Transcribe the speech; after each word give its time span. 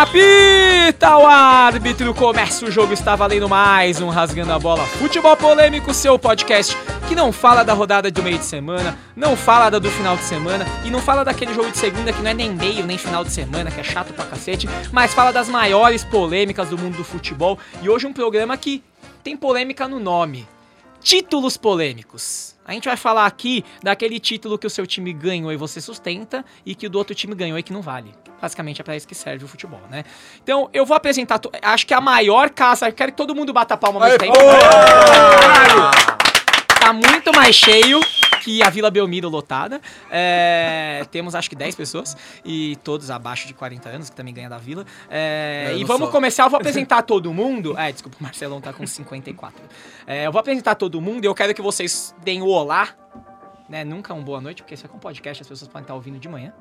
Apita 0.00 1.18
o 1.18 1.26
árbitro, 1.26 2.14
começa 2.14 2.64
o 2.64 2.70
jogo, 2.70 2.94
está 2.94 3.14
valendo 3.14 3.46
mais 3.50 4.00
um 4.00 4.08
Rasgando 4.08 4.50
a 4.50 4.58
Bola 4.58 4.82
Futebol 4.86 5.36
Polêmico, 5.36 5.92
seu 5.92 6.18
podcast 6.18 6.74
que 7.06 7.14
não 7.14 7.30
fala 7.30 7.62
da 7.62 7.74
rodada 7.74 8.10
do 8.10 8.22
meio 8.22 8.38
de 8.38 8.46
semana, 8.46 8.98
não 9.14 9.36
fala 9.36 9.68
da 9.68 9.78
do 9.78 9.90
final 9.90 10.16
de 10.16 10.22
semana 10.22 10.64
e 10.86 10.90
não 10.90 11.02
fala 11.02 11.22
daquele 11.22 11.52
jogo 11.52 11.70
de 11.70 11.76
segunda 11.76 12.14
que 12.14 12.22
não 12.22 12.30
é 12.30 12.32
nem 12.32 12.48
meio 12.48 12.86
nem 12.86 12.96
final 12.96 13.22
de 13.22 13.30
semana, 13.30 13.70
que 13.70 13.78
é 13.78 13.82
chato 13.82 14.14
pra 14.14 14.24
cacete, 14.24 14.66
mas 14.90 15.12
fala 15.12 15.34
das 15.34 15.50
maiores 15.50 16.02
polêmicas 16.02 16.70
do 16.70 16.78
mundo 16.78 16.96
do 16.96 17.04
futebol 17.04 17.58
e 17.82 17.90
hoje 17.90 18.06
um 18.06 18.12
programa 18.14 18.56
que 18.56 18.82
tem 19.22 19.36
polêmica 19.36 19.86
no 19.86 20.00
nome. 20.00 20.48
Títulos 21.02 21.58
polêmicos. 21.58 22.56
A 22.64 22.72
gente 22.72 22.88
vai 22.88 22.96
falar 22.96 23.26
aqui 23.26 23.66
daquele 23.82 24.18
título 24.18 24.56
que 24.56 24.66
o 24.66 24.70
seu 24.70 24.86
time 24.86 25.12
ganhou 25.12 25.52
e 25.52 25.58
você 25.58 25.78
sustenta 25.78 26.42
e 26.64 26.74
que 26.74 26.86
o 26.86 26.90
do 26.90 26.96
outro 26.96 27.14
time 27.14 27.34
ganhou 27.34 27.58
e 27.58 27.62
que 27.62 27.72
não 27.72 27.82
vale. 27.82 28.14
Basicamente 28.40 28.80
é 28.80 28.84
pra 28.84 28.96
isso 28.96 29.06
que 29.06 29.14
serve 29.14 29.44
o 29.44 29.48
futebol, 29.48 29.80
né? 29.90 30.04
Então 30.42 30.68
eu 30.72 30.86
vou 30.86 30.96
apresentar. 30.96 31.40
Acho 31.62 31.86
que 31.86 31.94
a 31.94 32.00
maior 32.00 32.50
casa. 32.50 32.90
Quero 32.90 33.12
que 33.12 33.16
todo 33.16 33.34
mundo 33.34 33.52
bata 33.52 33.74
a 33.74 33.76
palma 33.76 34.00
ao 34.00 34.04
mesmo 34.06 34.18
tempo. 34.18 34.38
Tá 36.80 36.92
muito 36.94 37.32
mais 37.36 37.54
cheio 37.54 38.00
que 38.42 38.62
a 38.62 38.70
Vila 38.70 38.90
Belmiro 38.90 39.28
lotada. 39.28 39.80
É, 40.10 41.04
temos 41.10 41.34
acho 41.34 41.48
que 41.50 41.54
10 41.54 41.74
pessoas 41.74 42.16
e 42.44 42.76
todos 42.82 43.10
abaixo 43.10 43.46
de 43.46 43.52
40 43.52 43.88
anos, 43.88 44.10
que 44.10 44.16
também 44.16 44.32
ganha 44.32 44.48
da 44.48 44.58
Vila. 44.58 44.86
É, 45.10 45.72
É, 45.72 45.76
e 45.76 45.84
vamos 45.84 46.04
sou. 46.04 46.10
começar, 46.10 46.44
eu 46.44 46.50
vou 46.50 46.58
apresentar 46.58 47.02
todo 47.02 47.32
mundo. 47.34 47.78
É, 47.78 47.92
desculpa, 47.92 48.16
o 48.18 48.22
Marcelão 48.22 48.60
tá 48.60 48.72
com 48.72 48.86
54. 48.86 49.62
É, 50.06 50.26
eu 50.26 50.32
vou 50.32 50.40
apresentar 50.40 50.74
todo 50.74 51.00
mundo 51.00 51.24
e 51.24 51.26
eu 51.26 51.34
quero 51.34 51.54
que 51.54 51.62
vocês 51.62 52.14
deem 52.22 52.40
o 52.40 52.48
olá. 52.48 52.88
Né, 53.70 53.84
nunca 53.84 54.12
um 54.12 54.24
boa 54.24 54.40
noite, 54.40 54.64
porque 54.64 54.74
isso 54.74 54.84
é 54.84 54.90
um 54.92 54.98
podcast, 54.98 55.42
as 55.42 55.48
pessoas 55.48 55.68
podem 55.68 55.82
estar 55.82 55.94
ouvindo 55.94 56.18
de 56.18 56.28
manhã. 56.28 56.52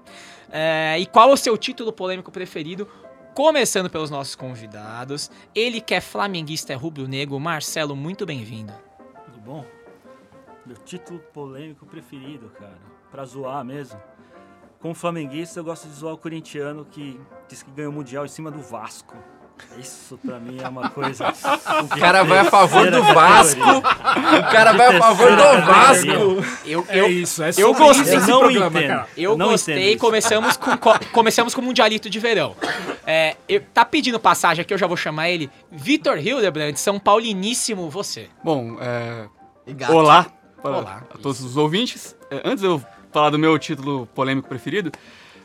É, 0.51 0.95
e 0.99 1.07
qual 1.07 1.31
é 1.31 1.33
o 1.33 1.37
seu 1.37 1.57
título 1.57 1.91
polêmico 1.91 2.31
preferido? 2.31 2.87
Começando 3.33 3.89
pelos 3.89 4.11
nossos 4.11 4.35
convidados. 4.35 5.31
Ele 5.55 5.81
que 5.81 5.95
é 5.95 6.01
flamenguista, 6.01 6.71
é 6.71 6.75
rubro-negro. 6.75 7.39
Marcelo, 7.39 7.95
muito 7.95 8.27
bem-vindo. 8.27 8.71
Tudo 9.25 9.39
bom? 9.39 9.65
Meu 10.63 10.77
título 10.77 11.17
polêmico 11.33 11.83
preferido, 11.87 12.51
cara. 12.59 12.77
Pra 13.09 13.25
zoar 13.25 13.65
mesmo. 13.65 13.99
Como 14.79 14.93
flamenguista, 14.93 15.59
eu 15.59 15.63
gosto 15.63 15.87
de 15.87 15.95
zoar 15.95 16.13
o 16.13 16.17
corintiano 16.17 16.85
que 16.85 17.19
diz 17.47 17.63
que 17.63 17.71
ganhou 17.71 17.91
o 17.91 17.95
Mundial 17.95 18.23
em 18.23 18.29
cima 18.29 18.51
do 18.51 18.61
Vasco. 18.61 19.15
Isso 19.77 20.19
pra 20.25 20.39
mim 20.39 20.57
é 20.61 20.67
uma 20.67 20.89
coisa. 20.89 21.33
O 21.83 21.87
cara 21.99 22.23
vai 22.23 22.39
a 22.39 22.45
favor 22.45 22.89
do 22.91 23.01
Vasco. 23.03 23.61
O 23.61 24.51
cara 24.51 24.73
vai 24.73 24.95
a 24.95 24.99
favor 24.99 25.29
do 25.31 25.65
Vasco. 25.65 26.07
Eu, 26.65 26.85
É 26.89 26.99
eu, 26.99 27.09
isso, 27.09 27.41
é 27.43 27.51
eu 27.57 27.73
gostei 27.73 28.15
isso 28.17 28.29
Eu 28.29 28.35
não 28.35 28.39
programa, 28.39 28.79
entendo. 28.79 28.87
cara. 28.89 29.07
Eu 29.17 29.37
não 29.37 29.49
gostei, 29.49 29.95
começamos 29.97 30.57
com, 30.57 30.77
co- 30.77 30.99
começamos 31.11 31.53
com 31.55 31.61
o 31.61 31.63
Mundialito 31.63 32.09
de 32.09 32.19
Verão. 32.19 32.55
É, 33.05 33.35
eu- 33.47 33.61
tá 33.73 33.85
pedindo 33.85 34.19
passagem 34.19 34.61
aqui, 34.61 34.73
eu 34.73 34.77
já 34.77 34.87
vou 34.87 34.97
chamar 34.97 35.29
ele. 35.29 35.49
Vitor 35.71 36.17
Hildebrand, 36.17 36.75
São 36.75 36.99
Pauliníssimo, 36.99 37.89
você. 37.89 38.27
Bom, 38.43 38.77
é, 38.81 39.25
Gato. 39.67 39.93
olá 39.93 40.25
para 40.61 40.77
Olá. 40.77 41.03
a 41.13 41.17
todos 41.17 41.41
os 41.41 41.55
ouvintes. 41.55 42.15
É, 42.29 42.41
antes 42.43 42.59
de 42.61 42.67
eu 42.67 42.83
falar 43.11 43.29
do 43.29 43.39
meu 43.39 43.57
título 43.57 44.05
polêmico 44.07 44.47
preferido, 44.49 44.91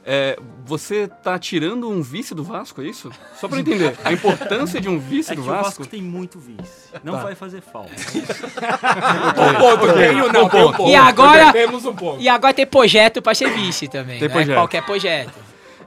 é, 0.06 0.38
você 0.66 1.08
tá 1.08 1.38
tirando 1.38 1.88
um 1.88 2.02
vice 2.02 2.34
do 2.34 2.44
Vasco, 2.44 2.82
é 2.82 2.86
isso? 2.86 3.10
Só 3.40 3.48
pra 3.48 3.58
eu 3.58 3.60
entender, 3.62 3.96
a 4.04 4.12
importância 4.12 4.80
de 4.80 4.88
um 4.88 4.98
vice 4.98 5.32
É 5.32 5.34
que 5.34 5.40
do 5.40 5.46
o 5.46 5.50
Vasco. 5.50 5.64
Vasco 5.64 5.86
tem 5.86 6.02
muito 6.02 6.38
vice. 6.38 6.90
Não 7.02 7.14
Tá. 7.14 7.22
vai 7.24 7.34
fazer 7.34 7.60
falta. 7.60 7.90
Um 7.94 9.54
ponto, 9.60 9.86
não, 10.32 10.48
tem 10.48 10.62
um 10.64 10.72
ponto. 10.72 10.88
E 10.90 10.94
agora- 10.94 11.52
Temos 11.52 11.84
um 11.84 11.94
ponto. 11.94 12.20
E 12.22 12.28
agora 12.28 12.54
tem 12.54 12.66
projeto 12.66 13.20
pra 13.22 13.34
ser 13.34 13.50
vice 13.50 13.88
também, 13.88 14.18
Tem 14.18 14.28
né? 14.28 14.34
projeto. 14.34 14.56
Qualquer 14.56 14.82
projeto. 14.84 15.32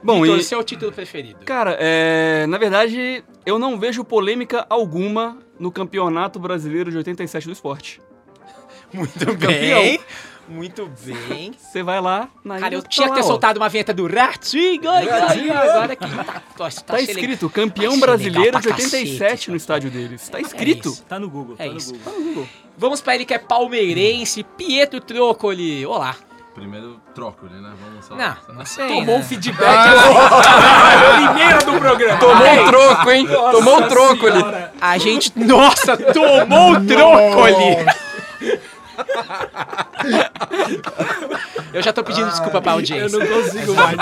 Bom, 0.02 0.22
Vitor, 0.22 0.38
e- 0.38 0.44
seu 0.44 0.62
título 0.62 0.92
preferido. 0.92 1.40
Cara, 1.44 1.76
é, 1.80 2.46
na 2.46 2.56
verdade, 2.58 3.24
eu 3.44 3.58
não 3.58 3.78
vejo 3.78 4.04
polêmica 4.04 4.64
alguma 4.70 5.38
no 5.58 5.72
Campeonato 5.72 6.38
Brasileiro 6.38 6.90
de 6.90 6.96
87 6.98 7.46
do 7.46 7.52
esporte. 7.52 8.00
Muito 8.92 9.18
campeão. 9.36 9.98
Muito 10.48 10.90
bem. 11.04 11.52
Você 11.58 11.82
vai 11.82 12.00
lá 12.00 12.28
na 12.42 12.58
Cara, 12.58 12.74
eu 12.74 12.82
tinha 12.82 13.06
tá 13.08 13.14
que 13.14 13.20
ter 13.20 13.26
soltado 13.26 13.58
uma 13.60 13.68
vinheta 13.68 13.92
do 13.92 14.06
Ratinho. 14.06 14.90
ai, 14.90 15.50
Agora 15.50 15.94
que 15.94 16.06
tá, 16.06 16.24
tá, 16.24 16.42
tá, 16.56 16.70
Tá 16.86 17.00
escrito 17.00 17.50
campeão 17.50 18.00
brasileiro 18.00 18.58
de 18.58 18.68
pra 18.68 18.76
87 18.76 19.18
cacete, 19.18 19.50
no 19.50 19.56
isso. 19.56 19.64
estádio 19.64 19.90
deles. 19.90 20.28
Tá 20.28 20.40
escrito. 20.40 20.88
isso. 20.88 21.04
Tá 21.04 21.18
no 21.18 21.28
Google, 21.28 21.54
É 21.58 21.66
tá 21.66 21.70
no 21.70 21.76
isso. 21.76 21.94
Google. 21.94 22.48
Vamos 22.76 23.00
pra 23.00 23.14
ele 23.14 23.24
que 23.24 23.34
é 23.34 23.38
palmeirense, 23.38 24.42
Pietro 24.42 25.00
Trocoli. 25.00 25.84
Olá. 25.84 26.16
Primeiro 26.54 27.00
trócoli, 27.14 27.54
né? 27.54 27.72
Vamos 27.80 28.04
só. 28.04 28.16
Não, 28.16 28.36
não 28.56 28.66
sei. 28.66 28.88
Tomou 28.88 29.04
né? 29.04 29.16
um 29.18 29.22
feedback 29.22 29.62
assim. 29.62 31.26
Primeiro 31.34 31.64
do 31.64 31.78
programa. 31.78 32.18
Tomou 32.18 32.46
Ai, 32.46 32.58
um 32.58 32.66
troco, 32.66 33.10
hein? 33.10 33.26
Tomou 33.28 33.76
um 33.76 33.80
nossa 33.80 33.88
troco 33.88 34.26
ali. 34.26 34.44
A 34.80 34.98
gente. 34.98 35.32
Nossa, 35.38 35.96
tomou 35.96 36.72
o 36.72 36.84
Trocoli! 36.86 37.86
Eu 41.72 41.82
já 41.82 41.92
tô 41.92 42.02
pedindo 42.02 42.28
desculpa 42.28 42.60
pra 42.62 42.72
Eu 42.72 42.76
audiência. 42.76 43.18
não 43.18 43.26
consigo 43.26 43.74
mais. 43.74 43.96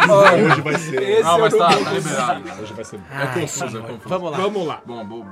Hoje 0.50 0.60
vai 0.62 0.78
ser. 0.78 1.02
Esse 1.02 1.22
Não, 1.22 1.38
mas 1.40 1.52
eu 1.52 1.58
tá, 1.58 1.68
tá 1.68 1.92
liberado. 1.92 2.62
Hoje 2.62 2.74
vai 2.74 2.84
ser. 2.84 3.00
Ai, 3.10 3.40
confuso, 3.40 3.78
é 3.78 3.80
confuso. 3.80 4.08
Vamos 4.08 4.30
lá. 4.30 4.36
Vamos 4.38 4.66
lá. 4.66 4.82
Bom, 4.86 5.04
bo- 5.04 5.26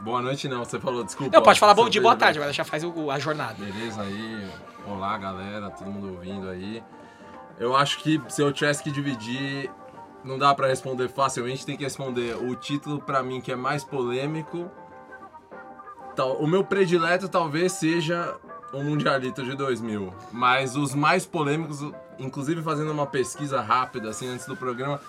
boa 0.00 0.22
noite 0.22 0.48
não, 0.48 0.64
você 0.64 0.78
falou, 0.80 1.04
desculpa. 1.04 1.36
Não, 1.36 1.42
pode 1.42 1.60
falar 1.60 1.74
bom 1.74 1.88
dia, 1.88 2.00
boa 2.02 2.16
tarde, 2.16 2.38
agora 2.38 2.52
já 2.52 2.64
faz 2.64 2.82
o- 2.84 3.10
a 3.10 3.18
jornada. 3.18 3.54
Beleza 3.58 4.02
aí, 4.02 4.46
olá 4.86 5.16
galera, 5.18 5.70
todo 5.70 5.88
mundo 5.90 6.14
ouvindo 6.14 6.48
aí. 6.48 6.82
Eu 7.58 7.76
acho 7.76 7.98
que 7.98 8.20
se 8.28 8.40
eu 8.42 8.52
tivesse 8.52 8.82
que 8.82 8.90
dividir, 8.90 9.70
não 10.24 10.38
dá 10.38 10.54
pra 10.54 10.66
responder 10.68 11.08
facilmente, 11.08 11.64
tem 11.64 11.76
que 11.76 11.84
responder 11.84 12.36
o 12.36 12.54
título 12.56 13.00
pra 13.00 13.22
mim 13.22 13.40
que 13.40 13.52
é 13.52 13.56
mais 13.56 13.84
polêmico. 13.84 14.70
O 16.40 16.46
meu 16.48 16.64
predileto 16.64 17.28
talvez 17.28 17.70
seja 17.72 18.34
o 18.72 18.82
Mundialito 18.82 19.42
de 19.42 19.54
2000, 19.54 20.12
mas 20.32 20.76
os 20.76 20.94
mais 20.94 21.24
polêmicos, 21.24 21.80
inclusive 22.18 22.62
fazendo 22.62 22.90
uma 22.92 23.06
pesquisa 23.06 23.60
rápida 23.60 24.10
assim 24.10 24.28
antes 24.28 24.46
do 24.46 24.56
programa, 24.56 25.00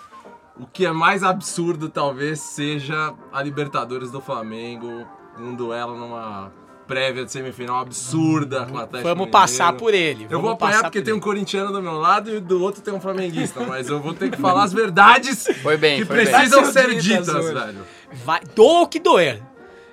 o 0.58 0.66
que 0.66 0.86
é 0.86 0.92
mais 0.92 1.22
absurdo 1.22 1.88
talvez 1.88 2.40
seja 2.40 3.12
a 3.32 3.42
Libertadores 3.42 4.10
do 4.10 4.20
Flamengo, 4.20 5.06
um 5.38 5.54
duelo 5.54 5.96
numa 5.96 6.52
prévia 6.86 7.24
de 7.24 7.30
semifinal 7.30 7.78
absurda 7.78 8.66
com 8.66 8.74
o 8.74 8.78
Atlético 8.78 9.08
Vamos 9.08 9.26
Mineiro. 9.26 9.30
passar 9.30 9.72
por 9.74 9.94
ele. 9.94 10.26
Eu 10.28 10.40
vou 10.40 10.50
apanhar 10.50 10.72
passar 10.72 10.82
porque 10.84 10.98
por 10.98 11.04
tem 11.04 11.14
um 11.14 11.20
corintiano 11.20 11.72
do 11.72 11.80
meu 11.80 11.98
lado 11.98 12.34
e 12.34 12.40
do 12.40 12.60
outro 12.60 12.82
tem 12.82 12.92
um 12.92 13.00
flamenguista, 13.00 13.60
mas 13.64 13.88
eu 13.88 14.00
vou 14.00 14.12
ter 14.12 14.28
que 14.28 14.36
falar 14.36 14.64
as 14.64 14.72
verdades 14.72 15.46
Foi 15.62 15.76
bem, 15.76 16.00
que 16.00 16.04
foi 16.04 16.16
bem. 16.16 16.26
precisam 16.26 16.64
Vai 16.64 16.72
ser 16.72 16.98
ditas 16.98 17.44
velho. 17.52 17.86
Vai, 18.24 18.40
doa 18.56 18.82
o 18.82 18.88
que 18.88 18.98
doer. 18.98 19.40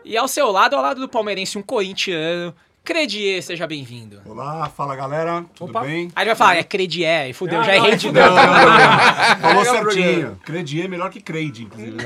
E 0.03 0.17
ao 0.17 0.28
seu 0.28 0.49
lado, 0.51 0.75
ao 0.75 0.81
lado 0.81 0.99
do 0.99 1.07
palmeirense, 1.07 1.57
um 1.57 1.61
corintiano. 1.61 2.55
Credier, 2.88 3.44
seja 3.44 3.68
bem-vindo. 3.68 4.22
Olá, 4.25 4.70
fala 4.70 4.96
galera, 4.96 5.44
tudo 5.53 5.72
Opa. 5.72 5.81
bem? 5.81 6.09
Aí 6.16 6.24
ele 6.24 6.30
vai 6.30 6.36
falar, 6.36 6.56
é 6.56 6.64
Credier, 6.64 7.28
e 7.30 7.34
fudeu, 7.34 7.59
Ah, 7.59 7.64
já 7.64 7.75
errei 7.75 7.92
é 7.92 7.96
de 7.98 8.09
novo. 8.09 8.30
Falou 9.42 9.42
Pega 9.42 9.59
o 9.59 9.66
certinho. 9.92 10.40
Credier 10.46 10.86
é 10.86 10.88
melhor 10.88 11.09
que 11.09 11.20
Creide, 11.20 11.66
inclusive. 11.66 11.97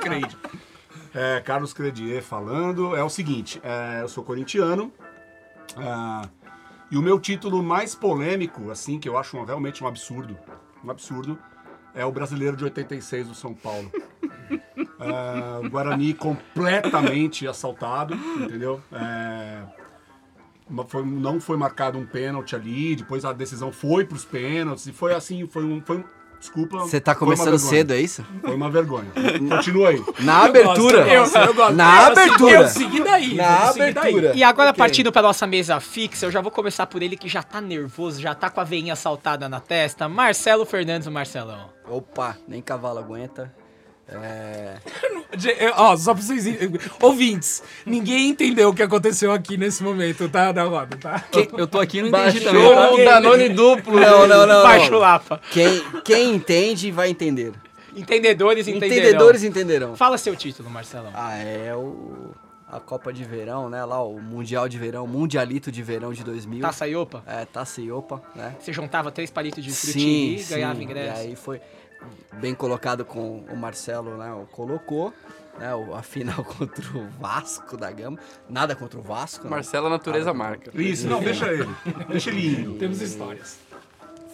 Creide. 0.00 0.38
É, 1.14 1.40
Carlos 1.40 1.74
Credier 1.74 2.22
falando. 2.22 2.96
É 2.96 3.04
o 3.04 3.10
seguinte, 3.10 3.60
é, 3.62 4.00
eu 4.00 4.08
sou 4.08 4.24
corintiano. 4.24 4.90
ah, 5.76 6.22
e 6.90 6.96
o 6.96 7.02
meu 7.02 7.20
título 7.20 7.62
mais 7.62 7.94
polêmico, 7.94 8.70
assim, 8.70 8.98
que 8.98 9.06
eu 9.06 9.18
acho 9.18 9.36
um- 9.36 9.44
realmente 9.44 9.84
um 9.84 9.86
absurdo, 9.86 10.34
um 10.82 10.90
absurdo, 10.90 11.38
é 11.94 12.06
o 12.06 12.10
Brasileiro 12.10 12.56
de 12.56 12.64
86 12.64 13.28
do 13.28 13.34
São 13.34 13.52
Paulo. 13.52 13.92
Ah, 14.98 15.60
o 15.62 15.68
Guarani 15.68 16.14
completamente 16.14 17.46
assaltado, 17.46 18.14
entendeu? 18.14 18.80
É, 18.90 19.62
foi- 20.88 21.04
não 21.04 21.40
foi 21.40 21.56
marcado 21.56 21.98
um 21.98 22.06
pênalti 22.06 22.54
ali, 22.54 22.96
depois 22.96 23.24
a 23.24 23.32
decisão 23.32 23.70
foi 23.72 24.04
pros 24.04 24.24
pênaltis, 24.24 24.86
e 24.86 24.92
foi 24.92 25.14
assim, 25.14 25.46
foi 25.46 25.64
um. 25.64 25.80
Foi 25.80 25.98
um 25.98 26.04
desculpa. 26.38 26.78
Você 26.78 26.98
tá 26.98 27.12
uma 27.12 27.18
começando 27.18 27.58
cedo, 27.58 27.92
é 27.92 28.00
isso? 28.00 28.24
Foi 28.40 28.54
uma 28.54 28.70
vergonha. 28.70 29.10
Continua 29.50 29.90
aí. 29.90 30.02
Na 30.20 30.44
abertura. 30.46 31.06
Eu, 31.06 31.24
eu 31.24 31.54
gosto. 31.54 31.74
Na 31.74 32.08
Eu 32.08 32.14
segui- 32.16 32.20
abertura. 32.20 32.52
Eu 32.62 32.68
segui 32.68 33.04
daí. 33.04 33.34
Na 33.34 33.66
eu 33.66 33.72
segui 33.74 33.92
daí. 33.92 34.08
abertura. 34.08 34.32
E 34.34 34.42
agora, 34.42 34.70
Ok. 34.70 34.78
partindo 34.78 35.12
pra 35.12 35.20
nossa 35.20 35.46
mesa 35.46 35.78
fixa, 35.80 36.24
eu 36.24 36.30
já 36.30 36.40
vou 36.40 36.50
começar 36.50 36.86
por 36.86 37.02
ele 37.02 37.14
que 37.16 37.28
já 37.28 37.42
tá 37.42 37.60
nervoso, 37.60 38.20
já 38.22 38.34
tá 38.34 38.48
com 38.48 38.58
a 38.60 38.64
veinha 38.64 38.96
saltada 38.96 39.50
na 39.50 39.60
testa. 39.60 40.08
Marcelo 40.08 40.64
Fernandes, 40.64 41.06
o 41.06 41.12
Marcelão. 41.12 41.68
Opa, 41.86 42.36
nem 42.48 42.62
cavalo 42.62 43.00
aguenta. 43.00 43.52
É... 44.12 44.76
Eu- 45.58 45.72
Ó, 45.76 45.96
só 45.96 46.12
pra 46.14 46.22
vocês. 46.22 46.44
Ouvintes, 47.00 47.62
ninguém 47.86 48.28
entendeu 48.30 48.68
o 48.70 48.74
que 48.74 48.82
aconteceu 48.82 49.32
aqui 49.32 49.56
nesse 49.56 49.82
momento, 49.82 50.28
tá? 50.28 50.50
Da 50.52 50.64
roda, 50.64 50.96
tá? 50.96 51.24
Eu 51.56 51.66
tô 51.66 51.78
aqui 51.78 51.98
e 51.98 52.02
não 52.02 52.08
entendi 52.08 52.40
também. 52.40 52.62
Baixou 52.62 52.74
tá? 52.74 52.92
o 52.92 52.96
Danone 53.04 53.48
duplo. 53.50 54.00
Não, 54.00 54.26
não, 54.26 54.46
não. 54.46 54.62
Baixo. 54.62 54.94
Lapa. 54.98 55.40
Quem, 55.50 55.82
quem 56.04 56.34
entende 56.34 56.90
vai 56.90 57.10
entender. 57.10 57.52
Entendedores 57.94 58.66
entenderão. 58.68 58.96
Entendedores 58.96 59.42
entenderão. 59.44 59.96
Fala 59.96 60.18
seu 60.18 60.34
título, 60.36 60.68
Marcelão. 60.70 61.10
Ah, 61.14 61.36
é 61.38 61.74
o... 61.74 62.30
A 62.72 62.78
Copa 62.78 63.12
de 63.12 63.24
Verão, 63.24 63.68
né? 63.68 63.84
Lá, 63.84 64.00
o 64.00 64.20
Mundial 64.20 64.68
de 64.68 64.78
Verão, 64.78 65.04
Mundialito 65.04 65.72
de 65.72 65.82
Verão 65.82 66.12
de 66.12 66.22
2000. 66.22 66.60
Taça 66.60 66.86
Iopa? 66.86 67.20
É, 67.26 67.44
Taça 67.44 67.80
Iopa, 67.80 68.22
né? 68.32 68.54
Você 68.60 68.72
juntava 68.72 69.10
três 69.10 69.28
palitos 69.28 69.64
de 69.64 69.72
frutiri, 69.72 70.38
sim. 70.38 70.54
ganhava 70.54 70.80
E 70.80 70.84
ingresso. 70.84 71.20
aí 71.20 71.34
foi... 71.34 71.60
bem 72.34 72.54
colocado 72.54 73.04
com 73.04 73.44
o 73.50 73.56
Marcelo, 73.56 74.16
né? 74.16 74.32
o 74.32 74.46
Colocou. 74.46 75.12
Né, 75.58 75.74
o- 75.74 75.94
a 75.94 76.02
final 76.02 76.42
contra 76.56 76.96
o 76.96 77.06
Vasco 77.20 77.76
da 77.76 77.90
Gama. 77.90 78.18
Nada 78.48 78.74
contra 78.74 78.98
o 78.98 79.02
Vasco. 79.02 79.44
né? 79.44 79.50
Marcelo, 79.50 79.88
a 79.88 79.90
natureza 79.90 80.32
marca. 80.32 80.70
Isso, 80.74 81.06
não, 81.06 81.20
deixa 81.20 81.52
ele. 81.52 81.68
Deixa 82.08 82.30
ele 82.30 82.46
indo. 82.62 82.74
Temos 82.78 83.00
histórias. 83.02 83.58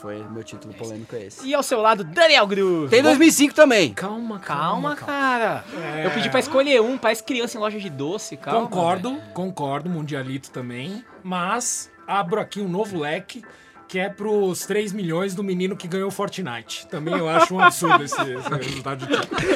Foi 0.01 0.23
meu 0.31 0.45
título 0.45 0.75
polêmico 0.75 1.17
é 1.17 1.25
esse. 1.25 1.45
E 1.47 1.55
ao 1.55 1.63
seu 1.63 1.81
lado, 1.81 2.05
Daniel 2.05 2.47
Gru. 2.47 2.87
Tem 2.89 3.03
2005 3.03 3.55
também. 3.55 3.95
Calma, 3.95 4.39
Calma, 4.39 4.95
cara. 4.95 5.65
Eu 6.05 6.11
pedi 6.11 6.29
pra 6.31 6.39
escolher 6.39 6.81
um, 6.83 6.99
parece 6.99 7.25
criança 7.25 7.57
em 7.57 7.61
loja 7.61 7.81
de 7.81 7.89
doce, 7.89 8.37
calma. 8.37 8.69
concordo, 8.69 9.15
velho. 9.17 9.23
concordo, 9.33 9.89
Mundialito 9.89 10.51
também. 10.51 11.03
Mas 11.25 11.91
abro 12.07 12.39
aqui 12.39 12.61
um 12.61 12.69
novo 12.69 12.99
leque, 13.01 13.43
que 13.89 13.99
é 13.99 14.09
pros 14.09 14.67
3 14.67 14.93
milhões 14.93 15.35
do 15.35 15.45
menino 15.45 15.77
que 15.77 15.87
ganhou 15.87 16.11
Fortnite. 16.11 16.87
Também 16.89 17.15
eu 17.15 17.29
acho 17.29 17.55
um 17.55 17.61
absurdo 17.61 18.03
esse, 18.03 18.21
esse 18.21 18.49
resultado 18.49 19.07
de 19.07 19.21
título. 19.21 19.41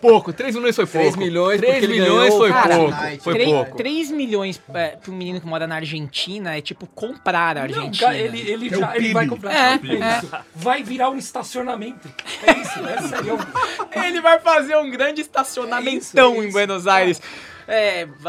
Pouco, 0.00 0.32
3 0.32 0.54
milhões 0.54 0.76
foi 0.76 0.86
pouco. 0.86 0.98
3 1.08 1.16
milhões 1.16 1.60
3 1.60 1.72
porque 1.74 1.86
ele 1.86 2.00
milhões 2.00 2.32
foi 2.34 2.50
o 2.50 2.54
pouco. 2.54 2.92
Foi 3.20 3.34
Três- 3.34 3.50
pouco. 3.50 3.76
3 3.76 4.10
milhões 4.12 4.60
é, 4.72 4.88
pra 4.90 5.10
um 5.10 5.16
menino 5.16 5.40
que 5.40 5.46
mora 5.46 5.66
na 5.66 5.74
Argentina 5.76 6.56
é 6.56 6.60
tipo 6.60 6.86
comprar 6.86 7.58
a 7.58 7.66
Não, 7.66 7.72
Argentina. 7.82 8.06
cara, 8.06 8.16
ele, 8.18 8.40
ele, 8.48 8.68
É 8.72 8.78
já, 8.78 8.96
ele 8.96 9.12
vai 9.12 9.26
comprar. 9.26 9.52
É, 9.52 9.72
É 9.74 10.18
isso. 10.18 10.30
Vai 10.54 10.82
virar 10.84 11.10
um 11.10 11.18
estacionamento. 11.18 12.08
É 12.46 12.52
isso, 12.60 12.78
é 12.86 13.02
sério. 13.08 13.38
Ele 14.06 14.20
vai 14.20 14.38
fazer 14.38 14.76
um 14.76 14.88
grande 14.90 15.20
estacionamentão 15.20 16.42
em 16.44 16.50
Buenos 16.52 16.86
Aires. 16.86 17.20
É, 17.20 17.57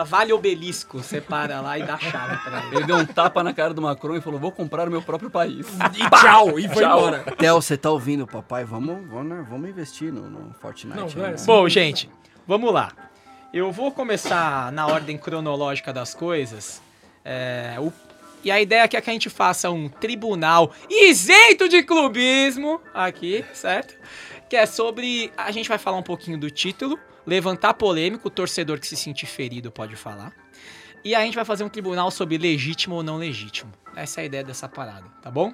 vale 0.06 0.34
obelisco, 0.34 1.02
você 1.02 1.22
para 1.22 1.62
lá 1.62 1.78
e 1.80 1.84
dá 1.84 1.98
chave 1.98 2.38
pra 2.44 2.64
ele. 2.66 2.76
Ele 2.78 2.86
deu 2.86 2.98
um 2.98 3.06
tapa 3.06 3.42
na 3.44 3.54
cara 3.54 3.74
do 3.74 3.82
Macron 3.82 4.16
e 4.16 4.22
falou: 4.22 4.40
vou 4.40 4.52
comprar 4.52 4.88
o 4.88 4.92
meu 4.92 5.02
próprio 5.02 5.30
país. 5.30 5.66
E 5.96 6.10
tchau, 6.22 6.60
e 6.60 6.68
foi 6.68 6.84
Tchau. 6.84 6.98
embora. 7.00 7.20
Theo, 7.38 7.56
você 7.62 7.78
tá 7.78 7.90
ouvindo, 7.90 8.28
papai? 8.28 8.64
Vamos, 8.66 9.08
vamos, 9.10 9.26
né, 9.28 9.46
vamos 9.50 9.70
investir 9.70 10.12
no, 10.12 10.30
no 10.30 10.54
Fortnite. 10.56 10.98
Não, 10.98 11.06
aí, 11.08 11.30
é 11.30 11.32
né? 11.32 11.44
Bom, 11.46 11.68
gente, 11.70 12.10
vamos 12.48 12.74
lá. 12.74 12.92
Eu 13.54 13.72
vou 13.72 13.92
começar 13.92 14.72
na 14.72 14.86
ordem 14.88 15.18
cronológica 15.18 15.92
das 15.94 16.14
coisas. 16.14 16.82
É, 17.26 17.76
o- 17.80 17.92
e 18.44 18.52
a 18.52 18.62
ideia 18.62 18.84
aqui 18.84 18.96
é 18.96 19.02
que 19.02 19.10
a 19.10 19.14
gente 19.14 19.30
faça 19.30 19.70
um 19.70 19.90
tribunal 19.90 20.72
isento 20.90 21.68
de 21.68 21.82
clubismo 21.84 22.80
aqui, 22.94 23.44
certo? 23.54 23.96
Que 24.50 24.56
é 24.56 24.66
sobre. 24.66 25.32
A 25.38 25.52
gente 25.52 25.68
vai 25.68 25.78
falar 25.78 25.98
um 25.98 26.04
pouquinho 26.04 26.38
do 26.38 26.50
título, 26.50 26.98
levantar 27.30 27.74
polêmico, 27.76 28.28
o 28.28 28.31
torcedor 28.31 28.80
que 28.80 28.88
se 28.88 28.96
sentir 28.98 29.26
ferido 29.28 29.72
pode 29.72 29.96
falar. 29.96 30.34
E 31.06 31.16
a 31.16 31.22
gente 31.24 31.36
vai 31.36 31.46
fazer 31.46 31.64
um 31.64 31.70
tribunal 31.70 32.12
sobre 32.12 32.38
legítimo 32.38 32.96
ou 32.96 33.04
não 33.04 33.18
legítimo. 33.18 33.72
Essa 33.96 34.20
é 34.20 34.24
a 34.24 34.26
ideia 34.26 34.44
dessa 34.44 34.68
parada, 34.68 35.06
tá 35.22 35.31
bom? 35.31 35.54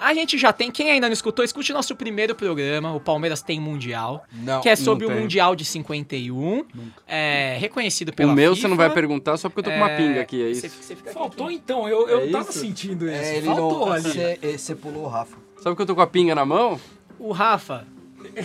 A 0.00 0.14
gente 0.14 0.38
já 0.38 0.52
tem, 0.52 0.70
quem 0.70 0.92
ainda 0.92 1.08
não 1.08 1.12
escutou, 1.12 1.44
escute 1.44 1.72
nosso 1.72 1.96
primeiro 1.96 2.32
programa, 2.32 2.94
o 2.94 3.00
Palmeiras 3.00 3.42
tem 3.42 3.58
Mundial, 3.58 4.24
Não. 4.32 4.60
que 4.60 4.68
é 4.68 4.76
sobre 4.76 5.04
o. 5.04 5.10
Mundial 5.10 5.56
de 5.56 5.64
51, 5.64 6.64
é, 7.08 7.56
reconhecido 7.58 8.12
pela 8.12 8.30
O 8.30 8.34
meu 8.36 8.50
FIFA. 8.54 8.62
você 8.62 8.68
não 8.68 8.76
vai 8.76 8.90
perguntar 8.90 9.36
só 9.36 9.48
porque 9.48 9.58
eu 9.58 9.64
tô 9.64 9.70
com 9.70 9.76
uma 9.76 9.90
É, 9.90 9.96
pinga 9.96 10.20
aqui, 10.20 10.40
é 10.40 10.50
isso. 10.50 10.68
você 10.68 10.94
fica 10.94 11.10
Faltou 11.12 11.48
quietinho. 11.48 11.60
então, 11.64 11.88
eu, 11.88 12.08
eu 12.08 12.28
É 12.28 12.30
tava 12.30 12.48
isso? 12.48 12.60
sentindo 12.60 13.06
isso. 13.10 13.16
É, 13.20 13.36
ele 13.38 13.46
Faltou 13.46 13.86
não. 13.86 13.92
ali. 13.92 14.02
Você, 14.08 14.38
você 14.56 14.74
pulou 14.76 15.02
o 15.06 15.08
Rafa. 15.08 15.36
Sabe 15.60 15.74
que 15.74 15.82
eu 15.82 15.86
tô 15.86 15.96
com 15.96 16.00
a 16.00 16.06
pinga 16.06 16.32
na 16.32 16.44
mão? 16.46 16.80
O 17.18 17.32
Rafa 17.32 17.84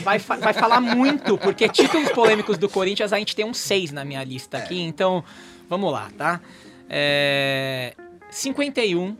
vai, 0.04 0.20
fa- 0.20 0.38
vai 0.38 0.54
falar 0.54 0.80
muito, 0.82 1.38
porque 1.38 1.68
títulos 1.70 2.10
polêmicos 2.12 2.58
do 2.58 2.68
Corinthians 2.70 3.14
a 3.14 3.18
gente 3.20 3.36
tem 3.36 3.46
uns 3.46 3.58
seis 3.58 3.92
na 3.92 4.04
minha 4.06 4.24
lista 4.24 4.58
aqui, 4.58 4.80
então 4.82 5.24
vamos 5.70 5.92
lá, 5.92 6.10
tá? 6.18 6.42
É, 6.90 7.94
51, 8.30 9.16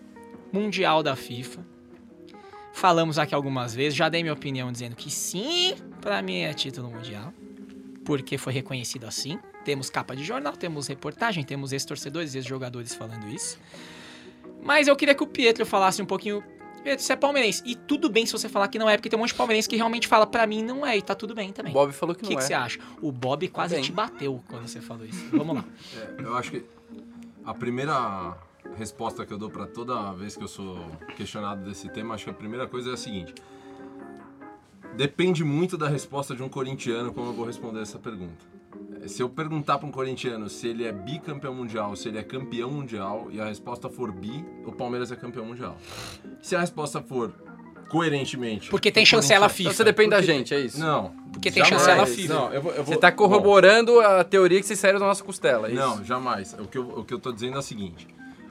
Mundial 0.52 1.02
da 1.02 1.16
FIFA. 1.16 1.66
Falamos 2.74 3.18
aqui 3.20 3.34
algumas 3.36 3.74
vezes, 3.76 3.96
já 3.96 4.10
dei 4.10 4.22
minha 4.24 4.34
opinião 4.34 4.72
dizendo 4.72 4.96
que 4.96 5.10
sim, 5.12 5.76
pra 6.02 6.22
mim 6.22 6.40
é 6.42 6.54
título 6.54 6.90
mundial, 6.90 7.32
porque 8.04 8.38
foi 8.38 8.52
reconhecido 8.54 9.06
assim. 9.06 9.40
Temos 9.64 9.90
capa 9.90 10.16
de 10.16 10.24
jornal, 10.24 10.54
temos 10.58 10.88
reportagem, 10.88 11.44
temos 11.44 11.72
ex-torcedores, 11.72 12.36
ex-jogadores 12.36 12.94
falando 12.94 13.28
isso. 13.30 13.58
Mas 14.62 14.88
eu 14.88 14.96
queria 14.96 15.14
que 15.16 15.24
o 15.24 15.28
Pietro 15.28 15.66
falasse 15.66 16.02
um 16.02 16.06
pouquinho. 16.06 16.44
Pietro, 16.84 17.04
você 17.06 17.14
é 17.14 17.16
palmeirense. 17.16 17.64
E 17.66 17.76
tudo 17.76 18.10
bem 18.10 18.26
se 18.26 18.32
você 18.32 18.50
falar 18.50 18.68
que 18.68 18.78
não 18.78 18.90
é, 18.90 18.98
porque 18.98 19.10
tem 19.10 19.18
um 19.18 19.22
monte 19.22 19.30
de 19.30 19.36
palmeirense 19.36 19.70
que 19.70 19.76
realmente 19.76 20.08
fala 20.08 20.28
pra 20.28 20.46
mim 20.46 20.62
não 20.62 20.86
é, 20.86 20.98
e 20.98 21.02
tá 21.02 21.16
tudo 21.16 21.34
bem 21.34 21.52
também. 21.54 21.72
O 21.72 21.74
Bob 21.74 21.94
falou 21.94 22.14
que 22.14 22.22
o 22.22 22.26
não 22.26 22.30
que, 22.30 22.36
que 22.36 22.44
é. 22.44 22.46
você 22.46 22.54
acha? 22.54 22.80
O 23.02 23.12
Bob 23.12 23.48
quase 23.48 23.76
bem. 23.76 23.84
te 23.84 23.92
bateu 23.92 24.44
quando 24.50 24.68
você 24.68 24.82
falou 24.82 25.06
isso. 25.06 25.26
Vamos 25.32 25.56
lá. 25.56 25.66
É, 26.18 26.24
eu 26.24 26.36
acho 26.36 26.52
que 26.52 26.66
a 27.46 27.54
primeira 27.54 28.36
resposta 28.76 29.26
que 29.26 29.32
eu 29.32 29.38
dou 29.38 29.50
pra 29.50 29.68
toda 29.68 30.12
vez 30.14 30.36
que 30.36 30.44
eu 30.44 30.48
sou 30.48 30.78
questionado 31.16 31.64
desse 31.66 31.88
tema, 31.90 32.16
acho 32.16 32.26
que 32.26 32.30
a 32.30 32.34
primeira 32.34 32.68
coisa 32.68 32.92
é 32.92 32.94
a 32.94 32.98
seguinte. 32.98 33.34
Depende 34.96 35.44
muito 35.44 35.78
da 35.78 35.88
resposta 35.88 36.36
de 36.36 36.44
um 36.44 36.50
corintiano 36.50 37.14
como 37.14 37.30
eu 37.30 37.34
vou 37.34 37.46
responder 37.46 37.82
essa 37.82 37.98
pergunta. 37.98 38.53
Se 39.08 39.22
eu 39.22 39.28
perguntar 39.30 39.78
para 39.78 39.88
um 39.88 39.92
corintiano 39.92 40.50
se 40.50 40.68
ele 40.68 40.86
é 40.86 40.92
bicampeão 40.92 41.54
mundial, 41.54 41.96
se 41.96 42.08
ele 42.08 42.18
é 42.18 42.24
campeão 42.24 42.72
mundial, 42.72 43.28
e 43.32 43.40
a 43.42 43.46
resposta 43.46 43.90
for 43.90 44.12
bi, 44.12 44.44
o 44.66 44.72
Palmeiras 44.72 45.12
é 45.12 45.16
campeão 45.16 45.46
mundial. 45.46 45.78
Se 46.42 46.56
a 46.56 46.62
resposta 46.62 47.02
for 47.02 47.34
coerentemente. 47.90 48.70
Porque 48.70 48.92
tem 48.92 49.06
chancela 49.06 49.50
FIFA. 49.50 49.62
Então 49.70 49.74
você 49.74 49.84
depende 49.84 50.10
da 50.12 50.16
Porque- 50.18 50.32
gente, 50.34 50.54
é 50.54 50.60
isso? 50.60 50.80
Não. 50.80 51.10
Porque 51.32 51.52
tem 51.52 51.64
jamais. 51.64 51.82
chancela 51.84 52.06
FIFA. 52.08 52.34
Não, 52.34 52.54
eu 52.54 52.62
vou, 52.62 52.72
eu 52.72 52.84
vou- 52.84 52.94
Você 52.94 53.00
tá 53.00 53.12
Bom, 53.12 53.18
corroborando 53.18 54.00
a 54.00 54.24
teoria 54.24 54.60
que 54.60 54.66
se 54.68 54.76
saiu 54.76 55.00
da 55.00 55.06
nossa 55.06 55.24
costela, 55.24 55.68
é 55.68 55.72
isso? 55.74 55.80
não, 55.80 56.04
jamais. 56.04 56.54
O 56.60 56.66
que, 56.68 56.78
eu, 56.78 56.88
o 57.00 57.04
que 57.04 57.14
eu 57.14 57.20
tô 57.20 57.32
dizendo 57.32 57.56
é 57.56 57.60
o 57.60 57.62
seguinte: 57.64 58.08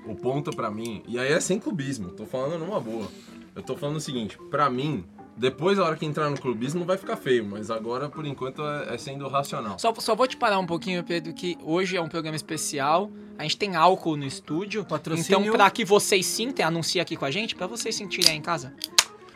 o 0.06 0.14
ponto 0.14 0.54
pra 0.54 0.70
mim, 0.70 1.02
e 1.08 1.18
aí 1.18 1.32
é 1.32 1.40
sem 1.40 1.58
clubismo, 1.58 2.10
tô 2.10 2.24
falando 2.26 2.58
numa 2.58 2.78
boa. 2.80 3.08
Eu 3.56 3.62
tô 3.62 3.76
falando 3.76 3.96
o 3.96 4.00
seguinte: 4.00 4.38
pra 4.50 4.68
mim, 4.70 5.04
depois 5.36 5.78
a 5.78 5.84
hora 5.84 5.96
que 5.96 6.04
entrar 6.04 6.28
no 6.28 6.38
clubismo 6.38 6.84
vai 6.84 6.96
ficar 6.96 7.16
feio, 7.16 7.44
mas 7.44 7.70
agora 7.70 8.08
por 8.08 8.26
enquanto 8.26 8.62
é, 8.62 8.94
é 8.94 8.98
sendo 8.98 9.26
racional. 9.28 9.78
Só, 9.78 9.92
só 9.98 10.14
vou 10.14 10.26
te 10.26 10.36
parar 10.36 10.58
um 10.58 10.66
pouquinho, 10.66 11.02
Pedro, 11.02 11.32
que 11.32 11.56
hoje 11.62 11.96
é 11.96 12.00
um 12.00 12.08
programa 12.08 12.36
especial. 12.36 13.10
A 13.38 13.42
gente 13.42 13.56
tem 13.56 13.74
álcool 13.74 14.16
no 14.16 14.24
estúdio. 14.24 14.84
Patrocínio. 14.84 15.40
Então, 15.40 15.52
pra 15.52 15.70
que 15.70 15.84
vocês 15.84 16.26
sintem, 16.26 16.64
anuncia 16.64 17.02
aqui 17.02 17.16
com 17.16 17.24
a 17.24 17.30
gente, 17.30 17.54
pra 17.54 17.66
vocês 17.66 17.94
sentirem 17.94 18.32
aí 18.32 18.38
em 18.38 18.42
casa. 18.42 18.72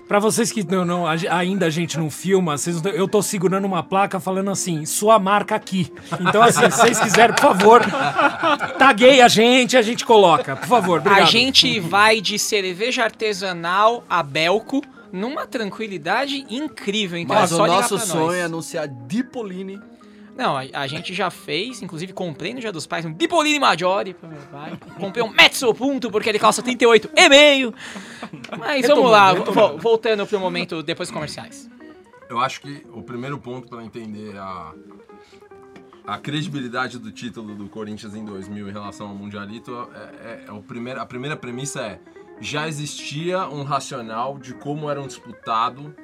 Pra 0.06 0.20
vocês 0.20 0.52
que 0.52 0.62
não, 0.62 0.84
não- 0.84 1.04
ainda 1.06 1.66
a 1.66 1.70
gente 1.70 1.98
não 1.98 2.08
filma, 2.08 2.56
vocês 2.56 2.80
eu 2.84 3.08
tô 3.08 3.20
segurando 3.20 3.64
uma 3.64 3.82
placa 3.82 4.20
falando 4.20 4.50
assim, 4.52 4.86
sua 4.86 5.18
marca 5.18 5.56
aqui. 5.56 5.92
Então, 6.20 6.42
assim, 6.42 6.70
se 6.70 6.76
vocês 6.78 7.00
quiserem, 7.00 7.34
por 7.34 7.42
favor, 7.42 7.82
taguei 8.78 9.20
a 9.20 9.26
gente, 9.26 9.76
a 9.76 9.82
gente 9.82 10.04
coloca. 10.04 10.54
Por 10.54 10.68
favor, 10.68 11.00
obrigado. 11.00 11.22
A 11.22 11.24
gente 11.24 11.80
vai 11.80 12.20
de 12.20 12.38
cerveja 12.38 13.02
artesanal 13.02 14.04
a 14.08 14.22
Belco 14.22 14.80
numa 15.16 15.46
tranquilidade 15.46 16.44
incrível. 16.48 17.18
Então 17.18 17.34
Mas 17.36 17.50
é 17.52 17.54
o 17.54 17.66
nosso 17.66 17.96
pra 17.96 18.06
sonho 18.06 18.26
nós. 18.26 18.34
é 18.36 18.42
anunciar 18.44 18.86
Dipolini. 18.88 19.80
Não, 20.36 20.54
a, 20.54 20.64
a 20.74 20.86
gente 20.86 21.14
já 21.14 21.30
fez, 21.30 21.80
inclusive 21.80 22.12
comprei 22.12 22.52
no 22.52 22.60
Dia 22.60 22.70
dos 22.70 22.86
Pais 22.86 23.06
um 23.06 23.12
Dipolini 23.12 23.58
Maggiore 23.58 24.12
pro 24.12 24.28
meu 24.28 24.38
pai. 24.52 24.78
Comprei 25.00 25.24
um 25.24 25.30
Mezzo 25.30 25.72
Punto 25.74 26.10
porque 26.10 26.28
ele 26.28 26.38
calça 26.38 26.62
38 26.62 27.10
e 27.16 27.28
meio. 27.30 27.72
Mas 28.58 28.86
vamos 28.86 29.10
lá, 29.10 29.32
vo- 29.32 29.78
voltando 29.78 30.26
pro 30.26 30.38
momento 30.38 30.82
depois 30.82 31.08
dos 31.08 31.14
comerciais. 31.14 31.70
Eu 32.28 32.38
acho 32.38 32.60
que 32.60 32.84
o 32.92 33.02
primeiro 33.02 33.38
ponto 33.38 33.66
para 33.68 33.82
entender 33.82 34.36
a, 34.36 34.74
a 36.06 36.18
credibilidade 36.18 36.98
do 36.98 37.10
título 37.10 37.54
do 37.54 37.68
Corinthians 37.68 38.14
em 38.14 38.24
2000 38.24 38.68
em 38.68 38.72
relação 38.72 39.08
ao 39.08 39.14
Mundialito, 39.14 39.88
é, 39.94 39.98
é- 40.28 40.44
é 40.48 40.52
o 40.52 40.60
primeiro, 40.62 41.00
a 41.00 41.06
primeira 41.06 41.36
premissa 41.36 41.80
é 41.80 41.98
já 42.40 42.68
existia 42.68 43.48
um 43.48 43.62
racional 43.62 44.38
de 44.38 44.54
como 44.54 44.90
era 44.90 45.00
um 45.00 45.06
disputado, 45.06 45.94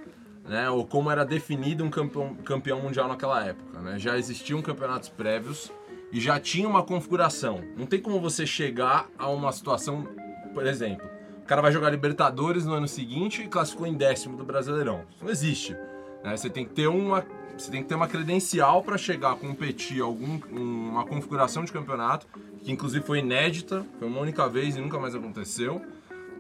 né, 0.49 0.69
ou 0.71 0.87
como 0.87 1.11
era 1.11 1.25
definido 1.25 1.85
um 1.85 1.91
campeão, 1.91 2.35
campeão 2.37 2.81
mundial 2.81 3.09
naquela 3.09 3.45
época. 3.45 3.81
Né? 3.81 3.99
Já 3.99 4.17
existiam 4.19 4.61
campeonatos 4.63 5.09
prévios 5.09 5.71
e 6.11 6.21
já 6.21 6.39
tinha 6.41 6.69
uma 6.69 6.83
configuração. 6.83 7.63
Não 7.77 7.87
tem 7.87 8.01
como 8.01 8.21
você 8.21 8.47
chegar 8.47 9.09
a 9.19 9.29
uma 9.29 9.53
situação, 9.53 10.07
por 10.53 10.67
exemplo, 10.67 11.09
o 11.43 11.47
cara 11.47 11.61
vai 11.63 11.73
jogar 11.73 11.91
Libertadores 11.91 12.65
no 12.65 12.73
ano 12.75 12.89
seguinte 12.89 13.43
e 13.43 13.49
classificou 13.49 13.87
em 13.87 13.95
décimo 13.95 14.37
do 14.37 14.45
Brasileirão. 14.45 15.03
Não 15.21 15.29
existe. 15.31 15.77
né? 16.25 16.37
Você 16.37 16.49
tem 16.49 16.65
que 16.65 16.73
ter 16.73 16.87
uma, 16.87 17.25
você 17.59 17.71
tem 17.71 17.83
que 17.83 17.89
ter 17.89 17.95
uma 17.95 18.07
credencial 18.09 18.83
para 18.83 18.97
chegar 18.97 19.33
a 19.33 19.37
competir 19.37 20.01
algum, 20.01 20.41
um- 20.53 20.91
uma 20.91 21.05
configuração 21.05 21.65
de 21.65 21.73
campeonato 21.73 22.27
que 22.63 22.71
inclusive 22.71 23.05
foi 23.05 23.19
inédita, 23.19 23.85
foi 23.99 24.07
uma 24.09 24.21
única 24.21 24.49
vez 24.49 24.77
e 24.77 24.81
nunca 24.81 24.99
mais 25.01 25.15
aconteceu, 25.17 25.83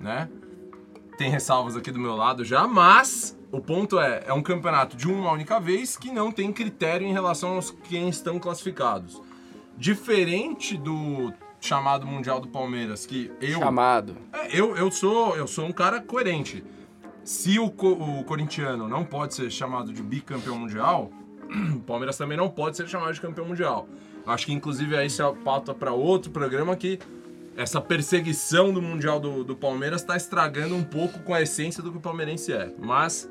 né? 0.02 0.28
Tem 1.16 1.30
ressalvas 1.30 1.76
aqui 1.76 1.90
do 1.90 1.98
meu 2.00 2.16
lado 2.16 2.44
já, 2.44 2.66
mas 2.66 3.38
o 3.52 3.60
ponto 3.60 4.00
é, 4.00 4.24
é 4.26 4.32
um 4.32 4.42
campeonato 4.42 4.96
de 4.96 5.06
uma 5.08 5.30
única 5.30 5.60
vez 5.60 5.96
que 5.96 6.10
não 6.10 6.32
tem 6.32 6.52
critério 6.52 7.06
em 7.06 7.12
relação 7.12 7.54
aos 7.54 7.70
quem 7.70 8.08
estão 8.08 8.38
classificados. 8.38 9.20
Diferente 9.76 10.76
do 10.76 11.32
chamado 11.60 12.06
Mundial 12.06 12.40
do 12.40 12.48
Palmeiras, 12.48 13.06
que 13.06 13.30
eu 13.40 13.58
Chamado. 13.60 14.16
é, 14.32 14.48
eu, 14.58 14.76
eu, 14.76 14.90
sou, 14.90 15.36
eu 15.36 15.46
sou 15.46 15.64
um 15.66 15.72
cara 15.72 16.00
coerente. 16.00 16.64
Se 17.24 17.58
o, 17.58 17.70
co- 17.70 17.92
o 17.92 18.24
corintiano 18.24 18.88
não 18.88 19.04
pode 19.04 19.34
ser 19.34 19.50
chamado 19.50 19.92
de 19.92 20.02
bicampeão 20.02 20.58
mundial, 20.58 21.10
o 21.76 21.80
Palmeiras 21.80 22.16
também 22.16 22.36
não 22.36 22.48
pode 22.48 22.76
ser 22.76 22.88
chamado 22.88 23.12
de 23.12 23.20
campeão 23.20 23.46
mundial. 23.46 23.86
Acho 24.26 24.46
que 24.46 24.52
inclusive 24.52 24.96
aí 24.96 25.08
se 25.10 25.22
pauta 25.44 25.72
para 25.74 25.92
outro 25.92 26.30
programa 26.30 26.74
que 26.76 26.98
essa 27.56 27.80
perseguição 27.80 28.72
do 28.72 28.80
Mundial 28.80 29.20
do, 29.20 29.44
do 29.44 29.54
Palmeiras 29.54 30.02
tá 30.02 30.16
estragando 30.16 30.74
um 30.74 30.84
pouco 30.84 31.20
com 31.20 31.34
a 31.34 31.42
essência 31.42 31.82
do 31.82 31.90
que 31.90 31.98
o 31.98 32.00
palmeirense 32.00 32.52
é. 32.52 32.72
Mas 32.78 33.30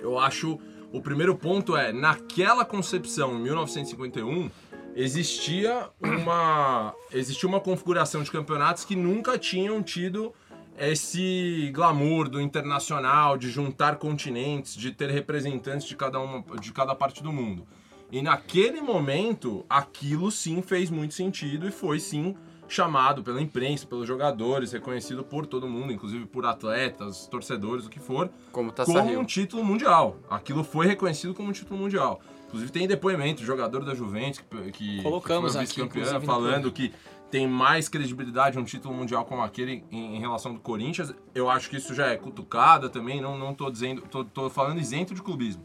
eu 0.00 0.18
acho 0.18 0.58
o 0.92 1.00
primeiro 1.00 1.36
ponto 1.36 1.76
é 1.76 1.92
naquela 1.92 2.64
concepção 2.64 3.36
em 3.36 3.42
1951 3.42 4.50
existia 4.94 5.90
uma 6.00 6.94
existia 7.12 7.48
uma 7.48 7.60
configuração 7.60 8.22
de 8.22 8.30
campeonatos 8.30 8.84
que 8.84 8.96
nunca 8.96 9.38
tinham 9.38 9.82
tido 9.82 10.32
esse 10.78 11.70
glamour 11.74 12.28
do 12.28 12.40
internacional, 12.40 13.38
de 13.38 13.48
juntar 13.50 13.96
continentes, 13.96 14.74
de 14.76 14.90
ter 14.90 15.10
representantes 15.10 15.86
de 15.86 15.96
cada 15.96 16.18
uma 16.20 16.42
de 16.60 16.72
cada 16.72 16.94
parte 16.94 17.22
do 17.22 17.32
mundo. 17.32 17.66
E 18.10 18.22
naquele 18.22 18.80
momento, 18.80 19.64
aquilo 19.68 20.30
sim 20.30 20.62
fez 20.62 20.90
muito 20.90 21.14
sentido 21.14 21.66
e 21.66 21.72
foi 21.72 21.98
sim 21.98 22.36
chamado 22.68 23.22
pela 23.22 23.40
imprensa, 23.40 23.86
pelos 23.86 24.06
jogadores, 24.06 24.72
reconhecido 24.72 25.24
por 25.24 25.46
todo 25.46 25.68
mundo, 25.68 25.92
inclusive 25.92 26.26
por 26.26 26.44
atletas, 26.46 27.26
torcedores, 27.28 27.86
o 27.86 27.90
que 27.90 28.00
for, 28.00 28.30
Como 28.52 28.72
Taça 28.72 28.92
como 28.92 29.08
Rio. 29.08 29.20
um 29.20 29.24
título 29.24 29.64
mundial. 29.64 30.16
Aquilo 30.28 30.64
foi 30.64 30.86
reconhecido 30.86 31.34
como 31.34 31.50
um 31.50 31.52
título 31.52 31.78
mundial. 31.78 32.20
Inclusive 32.46 32.70
tem 32.70 32.86
depoimento, 32.86 33.40
de 33.40 33.46
jogador 33.46 33.84
da 33.84 33.94
Juventus, 33.94 34.40
que, 34.40 34.70
que 34.72 35.02
Colocamos 35.02 35.52
que 35.52 35.58
foi 35.58 35.64
aqui, 35.64 35.98
vice-campeã, 35.98 36.20
falando 36.20 36.70
que 36.70 36.92
tem 37.30 37.46
mais 37.46 37.88
credibilidade 37.88 38.58
um 38.58 38.64
título 38.64 38.94
mundial 38.94 39.24
como 39.24 39.42
aquele 39.42 39.84
em, 39.90 40.16
em 40.16 40.20
relação 40.20 40.54
do 40.54 40.60
Corinthians. 40.60 41.12
Eu 41.34 41.50
acho 41.50 41.68
que 41.68 41.76
isso 41.76 41.94
já 41.94 42.06
é 42.06 42.16
cutucada 42.16 42.88
também, 42.88 43.20
não, 43.20 43.36
não 43.36 43.52
tô 43.52 43.70
dizendo, 43.70 44.02
tô, 44.02 44.24
tô 44.24 44.48
falando 44.48 44.80
isento 44.80 45.14
de 45.14 45.22
clubismo. 45.22 45.64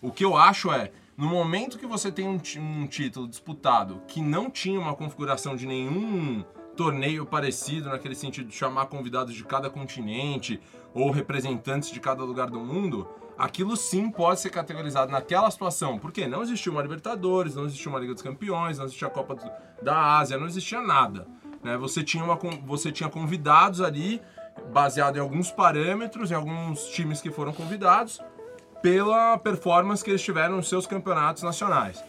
O 0.00 0.10
que 0.10 0.24
eu 0.24 0.36
acho 0.36 0.72
é, 0.72 0.90
no 1.16 1.26
momento 1.26 1.78
que 1.78 1.86
você 1.86 2.10
tem 2.10 2.26
um, 2.26 2.40
um 2.58 2.86
título 2.86 3.28
disputado 3.28 4.02
que 4.08 4.20
não 4.20 4.50
tinha 4.50 4.80
uma 4.80 4.94
configuração 4.94 5.54
de 5.54 5.66
nenhum 5.66 6.44
torneio 6.76 7.26
parecido, 7.26 7.90
naquele 7.90 8.14
sentido 8.14 8.48
de 8.48 8.54
chamar 8.54 8.86
convidados 8.86 9.34
de 9.34 9.44
cada 9.44 9.68
continente 9.68 10.60
ou 10.94 11.10
representantes 11.10 11.90
de 11.90 12.00
cada 12.00 12.24
lugar 12.24 12.48
do 12.48 12.58
mundo, 12.58 13.06
aquilo 13.36 13.76
sim 13.76 14.10
pode 14.10 14.40
ser 14.40 14.50
categorizado 14.50 15.12
naquela 15.12 15.50
situação. 15.50 15.98
Porque 15.98 16.26
não 16.26 16.42
existia 16.42 16.72
uma 16.72 16.82
Libertadores, 16.82 17.54
não 17.54 17.66
existia 17.66 17.90
uma 17.90 17.98
Liga 17.98 18.14
dos 18.14 18.22
Campeões, 18.22 18.78
não 18.78 18.86
existia 18.86 19.08
a 19.08 19.10
Copa 19.10 19.36
da 19.82 20.18
Ásia, 20.18 20.38
não 20.38 20.46
existia 20.46 20.80
nada. 20.80 21.26
né? 21.62 21.76
Você, 21.76 22.02
tinha 22.02 22.24
uma, 22.24 22.38
você 22.64 22.90
tinha 22.90 23.08
convidados 23.08 23.80
ali, 23.80 24.20
baseado 24.72 25.16
em 25.16 25.20
alguns 25.20 25.50
parâmetros, 25.50 26.30
em 26.30 26.34
alguns 26.34 26.86
times 26.88 27.20
que 27.20 27.30
foram 27.30 27.52
convidados, 27.52 28.20
pela 28.82 29.38
performance 29.38 30.04
que 30.04 30.10
eles 30.10 30.22
tiveram 30.22 30.56
nos 30.56 30.68
seus 30.68 30.86
campeonatos 30.86 31.42
nacionais. 31.42 32.02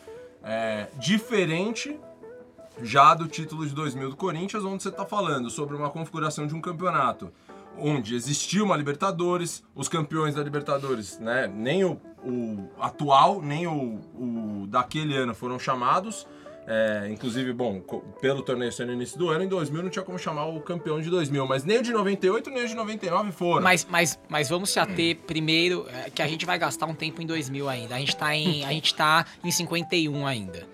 É, 0.43 0.87
diferente 0.97 1.97
já 2.81 3.13
do 3.13 3.27
título 3.27 3.65
de 3.65 3.73
2000 3.73 4.09
do 4.09 4.15
Corinthians, 4.15 4.65
onde 4.65 4.81
você 4.81 4.89
está 4.89 5.05
falando 5.05 5.49
sobre 5.49 5.75
uma 5.75 5.89
configuração 5.89 6.47
de 6.47 6.55
um 6.55 6.59
campeonato 6.59 7.31
onde 7.77 8.15
existia 8.15 8.63
uma 8.63 8.75
Libertadores, 8.75 9.63
os 9.75 9.87
campeões 9.87 10.35
da 10.35 10.43
Libertadores, 10.43 11.19
né, 11.19 11.47
nem 11.47 11.83
o, 11.83 11.99
o 12.23 12.69
atual, 12.79 13.41
nem 13.41 13.67
o, 13.67 13.99
o 14.15 14.67
daquele 14.67 15.15
ano 15.15 15.33
foram 15.33 15.57
chamados. 15.57 16.27
É, 16.65 17.09
inclusive, 17.11 17.51
bom, 17.51 17.81
pelo 18.21 18.41
torneio 18.41 18.71
sendo 18.71 18.87
no 18.87 18.93
início 18.93 19.17
do 19.17 19.29
ano, 19.29 19.43
em 19.43 19.47
2000 19.47 19.83
não 19.83 19.89
tinha 19.89 20.03
como 20.03 20.17
chamar 20.17 20.45
o 20.45 20.61
campeão 20.61 21.01
de 21.01 21.09
2000, 21.09 21.45
mas 21.45 21.63
nem 21.63 21.79
o 21.79 21.81
de 21.81 21.91
98 21.91 22.49
nem 22.49 22.63
o 22.63 22.67
de 22.67 22.73
99 22.73 23.31
foram. 23.31 23.61
Mas, 23.61 23.85
mas, 23.89 24.19
mas 24.29 24.49
vamos 24.49 24.69
se 24.69 24.79
ater 24.79 25.17
primeiro, 25.27 25.85
é, 25.89 26.09
que 26.09 26.21
a 26.21 26.27
gente 26.27 26.45
vai 26.45 26.57
gastar 26.57 26.85
um 26.85 26.95
tempo 26.95 27.21
em 27.21 27.25
2000 27.25 27.67
ainda. 27.67 27.95
A 27.95 27.99
gente 27.99 28.15
tá 28.15 28.35
em, 28.35 28.63
a 28.65 28.69
gente 28.69 28.95
tá 28.95 29.25
em 29.43 29.51
51 29.51 30.25
ainda. 30.25 30.67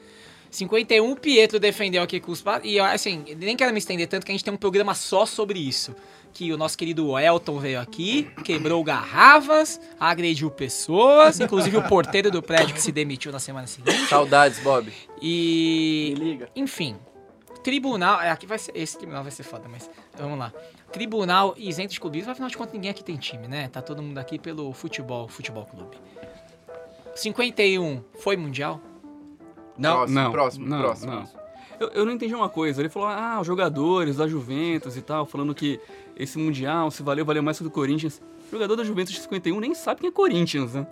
51, 0.51 1.11
o 1.11 1.15
Pietro 1.15 1.59
defendeu 1.59 2.01
aqui 2.01 2.19
com 2.19 2.31
os... 2.31 2.43
E 2.63 2.79
assim, 2.79 3.23
nem 3.37 3.55
quero 3.55 3.71
me 3.71 3.77
estender 3.77 4.07
tanto 4.07 4.25
que 4.25 4.31
a 4.31 4.33
gente 4.33 4.43
tem 4.43 4.53
um 4.53 4.57
programa 4.57 4.95
só 4.95 5.25
sobre 5.25 5.59
isso. 5.59 5.95
Que 6.33 6.53
o 6.53 6.57
nosso 6.57 6.77
querido 6.77 7.17
Elton 7.17 7.59
veio 7.59 7.79
aqui, 7.81 8.29
quebrou 8.43 8.83
garrafas, 8.83 9.79
agrediu 9.99 10.49
pessoas, 10.49 11.39
inclusive 11.39 11.75
o 11.77 11.83
porteiro 11.87 12.31
do 12.31 12.41
prédio 12.41 12.73
que 12.73 12.81
se 12.81 12.91
demitiu 12.91 13.31
na 13.31 13.39
semana 13.39 13.67
seguinte. 13.67 14.07
Saudades, 14.07 14.59
Bob. 14.59 14.91
E. 15.21 16.13
Me 16.17 16.23
liga. 16.25 16.49
Enfim. 16.55 16.97
Tribunal. 17.63 18.21
é, 18.21 18.29
Aqui 18.31 18.45
vai 18.45 18.57
ser. 18.57 18.71
Esse 18.75 18.97
tribunal 18.97 19.23
vai 19.23 19.31
ser 19.31 19.43
foda, 19.43 19.67
mas. 19.69 19.89
Vamos 20.17 20.37
lá. 20.39 20.53
Tribunal 20.91 21.53
isento 21.57 21.93
de 21.93 21.99
clubismo, 21.99 22.31
afinal 22.31 22.49
de 22.49 22.57
contas, 22.57 22.73
ninguém 22.73 22.89
aqui 22.91 23.03
tem 23.03 23.17
time, 23.17 23.47
né? 23.47 23.67
Tá 23.67 23.81
todo 23.81 24.01
mundo 24.01 24.17
aqui 24.17 24.39
pelo 24.39 24.71
futebol, 24.73 25.27
futebol 25.27 25.65
clube. 25.65 25.97
51 27.15 28.01
foi 28.19 28.37
mundial? 28.37 28.79
Não, 29.77 29.93
Próximo, 29.97 30.19
não, 30.19 30.31
próximo, 30.31 30.67
não, 30.67 30.79
próximo. 30.81 31.11
não. 31.11 31.39
Eu, 31.79 31.87
eu 31.89 32.05
não 32.05 32.11
entendi 32.11 32.35
uma 32.35 32.49
coisa. 32.49 32.81
Ele 32.81 32.89
falou, 32.89 33.07
ah, 33.07 33.37
os 33.39 33.47
jogadores 33.47 34.17
da 34.17 34.27
Juventus 34.27 34.97
e 34.97 35.01
tal, 35.01 35.25
falando 35.25 35.55
que 35.55 35.79
esse 36.19 36.37
Mundial, 36.37 36.91
se 36.91 37.01
valeu, 37.01 37.25
valeu 37.25 37.41
mais 37.41 37.57
que 37.57 37.63
o 37.63 37.67
do 37.69 37.71
Corinthians. 37.71 38.21
O 38.47 38.51
jogador 38.51 38.75
da 38.75 38.83
Juventus 38.83 39.13
de 39.13 39.21
51 39.21 39.59
nem 39.59 39.73
sabe 39.73 40.01
quem 40.01 40.09
é 40.09 40.11
Corinthians, 40.11 40.73
né? 40.73 40.85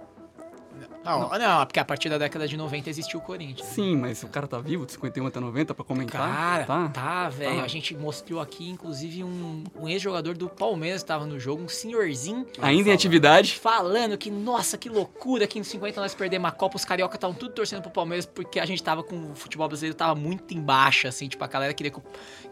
Não, 1.07 1.29
não, 1.39 1.65
porque 1.65 1.79
a 1.79 1.85
partir 1.85 2.09
da 2.09 2.17
década 2.17 2.47
de 2.47 2.57
90 2.57 2.89
existiu 2.89 3.19
o 3.19 3.23
Corinthians. 3.23 3.67
Sim, 3.69 3.95
mas 3.97 4.23
o 4.23 4.27
cara 4.27 4.47
tá 4.47 4.59
vivo 4.59 4.85
de 4.85 4.91
51 4.93 5.27
até 5.27 5.39
90 5.39 5.73
pra 5.73 5.83
comentar? 5.85 6.21
Cara, 6.35 6.63
tá, 6.65 6.89
tá. 6.89 7.29
velho. 7.29 7.57
tá. 7.57 7.63
A 7.63 7.67
gente 7.67 7.95
mostrou 7.95 8.39
aqui, 8.39 8.69
inclusive, 8.69 9.23
um, 9.23 9.63
um 9.79 9.87
ex-jogador 9.87 10.35
do 10.37 10.47
Palmeiras 10.49 11.01
que 11.01 11.07
tava 11.07 11.25
no 11.25 11.39
jogo, 11.39 11.63
um 11.63 11.67
senhorzinho. 11.67 12.45
Ainda 12.61 12.89
em 12.89 12.93
atividade? 12.93 13.53
Falando 13.59 14.17
que, 14.17 14.29
nossa, 14.29 14.77
que 14.77 14.89
loucura 14.89 15.47
que 15.47 15.57
em 15.59 15.63
50 15.63 15.99
nós 16.01 16.13
perdemos 16.13 16.47
a 16.49 16.51
Copa, 16.51 16.75
os 16.75 16.85
carioca 16.85 17.15
estavam 17.15 17.35
tudo 17.35 17.53
torcendo 17.53 17.81
pro 17.81 17.91
Palmeiras 17.91 18.25
porque 18.25 18.59
a 18.59 18.65
gente 18.65 18.81
tava 18.83 19.03
com 19.03 19.31
o 19.31 19.35
futebol 19.35 19.67
brasileiro 19.67 19.95
tava 19.95 20.15
muito 20.15 20.53
embaixo, 20.53 21.07
assim, 21.07 21.27
tipo, 21.27 21.43
a 21.43 21.47
galera 21.47 21.73
queria 21.73 21.91
que, 21.91 21.97
o- 21.99 22.03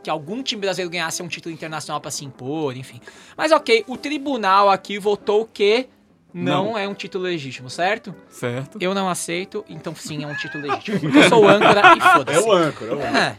que 0.03 0.09
algum 0.09 0.41
time 0.43 0.61
brasileiro 0.61 0.91
ganhasse 0.91 1.21
um 1.21 1.27
título 1.27 1.53
internacional 1.53 1.99
pra 1.99 2.11
se 2.11 2.23
impor, 2.25 2.75
enfim. 2.77 2.99
Mas 3.35 3.51
ok, 3.51 3.83
o 3.87 3.97
tribunal 3.97 4.69
aqui 4.69 4.97
votou 4.99 5.45
que 5.51 5.87
não, 6.35 6.65
Não. 6.71 6.77
é 6.77 6.85
um 6.87 6.93
título 6.93 7.23
legítimo, 7.23 7.69
certo? 7.69 8.13
Certo. 8.29 8.77
Eu 8.81 8.93
não 8.93 9.07
aceito, 9.07 9.63
então 9.69 9.95
sim, 9.95 10.23
é 10.23 10.27
um 10.27 10.35
título 10.35 10.67
legítimo. 10.67 10.99
Porque 10.99 11.17
eu 11.17 11.29
sou 11.29 11.45
o 11.45 11.47
âncora 11.47 11.95
e 11.95 12.01
foda-se. 12.01 12.37
É 12.37 12.41
o 12.41 12.51
âncora, 12.51 12.91
é 12.91 12.93
o 12.93 12.97
âncora. 12.97 13.17
É. 13.17 13.37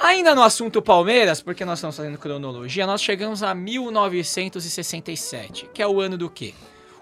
Ainda 0.00 0.34
no 0.34 0.42
assunto 0.42 0.82
Palmeiras, 0.82 1.40
porque 1.40 1.64
nós 1.64 1.78
estamos 1.78 1.96
fazendo 1.96 2.18
cronologia, 2.18 2.86
nós 2.86 3.00
chegamos 3.00 3.42
a 3.42 3.54
1967, 3.54 5.68
que 5.72 5.80
é 5.82 5.86
o 5.86 6.00
ano 6.00 6.16
do 6.18 6.28
quê? 6.30 6.54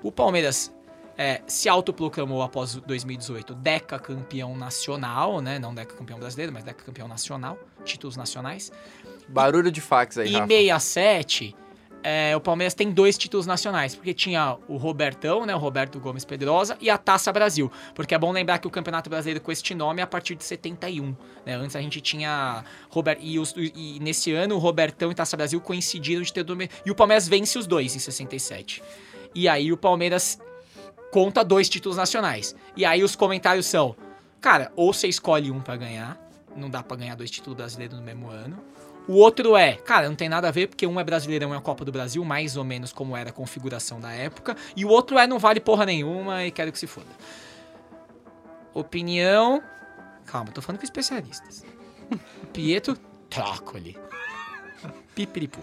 O 0.02 0.10
Palmeiras 0.12 0.72
é, 1.18 1.40
se 1.46 1.68
autoproclamou 1.68 2.42
após 2.42 2.74
o 2.76 2.80
2018 2.80 3.54
Deca 3.54 3.98
campeão 3.98 4.56
nacional, 4.56 5.40
né? 5.40 5.58
Não 5.58 5.74
Deca 5.74 5.94
campeão 5.94 6.18
brasileiro, 6.18 6.52
mas 6.52 6.64
Deca 6.64 6.84
campeão 6.84 7.08
nacional, 7.08 7.58
títulos 7.84 8.16
nacionais. 8.16 8.70
Barulho 9.28 9.70
de 9.70 9.80
fax 9.80 10.18
aí, 10.18 10.30
E 10.30 10.34
Rafa. 10.34 10.46
67, 10.46 11.56
é, 12.08 12.36
o 12.36 12.40
Palmeiras 12.40 12.72
tem 12.72 12.88
dois 12.92 13.18
títulos 13.18 13.46
nacionais, 13.46 13.96
porque 13.96 14.14
tinha 14.14 14.56
o 14.68 14.76
Robertão, 14.76 15.44
né, 15.44 15.52
o 15.56 15.58
Roberto 15.58 15.98
Gomes 15.98 16.24
Pedrosa, 16.24 16.76
e 16.80 16.88
a 16.88 16.96
Taça 16.96 17.32
Brasil. 17.32 17.68
Porque 17.96 18.14
é 18.14 18.18
bom 18.18 18.30
lembrar 18.30 18.58
que 18.58 18.66
o 18.68 18.70
Campeonato 18.70 19.10
Brasileiro 19.10 19.40
com 19.40 19.50
este 19.50 19.74
nome 19.74 20.00
é 20.00 20.04
a 20.04 20.06
partir 20.06 20.36
de 20.36 20.44
71. 20.44 21.16
Né? 21.44 21.54
Antes 21.56 21.74
a 21.74 21.80
gente 21.80 22.00
tinha. 22.00 22.62
Robert, 22.90 23.18
e, 23.20 23.40
os- 23.40 23.52
e 23.56 23.98
nesse 24.00 24.32
ano 24.32 24.54
o 24.54 24.58
Robertão 24.58 25.10
e 25.10 25.14
Taça 25.16 25.36
Brasil 25.36 25.60
coincidiram 25.60 26.22
de 26.22 26.32
ter. 26.32 26.44
do- 26.44 26.56
E 26.84 26.90
o 26.90 26.94
Palmeiras 26.94 27.26
vence 27.26 27.58
os 27.58 27.66
dois 27.66 27.96
em 27.96 27.98
67. 27.98 28.80
E 29.34 29.48
aí 29.48 29.72
o 29.72 29.76
Palmeiras 29.76 30.38
conta 31.10 31.42
dois 31.44 31.68
títulos 31.68 31.96
nacionais. 31.96 32.54
E 32.76 32.84
aí 32.84 33.02
os 33.02 33.16
comentários 33.16 33.66
são: 33.66 33.96
cara, 34.40 34.70
ou 34.76 34.92
você 34.92 35.08
escolhe 35.08 35.50
um 35.50 35.60
pra 35.60 35.76
ganhar, 35.76 36.16
não 36.54 36.70
dá 36.70 36.82
pra 36.84 36.96
ganhar 36.96 37.16
dois 37.16 37.30
títulos 37.30 37.56
brasileiros 37.56 37.98
no 37.98 38.04
mesmo 38.04 38.30
ano. 38.30 38.58
O 39.08 39.14
outro 39.14 39.56
é, 39.56 39.74
cara, 39.74 40.08
não 40.08 40.16
tem 40.16 40.28
nada 40.28 40.48
a 40.48 40.50
ver, 40.50 40.66
porque 40.66 40.86
um 40.86 40.98
é 40.98 41.04
brasileirão 41.04 41.50
e 41.50 41.54
é 41.54 41.56
a 41.56 41.60
Copa 41.60 41.84
do 41.84 41.92
Brasil, 41.92 42.24
mais 42.24 42.56
ou 42.56 42.64
menos 42.64 42.92
como 42.92 43.16
era 43.16 43.30
a 43.30 43.32
configuração 43.32 44.00
da 44.00 44.12
época. 44.12 44.56
E 44.74 44.84
o 44.84 44.88
outro 44.88 45.16
é, 45.18 45.26
não 45.26 45.38
vale 45.38 45.60
porra 45.60 45.86
nenhuma 45.86 46.44
e 46.44 46.50
quero 46.50 46.72
que 46.72 46.78
se 46.78 46.86
foda. 46.88 47.06
Opinião. 48.74 49.62
Calma, 50.26 50.50
tô 50.52 50.60
falando 50.60 50.80
com 50.80 50.84
especialistas. 50.84 51.64
Pietro 52.52 52.96
Trócoli. 53.30 53.96
Pipiripu. 55.14 55.60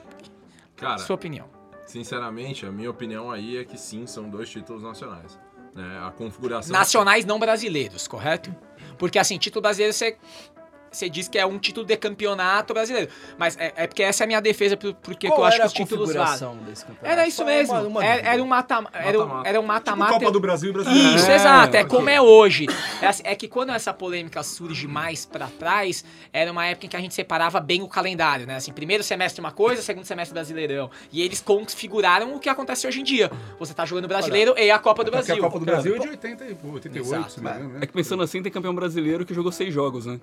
Cara, 0.75 0.97
Sua 0.97 1.15
opinião. 1.15 1.47
sinceramente, 1.85 2.65
a 2.65 2.71
minha 2.71 2.89
opinião 2.89 3.29
aí 3.31 3.57
é 3.57 3.63
que 3.63 3.77
sim, 3.77 4.07
são 4.07 4.29
dois 4.29 4.50
títulos 4.50 4.81
nacionais. 4.81 5.38
né? 5.75 6.01
A 6.05 6.12
configuração. 6.12 6.71
Nacionais 6.71 7.25
não 7.25 7.39
brasileiros, 7.39 8.07
correto? 8.07 8.53
Porque 8.97 9.19
assim, 9.19 9.38
título 9.38 9.62
brasileiro 9.62 9.93
você. 9.93 10.17
Você 10.93 11.09
diz 11.09 11.27
que 11.27 11.38
é 11.39 11.45
um 11.45 11.57
título 11.57 11.85
de 11.85 11.97
campeonato 11.97 12.73
brasileiro. 12.73 13.09
Mas 13.38 13.57
é, 13.57 13.73
é 13.75 13.88
porque 13.88 14.03
essa 14.03 14.23
é 14.23 14.25
a 14.25 14.27
minha 14.27 14.39
defesa 14.41 14.77
porque 14.77 15.27
que 15.27 15.33
eu 15.33 15.43
acho 15.43 15.59
que 15.59 15.65
os 15.65 15.73
títulos 15.73 16.13
vazam. 16.13 16.50
configuração 16.51 16.57
desse 16.69 16.85
campeonato? 16.85 17.12
Era 17.19 17.27
isso 17.27 17.43
mesmo. 17.43 17.73
uma- 17.73 17.81
uma 17.88 18.03
era, 18.05 18.13
dúvida. 18.15 18.29
era 18.33 18.43
um 18.43 18.47
mata 18.47 18.73
era, 18.93 19.17
um- 19.19 19.25
Mata-mata. 19.25 19.50
era 19.50 19.59
um 19.59 19.63
Tipo 19.63 19.67
mata-mata. 19.73 20.13
Copa 20.13 20.31
do 20.31 20.39
Brasil 20.39 20.69
e 20.69 20.73
Brasileiro. 20.73 21.15
Isso, 21.15 21.31
É, 21.31 21.35
exato. 21.35 21.75
É 21.75 21.81
ok. 21.81 21.89
como 21.97 22.09
é 22.09 22.21
hoje. 22.21 22.67
É, 23.01 23.07
assim, 23.07 23.23
é 23.25 23.35
que 23.35 23.47
quando 23.47 23.71
essa 23.71 23.93
polêmica 23.93 24.43
surge 24.43 24.88
mais 24.88 25.25
pra 25.25 25.47
trás, 25.47 26.05
era 26.31 26.51
uma 26.51 26.65
época 26.65 26.85
em 26.85 26.89
que 26.89 26.95
a 26.95 27.00
gente 27.00 27.13
separava 27.13 27.59
bem 27.59 27.81
o 27.81 27.88
calendário, 27.88 28.45
né? 28.45 28.55
Assim, 28.57 28.71
primeiro 28.71 29.03
semestre 29.03 29.39
uma 29.41 29.51
coisa, 29.51 29.81
segundo 29.81 30.05
semestre 30.05 30.33
brasileirão. 30.33 30.89
E 31.12 31.21
eles 31.21 31.41
configuraram 31.41 32.35
o 32.35 32.39
que 32.39 32.50
acontece 32.50 32.85
hoje 32.88 33.00
em 33.01 33.03
dia. 33.03 33.31
Você 33.59 33.73
tá 33.73 33.85
jogando 33.85 34.07
brasileiro 34.07 34.53
e 34.57 34.69
a 34.69 34.77
Copa 34.77 35.03
do 35.03 35.12
Porque 35.12 35.25
Brasil. 35.25 35.35
a 35.43 35.47
Copa 35.47 35.59
do 35.59 35.65
Brasil 35.65 35.95
é 35.95 36.00
de 36.00 36.07
80, 36.09 36.43
e- 36.45 36.57
88, 36.63 36.97
Exato, 36.97 37.31
se 37.31 37.41
não 37.41 37.51
me 37.51 37.57
engano, 37.57 37.73
né? 37.73 37.79
É 37.81 37.85
que 37.88 37.93
pensando 37.93 38.21
assim, 38.21 38.43
tem 38.43 38.51
campeão 38.51 38.75
brasileiro 38.75 39.25
que 39.25 39.33
jogou 39.33 39.51
seis 39.51 39.73
jogos, 39.73 40.05
né? 40.05 40.19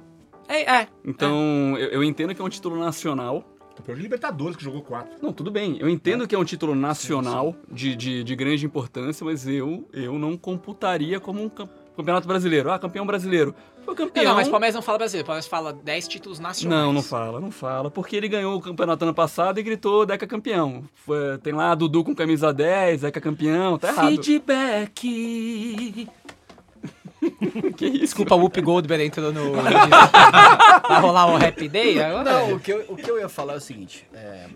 É, 0.52 0.62
é. 0.82 0.88
Então, 1.04 1.76
eu, 1.78 1.88
eu 1.90 2.04
entendo 2.04 2.34
que 2.34 2.42
é 2.42 2.44
um 2.44 2.48
título 2.48 2.76
nacional. 2.78 3.44
Campeão 3.76 3.94
de 3.96 4.02
Libertadores, 4.02 4.56
que 4.56 4.64
jogou 4.64 4.82
quatro. 4.82 5.12
Não, 5.22 5.32
tudo 5.32 5.50
bem. 5.50 5.78
Eu 5.80 5.88
entendo 5.88 6.26
que 6.28 6.34
é 6.34 6.38
um 6.38 6.44
título 6.44 6.74
nacional 6.74 7.54
de, 7.70 7.94
de, 7.96 8.22
de 8.24 8.36
grande 8.36 8.66
importância, 8.66 9.24
mas 9.24 9.46
eu, 9.46 9.88
eu 9.92 10.18
não 10.18 10.36
computaria 10.36 11.18
como 11.20 11.42
um 11.42 11.48
cam- 11.48 11.68
campeonato 11.96 12.26
brasileiro. 12.28 12.70
Ah, 12.70 12.78
campeão 12.78 13.06
brasileiro. 13.06 13.54
Foi 13.84 13.94
campeão. 13.94 14.22
Não, 14.24 14.30
não, 14.32 14.36
mas 14.36 14.48
o 14.48 14.50
Palmeiras 14.50 14.74
não 14.74 14.82
fala 14.82 14.98
brasileiro. 14.98 15.24
O 15.24 15.26
Palmeiras 15.28 15.46
fala 15.46 15.72
10 15.72 16.08
títulos 16.08 16.38
nacionais. 16.38 16.78
Não, 16.84 16.92
não 16.92 17.00
fala, 17.02 17.40
não 17.40 17.50
fala. 17.50 17.90
Porque 17.90 18.14
ele 18.16 18.28
ganhou 18.28 18.54
o 18.56 18.60
campeonato 18.60 19.02
ano 19.04 19.14
passado 19.14 19.58
e 19.58 19.62
gritou 19.62 20.04
Deca 20.04 20.26
campeão. 20.26 20.84
Foi- 20.94 21.38
tem 21.38 21.54
lá 21.54 21.74
Dudu 21.74 22.04
com 22.04 22.14
camisa 22.14 22.52
10, 22.52 23.00
Deca 23.00 23.20
campeão, 23.20 23.78
tá 23.78 23.88
errado. 23.88 24.08
Feedback. 24.22 26.08
Que 27.76 27.86
isso? 27.86 27.98
Desculpa, 28.00 28.34
o 28.34 28.40
Whoop 28.40 28.60
Goldberg 28.60 29.04
entrou 29.04 29.32
no... 29.32 29.52
Vai 30.88 31.00
rolar 31.00 31.26
o 31.26 31.36
Happy 31.36 31.68
Day 31.68 32.02
agora? 32.02 32.24
Não, 32.24 32.54
o 32.54 32.60
que, 32.60 32.72
eu, 32.72 32.84
o 32.88 32.96
que 32.96 33.10
eu 33.10 33.18
ia 33.18 33.28
falar 33.28 33.54
é 33.54 33.56
o 33.56 33.60
seguinte. 33.60 34.06
é, 34.14 34.46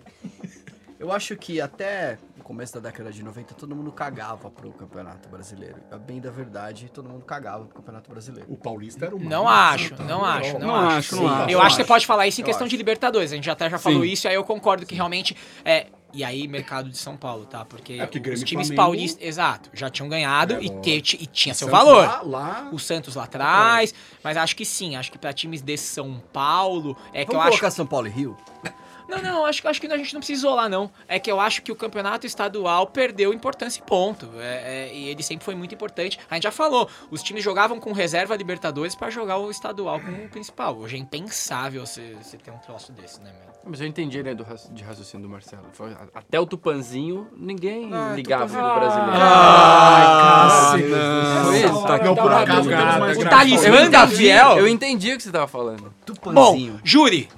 eu 0.99 1.13
acho 1.13 1.37
que 1.37 1.61
até 1.61 2.19
o 2.41 2.43
começo 2.43 2.73
da 2.75 2.81
década 2.81 3.13
de 3.13 3.23
90 3.23 3.55
todo 3.55 3.75
mundo 3.77 3.93
cagava 3.93 4.51
pro 4.51 4.71
Campeonato 4.73 5.29
Brasileiro. 5.29 5.77
A 5.91 5.99
bem 5.99 6.21
da 6.21 6.31
verdade, 6.31 6.91
todo 6.93 7.09
mundo 7.09 7.25
cagava 7.25 7.65
pro 7.65 7.75
Campeonato 7.77 8.11
Brasileiro. 8.11 8.51
O 8.51 8.57
Paulista 8.57 9.07
era 9.07 9.15
o 9.15 9.19
Não 9.23 9.47
acho, 9.49 9.95
não 10.03 10.25
acho, 10.25 10.59
não, 10.59 10.67
Não 10.67 10.75
acho. 10.77 10.97
acho, 10.99 11.17
não 11.17 11.23
Sim. 11.29 11.35
acho. 11.35 11.51
Eu 11.51 11.61
acho 11.61 11.77
que 11.77 11.83
você 11.83 11.89
pode 11.89 12.07
falar 12.07 12.27
isso 12.27 12.41
em 12.41 12.43
Eu 12.43 12.47
questão 12.47 12.65
acho. 12.65 12.71
de 12.71 12.77
Libertadores. 12.77 13.33
A 13.33 13.35
gente 13.35 13.51
até 13.51 13.69
já 13.69 13.79
falou 13.79 14.03
Sim. 14.03 14.09
isso, 14.09 14.27
e 14.27 14.29
aí 14.29 14.35
eu 14.35 14.45
concordo 14.45 14.87
que 14.87 14.95
realmente 14.95 15.37
é. 15.65 15.87
E 16.15 16.23
aí, 16.23 16.47
mercado 16.47 16.89
de 16.89 16.97
São 16.97 17.17
Paulo, 17.17 17.45
tá? 17.45 17.65
Porque, 17.65 17.95
É, 17.95 18.07
porque 18.07 18.31
os 18.31 18.41
times 18.45 18.69
Flamengo- 18.69 18.77
paulistas, 18.77 19.23
exato, 19.27 19.69
já 19.75 19.91
tinham 19.91 20.09
ganhado 20.09 20.55
É, 20.55 20.63
e, 20.63 20.71
te- 21.03 21.19
e 21.21 21.27
tinha 21.27 21.53
seu 21.55 21.69
Santos 21.69 21.85
valor. 21.85 22.07
Lá, 22.07 22.23
lá 22.23 22.69
O 22.73 22.79
Santos 22.79 23.17
lá 23.17 23.25
atrás, 23.25 23.93
mas 24.23 24.37
acho 24.37 24.55
que 24.55 24.65
sim, 24.65 24.95
acho 24.97 25.11
que 25.11 25.19
pra 25.19 25.33
times 25.33 25.61
de 25.61 25.77
São 25.77 26.23
Paulo, 26.33 26.97
é 27.13 27.25
que 27.25 27.33
Vamos 27.33 27.35
eu 27.35 27.41
acho 27.41 27.51
colocar 27.59 27.71
São 27.73 27.85
Paulo 27.87 28.07
e 28.07 28.11
Rio? 28.11 28.37
Não, 29.17 29.23
não, 29.23 29.47
acho, 29.47 29.67
acho 29.67 29.81
que 29.81 29.87
a 29.87 29.97
gente 29.97 30.13
não 30.13 30.21
precisa 30.21 30.41
isolar, 30.41 30.69
não. 30.69 30.91
É 31.07 31.19
que 31.19 31.31
eu 31.31 31.41
acho 31.41 31.63
que 31.63 31.71
o 31.73 31.77
campeonato 31.77 32.27
estadual 32.27 32.87
perdeu 32.87 33.33
importância 33.33 33.81
e 33.81 33.83
ponto. 33.83 34.29
É, 34.39 34.89
é, 34.89 34.95
e 34.95 35.09
ele 35.09 35.23
sempre 35.23 35.45
foi 35.45 35.55
muito 35.55 35.75
importante. 35.75 36.19
A 36.31 36.35
gente 36.35 36.45
já 36.45 36.51
falou, 36.51 36.89
os 37.11 37.23
times 37.23 37.43
jogavam 37.45 37.79
com 37.79 37.93
reserva 37.93 38.35
Libertadores 38.37 38.95
pra 38.95 39.11
jogar 39.11 39.39
o 39.39 39.51
estadual 39.51 40.01
como 40.01 40.25
o 40.25 40.29
principal. 40.29 40.77
Hoje 40.79 40.97
é 40.97 40.99
impensável 40.99 41.87
você, 41.87 42.17
você 42.21 42.37
ter 42.37 42.51
um 42.51 42.59
troço 42.59 42.93
desse, 42.93 43.21
né, 43.21 43.33
meu? 43.33 43.55
Mas 43.67 43.81
eu 43.81 43.87
entendi 43.87 44.21
linha 44.21 44.35
do 44.35 44.45
de 44.73 44.85
raciocínio 44.85 45.27
do 45.27 45.33
Marcelo. 45.33 45.65
Até 46.15 46.39
o 46.39 46.45
Tupanzinho, 46.45 47.29
ninguém 47.35 47.89
Ah, 47.95 48.13
ligava 48.15 48.47
Tupanzinho. 48.47 48.71
pro 48.71 48.81
brasileiro. 48.81 49.13
Ah, 49.15 50.73
não. 50.77 51.45
Foi 51.47 51.59
isso? 51.61 52.05
Não, 52.05 52.15
por 52.15 52.33
acaso 52.33 52.71
mais 52.71 53.19
O 53.19 53.25
talismã 53.25 53.89
da 53.91 54.07
Fiel. 54.07 54.59
Eu 54.59 54.69
entendi 54.69 55.13
o 55.13 55.17
que 55.17 55.23
você 55.23 55.33
tava 55.33 55.47
falando. 55.47 55.85
Bom, 55.85 55.93
Tupanzinho. 56.05 56.81
júri. 56.85 57.29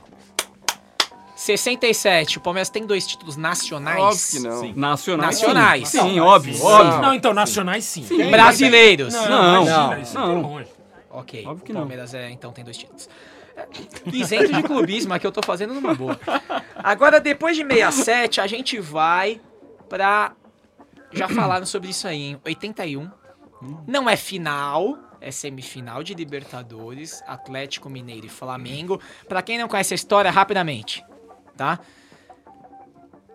67, 1.46 2.38
o 2.38 2.40
Palmeiras 2.40 2.68
tem 2.68 2.84
dois 2.84 3.06
títulos 3.06 3.36
nacionais. 3.36 4.00
Óbvio 4.00 4.30
que 4.30 4.38
não. 4.40 4.74
Nacionais. 4.74 5.40
Nacionais. 5.40 5.88
Sim, 5.88 6.00
sim, 6.00 6.20
óbvio, 6.20 6.64
óbvio. 6.64 7.00
Não, 7.00 7.14
então, 7.14 7.32
nacionais 7.32 7.84
sim. 7.84 8.04
Brasileiros. 8.30 9.14
Não, 9.14 9.24
imagina, 9.26 9.86
não, 9.88 10.02
isso 10.02 10.14
não. 10.14 10.38
é 10.38 10.42
longe. 10.42 10.68
Ok, 11.10 11.46
Óbvio 11.46 11.64
que 11.64 11.70
o 11.70 11.74
não. 11.74 11.80
Palmeiras 11.82 12.12
é, 12.14 12.30
então 12.30 12.52
tem 12.52 12.64
dois 12.64 12.76
títulos. 12.76 13.08
É, 13.56 13.66
Isento 14.12 14.52
de 14.52 14.62
clubismo, 14.62 15.14
aqui 15.14 15.26
eu 15.26 15.32
tô 15.32 15.40
fazendo 15.42 15.72
numa 15.72 15.94
boa. 15.94 16.18
Agora, 16.76 17.18
depois 17.20 17.56
de 17.56 17.62
67, 17.64 18.40
a 18.40 18.46
gente 18.46 18.78
vai 18.78 19.40
pra. 19.88 20.32
Já 21.12 21.28
falaram 21.28 21.64
sobre 21.64 21.90
isso 21.90 22.06
aí, 22.06 22.22
hein? 22.22 22.40
81. 22.44 23.08
Não 23.86 24.10
é 24.10 24.16
final, 24.16 24.98
é 25.20 25.30
semifinal 25.30 26.02
de 26.02 26.12
Libertadores, 26.12 27.22
Atlético 27.26 27.88
Mineiro 27.88 28.26
e 28.26 28.28
Flamengo. 28.28 29.00
Pra 29.28 29.40
quem 29.40 29.56
não 29.56 29.68
conhece 29.68 29.94
a 29.94 29.96
história, 29.96 30.30
rapidamente, 30.30 31.02
tá? 31.56 31.78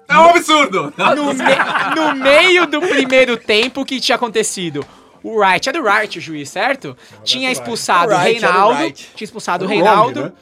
É 0.10 0.18
um 0.18 0.30
absurdo! 0.30 0.94
No, 1.16 1.34
me- 1.34 1.96
no 1.96 2.16
meio 2.16 2.66
do 2.68 2.82
primeiro 2.82 3.38
tempo, 3.38 3.82
o 3.82 3.86
que 3.86 4.00
tinha 4.00 4.16
acontecido? 4.18 4.86
O 5.24 5.38
Wright, 5.38 5.70
é 5.70 5.72
do 5.72 5.82
Wright 5.84 6.18
o 6.18 6.22
juiz, 6.22 6.50
certo? 6.50 6.98
Tinha 7.24 7.52
expulsado 7.52 8.12
o 8.12 8.18
Wright, 8.18 8.38
era 8.44 8.48
o 8.48 8.52
Reinaldo. 8.52 8.80
Wright. 8.82 9.10
Tinha 9.16 9.26
expulsado 9.26 9.66
o 9.66 9.68
Era 9.68 9.74
o 9.74 9.78
Reinaldo, 9.78 10.34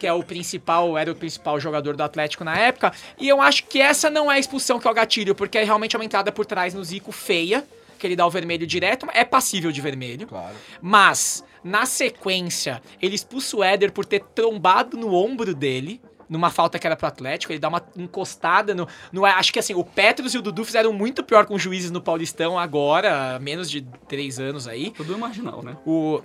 que 0.00 0.06
é 0.06 0.12
o 0.12 0.22
principal, 0.22 0.98
era 0.98 1.10
o 1.10 1.14
principal 1.14 1.58
jogador 1.60 1.96
do 1.96 2.02
Atlético 2.02 2.42
na 2.42 2.58
época. 2.58 2.92
E 3.18 3.28
eu 3.28 3.40
acho 3.40 3.64
que 3.64 3.80
essa 3.80 4.10
não 4.10 4.30
é 4.30 4.34
a 4.34 4.38
expulsão 4.38 4.80
que 4.80 4.86
é 4.88 4.90
o 4.90 4.94
gatilho, 4.94 5.34
porque 5.34 5.56
é 5.58 5.62
realmente 5.64 5.96
uma 5.96 6.04
entrada 6.04 6.32
por 6.32 6.44
trás 6.44 6.74
no 6.74 6.82
Zico 6.84 7.12
feia, 7.12 7.64
que 7.98 8.06
ele 8.06 8.16
dá 8.16 8.26
o 8.26 8.30
vermelho 8.30 8.66
direto, 8.66 9.06
é 9.14 9.24
passível 9.24 9.70
de 9.70 9.80
vermelho. 9.80 10.26
Claro. 10.26 10.54
Mas, 10.82 11.44
na 11.62 11.86
sequência, 11.86 12.82
ele 13.00 13.14
expulsa 13.14 13.56
o 13.56 13.64
Éder 13.64 13.92
por 13.92 14.04
ter 14.04 14.20
trombado 14.34 14.96
no 14.98 15.14
ombro 15.14 15.54
dele. 15.54 16.00
Numa 16.28 16.50
falta 16.50 16.78
que 16.78 16.86
era 16.86 16.96
pro 16.96 17.06
Atlético, 17.06 17.52
ele 17.52 17.60
dá 17.60 17.68
uma 17.68 17.82
encostada 17.96 18.74
no, 18.74 18.88
no. 19.12 19.24
Acho 19.24 19.52
que 19.52 19.58
assim, 19.58 19.74
o 19.74 19.84
Petros 19.84 20.34
e 20.34 20.38
o 20.38 20.42
Dudu 20.42 20.64
fizeram 20.64 20.92
muito 20.92 21.22
pior 21.22 21.46
com 21.46 21.54
os 21.54 21.62
juízes 21.62 21.90
no 21.90 22.00
Paulistão 22.00 22.58
agora, 22.58 23.36
há 23.36 23.38
menos 23.38 23.70
de 23.70 23.82
três 24.08 24.40
anos 24.40 24.66
aí. 24.66 24.90
Tudo 24.90 25.14
é 25.14 25.16
marginal, 25.16 25.62
né? 25.62 25.76
O. 25.86 26.20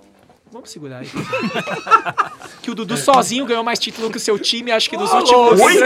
Vamos 0.50 0.70
segurar 0.70 0.98
aí. 0.98 1.08
que 2.60 2.70
o 2.70 2.74
Dudu 2.74 2.96
sozinho 2.96 3.46
ganhou 3.46 3.64
mais 3.64 3.78
título 3.78 4.10
que 4.10 4.18
o 4.18 4.20
seu 4.20 4.38
time, 4.38 4.70
acho 4.70 4.90
que 4.90 4.96
nos 4.96 5.12
últimos. 5.12 5.58
Sim. 5.58 5.78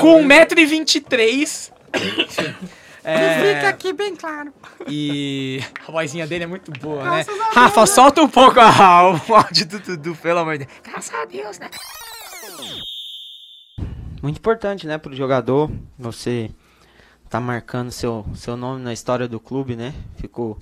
Com 0.00 0.22
1,23m. 0.22 1.72
É... 3.08 3.54
Fica 3.54 3.68
aqui 3.68 3.92
bem 3.92 4.16
claro. 4.16 4.52
E 4.88 5.60
a 5.86 5.92
vozinha 5.92 6.26
dele 6.26 6.42
é 6.44 6.46
muito 6.46 6.72
boa, 6.72 7.08
né? 7.08 7.24
Rafa, 7.52 7.86
solta 7.86 8.20
um 8.20 8.28
pouco 8.28 8.58
a- 8.58 9.12
o 9.28 9.34
áudio 9.34 9.66
do 9.66 9.78
Dudu, 9.78 10.16
pelo 10.16 10.40
amor 10.40 10.58
de 10.58 10.64
Deus. 10.64 10.78
Graças 10.82 11.14
a 11.14 11.24
Deus, 11.24 11.58
né? 11.60 11.70
muito 14.22 14.38
importante, 14.38 14.86
né, 14.88 14.98
pro 14.98 15.14
jogador. 15.14 15.70
Você 15.96 16.50
tá 17.30 17.38
marcando 17.40 17.92
seu, 17.92 18.26
seu 18.34 18.56
nome 18.56 18.82
na 18.82 18.92
história 18.92 19.28
do 19.28 19.38
clube, 19.38 19.76
né? 19.76 19.94
Fico 20.16 20.58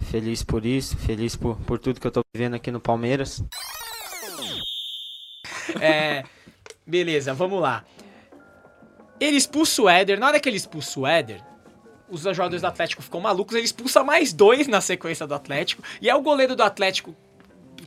feliz 0.00 0.42
por 0.42 0.66
isso, 0.66 0.98
feliz 0.98 1.34
por, 1.34 1.56
por 1.60 1.78
tudo 1.78 1.98
que 1.98 2.06
eu 2.06 2.10
tô 2.10 2.20
vivendo 2.34 2.54
aqui 2.54 2.70
no 2.70 2.80
Palmeiras. 2.80 3.42
É, 5.80 6.24
beleza, 6.86 7.32
vamos 7.32 7.60
lá. 7.62 7.84
Ele 9.18 9.36
expulsa 9.36 9.82
o 9.82 9.88
Éder. 9.88 10.18
Na 10.18 10.26
hora 10.26 10.40
que 10.40 10.48
ele 10.48 10.56
expulsa 10.56 11.00
o 11.00 11.06
Éder, 11.06 11.40
os 12.10 12.22
jogadores 12.22 12.62
do 12.62 12.66
Atlético 12.66 13.02
ficam 13.02 13.20
malucos. 13.20 13.54
Ele 13.54 13.64
expulsa 13.64 14.02
mais 14.04 14.32
dois 14.32 14.66
na 14.68 14.80
sequência 14.80 15.26
do 15.26 15.34
Atlético. 15.34 15.82
E 16.00 16.10
aí 16.10 16.16
o 16.16 16.22
goleiro 16.22 16.54
do 16.56 16.62
Atlético 16.62 17.14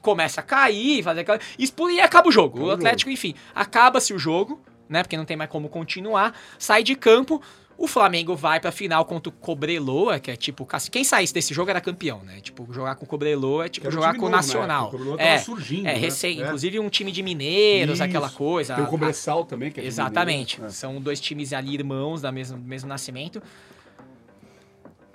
começa 0.01 0.41
a 0.41 0.43
cair, 0.43 1.03
fazer 1.03 1.21
aquela. 1.21 1.39
Expulsa 1.57 1.93
e 1.93 1.99
acaba 1.99 2.27
o 2.29 2.31
jogo. 2.31 2.65
O 2.65 2.71
Atlético, 2.71 3.09
enfim, 3.11 3.35
acaba-se 3.55 4.13
o 4.13 4.19
jogo, 4.19 4.61
né? 4.89 5.01
Porque 5.03 5.17
não 5.17 5.25
tem 5.25 5.37
mais 5.37 5.49
como 5.49 5.69
continuar. 5.69 6.33
Sai 6.57 6.83
de 6.83 6.95
campo. 6.95 7.41
O 7.75 7.87
Flamengo 7.87 8.35
vai 8.35 8.59
pra 8.59 8.71
final 8.71 9.03
contra 9.03 9.29
o 9.29 9.31
Cobreloa, 9.31 10.19
que 10.19 10.29
é 10.29 10.35
tipo. 10.35 10.65
Quem 10.91 11.03
saísse 11.03 11.33
desse 11.33 11.55
jogo 11.55 11.71
era 11.71 11.81
campeão, 11.81 12.19
né? 12.23 12.39
Tipo, 12.39 12.71
jogar 12.71 12.95
com 12.95 13.03
o 13.03 13.07
Cobreloa 13.07 13.65
é 13.65 13.69
tipo 13.69 13.87
um 13.87 13.91
jogar 13.91 14.15
com 14.15 14.27
o 14.27 14.29
né? 14.29 14.35
Nacional. 14.35 14.87
O 14.89 14.91
Cobreloa 14.91 15.19
é, 15.19 15.39
surgindo, 15.39 15.87
é, 15.87 15.93
né? 15.93 15.99
recém, 15.99 16.39
É. 16.39 16.45
inclusive 16.45 16.79
um 16.79 16.87
time 16.87 17.11
de 17.11 17.23
mineiros, 17.23 17.95
Isso. 17.95 18.03
aquela 18.03 18.29
coisa. 18.29 18.75
Tem 18.75 18.83
o 18.83 18.87
A- 18.87 18.89
Cobressal 18.89 19.43
também, 19.43 19.71
que 19.71 19.81
é 19.81 19.85
Exatamente. 19.85 20.57
Mineiro. 20.57 20.71
É. 20.71 20.75
São 20.77 21.01
dois 21.01 21.19
times 21.19 21.51
ali 21.51 21.73
irmãos 21.73 22.21
da 22.21 22.31
mesmo, 22.31 22.57
do 22.59 22.63
mesmo 22.67 22.87
nascimento. 22.87 23.41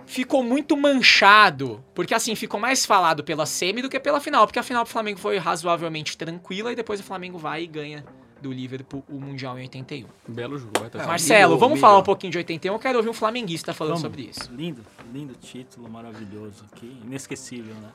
Ficou 0.09 0.43
muito 0.43 0.75
manchado, 0.75 1.85
porque 1.95 2.15
assim, 2.15 2.35
ficou 2.35 2.59
mais 2.59 2.87
falado 2.87 3.23
pela 3.23 3.45
semi 3.45 3.83
do 3.83 3.91
que 3.91 4.01
pela 4.01 4.19
final, 4.21 4.47
porque 4.47 4.59
a 4.59 4.63
final 4.63 4.83
do 4.83 4.89
Flamengo 4.89 5.19
foi 5.19 5.37
razoavelmente 5.37 6.17
tranquila 6.17 6.73
e 6.73 6.75
depois 6.75 6.99
o 6.99 7.03
Flamengo 7.03 7.37
vai 7.37 7.65
e 7.65 7.67
ganha 7.67 8.03
do 8.41 8.51
Liverpool 8.51 9.05
o 9.07 9.21
Mundial 9.21 9.59
em 9.59 9.63
81. 9.63 10.09
Belo 10.27 10.59
jogo, 10.59 10.73
vai 10.79 10.89
tá 10.89 10.99
certo. 10.99 11.09
Marcelo, 11.11 11.59
vamos 11.59 11.73
humilhou. 11.75 11.81
falar 11.81 11.99
um 11.99 12.03
pouquinho 12.03 12.31
de 12.31 12.39
81, 12.39 12.73
eu 12.73 12.79
quero 12.79 12.97
ouvir 12.99 13.11
um 13.11 13.13
flamenguista 13.13 13.75
falando 13.75 14.01
Vamos. 14.01 14.03
sobre 14.03 14.23
isso. 14.23 14.51
Lindo, 14.51 14.83
lindo 15.13 15.35
título, 15.35 15.91
maravilhoso. 15.91 16.65
Que 16.75 16.87
inesquecível, 17.05 17.75
né? 17.75 17.91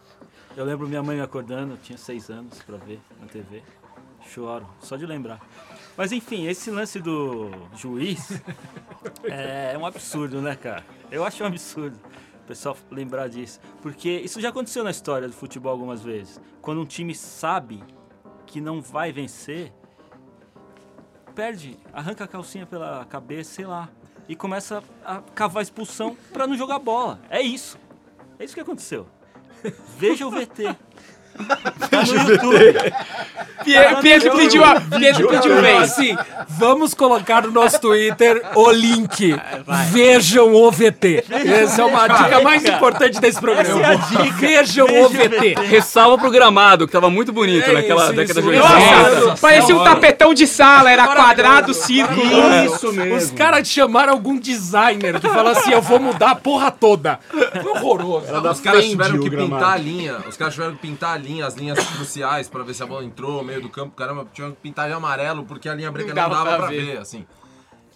Eu 0.56 0.66
lembro 0.66 0.88
minha 0.88 1.02
mãe 1.02 1.16
me 1.16 1.24
acordando, 1.24 1.74
eu 1.74 1.78
tinha 1.78 1.98
seis 1.98 2.30
anos 2.30 2.62
pra 2.62 2.78
ver 2.78 3.00
na 3.20 3.26
TV. 3.26 3.64
Choro, 4.30 4.68
só 4.80 4.96
de 4.96 5.06
lembrar. 5.08 5.42
Mas 5.96 6.12
enfim, 6.12 6.48
esse 6.48 6.72
lance 6.72 7.00
do 7.00 7.52
juiz 7.76 8.42
é 9.24 9.78
um 9.78 9.86
absurdo, 9.86 10.42
né, 10.42 10.56
cara? 10.56 10.84
Eu 11.12 11.24
acho 11.24 11.44
um 11.44 11.48
absurdo 11.48 12.00
o 12.44 12.48
pessoal 12.48 12.78
lembrar 12.92 13.30
disso. 13.30 13.60
Porque 13.82 14.10
isso 14.10 14.42
já 14.42 14.50
aconteceu 14.50 14.84
na 14.84 14.92
história 14.92 15.28
do 15.28 15.34
futebol 15.34 15.72
algumas 15.72 16.02
vezes. 16.02 16.42
Quando 16.62 16.82
um 16.82 16.86
time 16.86 17.16
sabe 17.16 17.84
que 18.46 18.60
não 18.60 18.82
vai 18.82 19.12
vencer, 19.12 19.72
perde, 21.34 21.78
arranca 21.92 22.26
a 22.26 22.28
calcinha 22.28 22.66
pela 22.66 23.06
cabeça, 23.06 23.52
sei 23.52 23.66
lá, 23.66 23.90
e 24.28 24.36
começa 24.36 24.84
a 25.06 25.22
cavar 25.34 25.64
expulsão 25.64 26.18
pra 26.32 26.46
não 26.46 26.56
jogar 26.56 26.80
bola. 26.80 27.20
É 27.30 27.42
isso. 27.42 27.80
É 28.38 28.44
isso 28.44 28.54
que 28.54 28.62
aconteceu. 28.62 29.08
Veja 29.98 30.28
o 30.28 30.32
VT. 30.32 30.76
Pie- 33.64 33.96
Pedro 34.02 34.36
pediu 34.36 34.64
a. 34.64 34.82
Pedro 34.82 35.28
pediu 35.30 35.62
vez. 35.62 35.82
Assim, 35.84 36.18
vamos 36.50 36.94
colocar 36.94 37.44
no 37.44 37.52
nosso 37.52 37.80
Twitter 37.80 38.42
o 38.56 38.70
link. 38.72 39.36
Vejam 39.92 40.54
o 40.54 40.70
VT. 40.72 41.24
Essa 41.30 41.82
é 41.82 41.86
uma 41.86 42.08
dica 42.08 42.42
mais 42.42 42.66
importante 42.66 43.20
desse 43.22 43.40
programa. 43.40 43.82
Vejam 44.38 44.86
o 44.88 45.10
VT. 45.10 45.56
Ressalva 45.68 46.18
pro 46.18 46.30
gramado, 46.32 46.86
que 46.88 46.94
tava 46.94 47.10
muito 47.10 47.32
bonito 47.32 47.70
É 47.70 47.74
naquela 47.74 48.04
isso, 48.06 48.14
década 48.14 48.40
isso. 48.42 48.52
de 48.52 48.58
Nossa, 48.58 49.16
80. 49.20 49.38
parecia 49.38 49.76
um 49.78 49.84
tapetão 49.84 50.34
de 50.34 50.46
sala, 50.48 50.92
era 50.92 51.08
quadrado, 51.08 51.74
círculo. 51.74 52.22
Isso 52.66 52.92
mesmo. 52.92 53.16
Os 53.16 53.32
caras 53.32 53.68
chamaram 53.68 54.14
algum 54.14 54.38
designer 54.38 55.20
que 55.20 55.30
falou 55.30 55.52
assim: 55.52 55.72
eu 55.72 55.82
vou 55.82 56.00
mudar 56.00 56.32
a 56.32 56.36
porra 56.36 56.70
toda. 56.70 57.20
Foi 57.30 57.72
horroroso. 57.72 58.26
Os 58.52 58.60
caras 58.60 58.86
tiveram 58.86 59.20
que 59.20 59.30
pintar 59.30 59.74
a 59.74 59.78
linha. 59.78 60.18
Os 60.28 60.36
caras 60.36 60.54
tiveram 60.54 60.74
que 60.74 60.80
pintar 60.80 61.14
a 61.14 61.18
linha, 61.18 61.23
as 61.42 61.54
linhas 61.56 61.80
cruciais 61.92 62.50
pra 62.50 62.64
ver 62.64 62.74
se 62.74 62.84
a 62.84 62.86
bola 62.86 63.04
entrou 63.06 63.38
no 63.38 63.44
meio 63.44 63.62
do 63.62 63.70
campo. 63.70 63.96
Caramba, 63.96 64.28
tiveram 64.34 64.54
que 64.54 64.62
pintar 64.62 64.88
de 64.88 64.94
amarelo 64.94 65.44
porque 65.46 65.70
a 65.70 65.74
linha 65.76 65.92
branca 65.92 66.14
não 66.14 66.30
dava, 66.30 66.58
pra, 66.58 66.68
ver. 66.68 66.98
assim. 66.98 67.26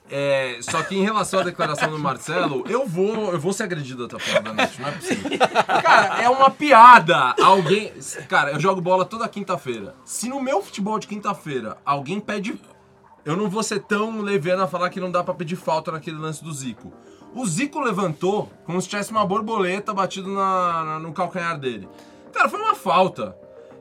É, 0.09 0.59
só 0.61 0.81
que 0.83 0.95
em 0.95 1.03
relação 1.03 1.41
à 1.41 1.43
declaração 1.43 1.89
do 1.91 1.99
Marcelo, 1.99 2.63
eu 2.69 2.87
vou, 2.87 3.33
eu 3.33 3.39
vou 3.39 3.51
ser 3.51 3.63
agredido 3.63 4.05
até 4.05 4.15
o 4.15 4.19
final 4.19 4.41
da 4.41 4.53
noite, 4.53 4.81
não 4.81 4.87
é 4.87 4.91
possível. 4.93 5.31
Cara, 5.83 6.21
é 6.23 6.29
uma 6.29 6.49
piada. 6.49 7.35
Alguém. 7.43 7.91
Cara, 8.29 8.51
eu 8.51 8.59
jogo 8.59 8.79
bola 8.79 9.03
toda 9.03 9.27
quinta-feira. 9.27 9.93
Se 10.05 10.29
no 10.29 10.39
meu 10.41 10.61
futebol 10.61 10.97
de 10.97 11.07
quinta-feira 11.07 11.77
alguém 11.85 12.19
pede. 12.21 12.57
Eu 13.25 13.35
não 13.35 13.49
vou 13.49 13.61
ser 13.61 13.81
tão 13.81 14.21
leviano 14.21 14.63
a 14.63 14.67
falar 14.67 14.89
que 14.89 15.01
não 15.01 15.11
dá 15.11 15.21
pra 15.21 15.33
pedir 15.33 15.57
falta 15.57 15.91
naquele 15.91 16.17
lance 16.17 16.41
do 16.41 16.53
Zico. 16.53 16.93
O 17.35 17.45
Zico 17.45 17.77
levantou 17.81 18.49
como 18.65 18.81
se 18.81 18.87
tivesse 18.87 19.11
uma 19.11 19.25
borboleta 19.25 19.93
batido 19.93 20.31
na, 20.31 20.83
na- 20.85 20.99
no 20.99 21.11
calcanhar 21.11 21.59
dele. 21.59 21.89
Cara, 22.37 22.49
foi 22.49 22.59
uma 22.59 22.75
falta. 22.75 23.35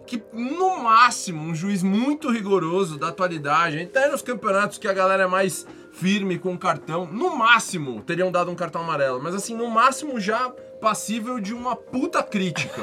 Que 0.06 0.22
no 0.32 0.78
máximo, 0.82 1.42
um 1.42 1.54
juiz 1.54 1.82
muito 1.82 2.30
rigoroso 2.30 2.98
da 2.98 3.08
atualidade, 3.08 3.82
até 3.82 4.08
nos 4.08 4.22
campeonatos 4.22 4.78
que 4.78 4.88
a 4.88 4.94
galera 4.94 5.24
é 5.24 5.26
mais 5.26 5.66
firme 5.92 6.38
com 6.38 6.56
cartão, 6.56 7.06
no 7.06 7.36
máximo 7.36 8.02
teriam 8.02 8.32
dado 8.32 8.50
um 8.50 8.54
cartão 8.54 8.80
amarelo. 8.80 9.22
Mas 9.22 9.34
assim, 9.34 9.54
no 9.54 9.68
máximo 9.68 10.18
já 10.18 10.48
passível 10.80 11.38
de 11.38 11.52
uma 11.52 11.76
puta 11.76 12.22
crítica. 12.22 12.82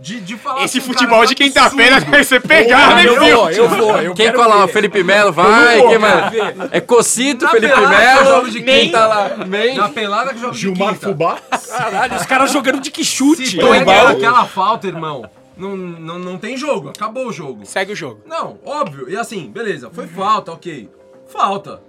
De, 0.00 0.20
de 0.20 0.36
falar 0.36 0.64
Esse 0.64 0.78
assim, 0.78 0.86
futebol 0.86 1.16
cara, 1.18 1.26
de 1.26 1.34
quinta-feira 1.34 1.98
vai 2.00 2.22
ser 2.22 2.40
pegado, 2.40 2.94
né, 2.94 3.06
eu 3.06 3.20
viu? 3.20 3.36
vou, 3.36 3.50
eu 3.50 3.68
vou. 3.68 3.96
Eu 3.98 4.14
Quem 4.14 4.32
colar? 4.32 4.66
ver. 4.66 4.72
Felipe 4.72 5.02
Melo, 5.02 5.32
vai. 5.32 5.82
Quem 5.82 5.98
mais? 5.98 6.32
É 6.70 6.80
Cocito, 6.80 7.44
Na 7.44 7.50
Felipe 7.50 7.80
Melo. 7.80 8.24
jogo 8.24 8.50
de 8.50 8.62
Quem 8.62 8.84
quinta. 8.86 8.98
tá 8.98 9.06
lá? 9.06 9.44
Meio. 9.44 9.76
Na 9.76 9.88
pelada 9.88 10.32
que 10.32 10.38
joga 10.40 10.52
de 10.52 10.58
Gilmar 10.60 10.94
quinta. 10.94 11.08
Fubá. 11.08 11.38
Caralho, 11.76 12.14
os 12.16 12.26
caras 12.26 12.52
jogando 12.52 12.80
de 12.80 12.90
que 12.92 13.04
chute. 13.04 13.46
Se 13.48 13.58
errar 13.58 14.10
aquela 14.10 14.44
falta, 14.46 14.86
irmão, 14.86 15.28
não, 15.56 15.76
não, 15.76 16.18
não 16.18 16.38
tem 16.38 16.56
jogo. 16.56 16.90
Acabou 16.90 17.26
o 17.26 17.32
jogo. 17.32 17.66
Segue 17.66 17.92
o 17.92 17.96
jogo. 17.96 18.20
Não, 18.24 18.58
óbvio. 18.64 19.10
E 19.10 19.16
assim, 19.16 19.50
beleza, 19.50 19.90
foi 19.92 20.06
falta, 20.06 20.52
ok. 20.52 20.88
Falta. 21.26 21.80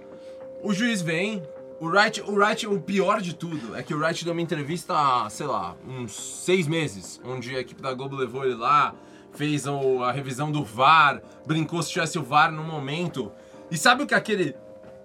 O 0.62 0.72
juiz 0.74 1.00
vem. 1.00 1.42
O 1.80 1.88
Wright, 1.88 2.20
o 2.20 2.34
Wright, 2.34 2.66
o 2.66 2.78
pior 2.78 3.22
de 3.22 3.34
tudo 3.34 3.74
é 3.74 3.82
que 3.82 3.94
o 3.94 3.98
Wright 3.98 4.22
deu 4.22 4.34
uma 4.34 4.42
entrevista 4.42 4.94
sei 5.30 5.46
lá, 5.46 5.74
uns 5.88 6.12
seis 6.12 6.68
meses, 6.68 7.18
onde 7.24 7.56
a 7.56 7.60
equipe 7.60 7.80
da 7.80 7.94
Globo 7.94 8.16
levou 8.16 8.44
ele 8.44 8.54
lá, 8.54 8.94
fez 9.32 9.66
a 9.66 10.12
revisão 10.12 10.52
do 10.52 10.62
VAR, 10.62 11.22
brincou 11.46 11.82
se 11.82 11.90
tivesse 11.90 12.18
o 12.18 12.22
VAR 12.22 12.52
no 12.52 12.62
momento. 12.62 13.32
E 13.70 13.78
sabe 13.78 14.02
o 14.02 14.06
que 14.06 14.14
aquele. 14.14 14.54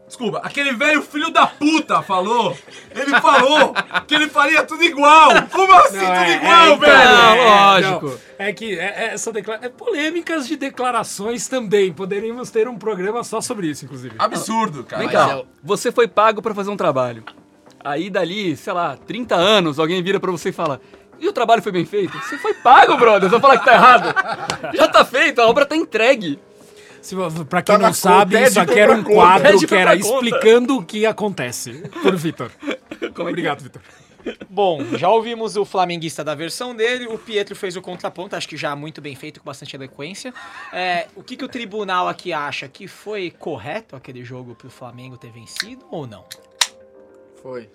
Desculpa, 0.08 0.40
aquele 0.44 0.72
velho 0.74 1.02
filho 1.02 1.32
da 1.32 1.48
puta 1.48 2.02
falou? 2.04 2.56
Ele 2.96 3.20
falou 3.20 3.74
que 4.08 4.14
ele 4.14 4.30
faria 4.30 4.64
tudo 4.64 4.84
igual! 4.84 5.32
Como 5.52 5.74
assim 5.74 5.98
tudo 6.00 6.12
é- 6.12 6.36
igual, 6.36 6.68
é, 6.68 6.76
velho? 6.78 7.16
Não, 7.16 7.38
lógico. 7.38 8.06
Não, 8.08 8.20
é 8.38 8.54
que 8.54 8.78
é, 8.80 8.84
é, 8.84 9.14
essa 9.14 9.32
declara... 9.32 9.66
é 9.66 9.70
polêmicas 9.70 10.48
de 10.48 10.56
declarações 10.58 11.48
também. 11.48 11.92
Poderíamos 11.92 12.52
ter 12.52 12.68
um 12.68 12.78
programa 12.78 13.24
só 13.24 13.42
sobre 13.42 13.68
isso, 13.68 13.86
inclusive. 13.86 14.16
Absurdo, 14.20 14.84
cara. 14.84 15.02
Vem 15.02 15.12
cá, 15.12 15.42
você 15.64 15.92
foi 15.92 16.08
pago 16.08 16.42
pra 16.42 16.54
fazer 16.54 16.70
um 16.70 16.78
trabalho. 16.78 17.24
Aí 17.84 18.10
dali, 18.10 18.56
sei 18.56 18.74
lá, 18.74 18.98
30 19.08 19.36
anos, 19.36 19.80
alguém 19.80 20.02
vira 20.04 20.20
pra 20.20 20.32
você 20.32 20.50
e 20.50 20.52
fala: 20.52 20.80
E 21.20 21.28
o 21.28 21.34
trabalho 21.34 21.62
foi 21.64 21.72
bem 21.72 21.86
feito? 21.86 22.18
Você 22.20 22.38
foi 22.38 22.54
pago, 22.54 22.96
brother. 22.98 23.30
Vai 23.30 23.40
falar 23.40 23.58
que 23.58 23.66
tá 23.66 23.74
errado. 23.74 24.16
Já 24.74 24.88
tá 24.88 25.04
feito, 25.04 25.40
a 25.42 25.48
obra 25.48 25.66
tá 25.66 25.76
entregue. 25.76 26.40
Se, 27.06 27.16
pra 27.48 27.62
quem 27.62 27.76
Tá 27.76 27.82
não 27.82 27.94
sabe, 27.94 28.36
conta, 28.36 28.48
isso 28.48 28.60
aqui 28.60 28.80
era 28.80 28.92
um 28.92 29.04
conta. 29.04 29.16
quadro 29.16 29.52
Pede 29.52 29.68
que 29.68 29.76
era 29.76 29.96
explicando 29.96 30.78
o 30.78 30.84
que 30.84 31.06
acontece. 31.06 31.84
Por 32.02 32.16
Vitor. 32.16 32.52
É 33.00 33.22
Obrigado, 33.22 33.62
Vitor. 33.62 33.80
Bom, 34.50 34.84
já 34.98 35.08
ouvimos 35.08 35.56
o 35.56 35.64
flamenguista 35.64 36.24
da 36.24 36.34
versão 36.34 36.76
dele, 36.76 37.06
o 37.06 37.16
Pietro 37.20 37.56
fez 37.56 37.76
o 37.76 37.82
contraponto, 37.82 38.36
acho 38.36 38.50
que 38.50 38.58
já 38.58 38.76
muito 38.76 39.00
bem 39.00 39.16
feito, 39.16 39.40
com 39.40 39.46
bastante 39.46 39.76
eloquência. 39.76 40.34
É, 40.74 41.06
o 41.16 41.22
que, 41.22 41.38
que 41.38 41.46
o 41.46 41.48
tribunal 41.48 42.08
aqui 42.08 42.34
acha? 42.34 42.68
Que 42.68 42.88
foi 42.88 43.30
correto 43.30 43.96
aquele 43.96 44.24
jogo 44.26 44.56
pro 44.56 44.68
Flamengo 44.72 45.16
ter 45.16 45.30
vencido 45.30 45.86
ou 45.92 46.08
não? 46.08 46.26
Foi. 47.44 47.70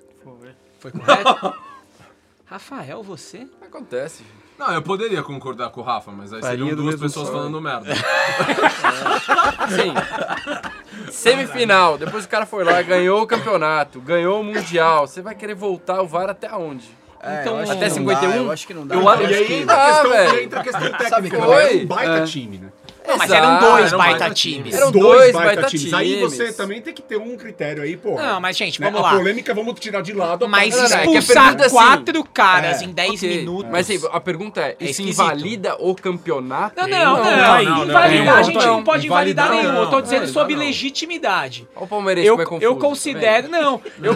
Foi 0.81 0.91
correto? 0.91 1.55
Rafael, 2.47 3.01
você? 3.01 3.47
Acontece. 3.63 4.25
Não, 4.61 4.75
eu 4.75 4.83
poderia 4.83 5.23
concordar 5.23 5.71
com 5.71 5.81
o 5.81 5.85
Rafa, 5.85 6.13
mas 6.13 6.35
aí 6.35 6.43
seriam 6.43 6.69
do 6.69 6.77
duas 6.77 6.95
mesmo 6.95 7.01
pessoas 7.01 7.31
falando 7.31 7.59
merda. 7.63 7.95
Sim. 9.71 11.11
Semifinal. 11.11 11.97
Depois 11.97 12.27
o 12.27 12.29
cara 12.29 12.45
foi 12.45 12.63
lá, 12.63 12.83
ganhou 12.83 13.23
o 13.23 13.27
campeonato, 13.27 14.01
ganhou 14.03 14.43
o 14.43 14.45
Mundial. 14.45 15.07
Você 15.07 15.23
vai 15.23 15.35
querer 15.35 15.55
voltar 15.55 16.03
o 16.03 16.07
VAR 16.07 16.29
até 16.29 16.53
onde? 16.55 16.85
É, 17.23 17.41
Então, 17.41 17.55
eu 17.57 17.63
acho 17.63 17.73
até 17.73 17.89
não 17.89 18.05
dá, 18.05 18.17
51? 18.17 18.33
eu 18.45 18.51
acho 18.51 18.67
que 18.67 18.75
não 18.75 18.87
dá. 18.87 18.95
Eu 18.95 19.01
Eu 19.01 19.09
acho 19.09 19.23
E 19.23 19.35
aí 19.35 19.45
que... 19.47 19.55
entra 19.55 19.75
a 19.75 19.87
questão, 19.87 20.11
velho. 20.11 20.41
entra 20.43 20.61
a 20.61 20.63
questão 20.63 20.81
técnica. 20.83 21.09
Sabe 21.09 21.31
né? 21.31 21.39
foi? 21.41 21.83
um 21.83 21.87
baita 21.87 22.13
É. 22.19 22.25
time, 22.25 22.59
né? 22.59 22.69
Não, 23.11 23.19
mas 23.19 23.31
Exato. 23.31 23.45
eram 23.47 23.59
dois 23.61 23.87
Eram 23.89 23.99
baita 23.99 24.19
baita 24.21 24.35
times. 24.35 24.75
Eram 24.75 24.93
Dois 24.93 25.05
dois 25.05 25.33
baita 25.33 25.61
baita 25.63 25.69
times. 25.69 25.93
Aí 25.95 26.21
você 26.21 26.53
também 26.53 26.81
tem 26.81 26.95
que 26.95 27.03
ter 27.03 27.17
um 27.19 27.37
critério 27.37 27.83
aí, 27.83 27.97
pô. 27.97 28.15
Não, 28.17 28.41
mas 28.41 28.57
gente, 28.57 28.81
Né? 28.81 28.91
vamos 28.91 29.07
a 29.07 29.11
lá. 29.11 29.17
polêmica 29.19 29.53
vamos 29.53 29.79
tirar 29.81 30.01
de 30.03 30.13
lado. 30.13 30.45
a 30.45 30.49
Mas 30.49 30.77
é 30.77 30.81
a 30.81 30.85
expulsar 31.05 31.57
é 31.61 31.65
assim, 31.67 31.75
quatro 31.75 32.25
caras 32.25 32.83
é, 32.83 32.85
em 32.85 32.93
10 32.93 33.11
Ok, 33.15 33.37
minutos. 33.39 33.71
Mas 33.71 33.91
assim, 33.91 34.09
a 34.13 34.21
pergunta 34.21 34.61
é, 34.61 34.77
isso 34.81 35.03
esquisito. 35.03 35.13
invalida 35.23 35.77
o 35.79 35.95
campeonato? 35.95 36.75
Não, 36.81 36.89
não, 36.89 37.17
não, 37.17 37.25
Não, 37.25 37.85
invalidar, 37.85 38.37
a 38.39 38.43
gente 38.43 38.65
não. 38.67 38.83
pode 38.85 39.07
invalidar 39.07 39.51
nenhum. 39.51 39.75
Eu 39.77 39.91
tô 39.91 40.01
dizendo 40.01 40.25
É, 40.25 40.29
sobre 40.29 40.55
legitimidade. 40.55 41.67
Olha 41.75 41.85
o 41.85 41.89
Palmeirense 41.89 42.29
Eu, 42.29 42.35
como 42.35 42.43
é 42.43 42.47
confuso. 42.47 42.65
eu 42.65 42.77
considero. 42.77 43.49
Não, 43.49 43.81
eu. 44.03 44.13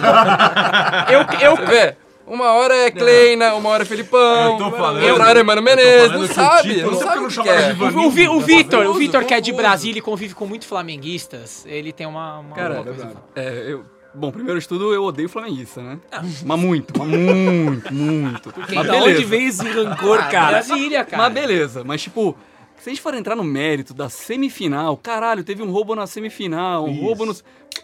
eu? 1.11 1.95
Uma 2.27 2.53
hora 2.53 2.75
é 2.75 2.91
Kleina, 2.91 3.55
uma 3.55 3.69
hora 3.69 3.83
é 3.83 3.87
Felipão, 3.87 4.53
Eu 4.53 4.59
tô 4.59 4.71
falando- 4.77 5.05
outra 5.07 5.27
hora 5.29 5.41
é 5.41 5.43
Mano 5.43 5.61
Menezes, 5.63 6.11
não 6.13 6.27
sabe, 6.27 6.83
não 6.83 6.95
sabe 6.95 7.17
não 7.21 7.27
o 7.27 7.31
que 7.31 7.49
é. 7.49 7.73
O, 8.07 8.11
Vi- 8.11 8.29
o 8.29 8.41
Vitor, 8.41 8.87
o 8.87 8.95
Vitor 8.95 9.25
que 9.25 9.35
é 9.35 9.41
de. 9.41 9.53
Brasília 9.53 9.99
e 9.99 10.03
convive 10.03 10.35
com 10.35 10.47
muito 10.47 10.67
flamenguistas, 10.67 11.65
ele 11.69 11.93
tem 11.93 12.07
uma. 12.07 12.39
uma 12.39 12.57
Cara, 12.57 12.75
uma 12.77 12.85
coisa. 12.85 13.13
É, 13.37 13.65
eu. 13.73 13.85
Bom, 14.17 14.31
primeiro 14.31 14.61
de 14.61 14.69
tudo, 14.69 14.95
eu 14.95 15.03
odeio 15.03 15.29
flamenguista, 15.29 15.83
né? 15.83 15.99
Mas 16.45 16.59
muito, 16.61 16.93
mas 16.97 17.09
muito, 17.09 17.93
muito. 17.93 18.53
Porque 18.53 18.73
Mas 18.77 18.87
da 18.87 18.95
onde 18.95 19.25
veio 19.25 19.49
esse 19.49 19.69
rancor, 19.69 20.19
cara? 20.31 20.51
Brasília, 20.63 21.05
cara. 21.05 21.25
Mas 21.25 21.33
beleza, 21.35 21.83
mas 21.85 22.01
tipo, 22.01 22.37
se 22.79 22.89
a 22.89 22.93
gente 22.93 23.03
for 23.03 23.13
entrar 23.15 23.35
no 23.35 23.43
mérito 23.43 23.93
da 23.93 24.09
semifinal, 24.09 24.97
caralho, 24.97 25.43
teve 25.43 25.65
um 25.65 25.71
roubo 25.71 25.97
na 25.97 26.07
semifinal, 26.07 26.85
um 26.85 27.01
roubo 27.01 27.27
no. 27.27 27.35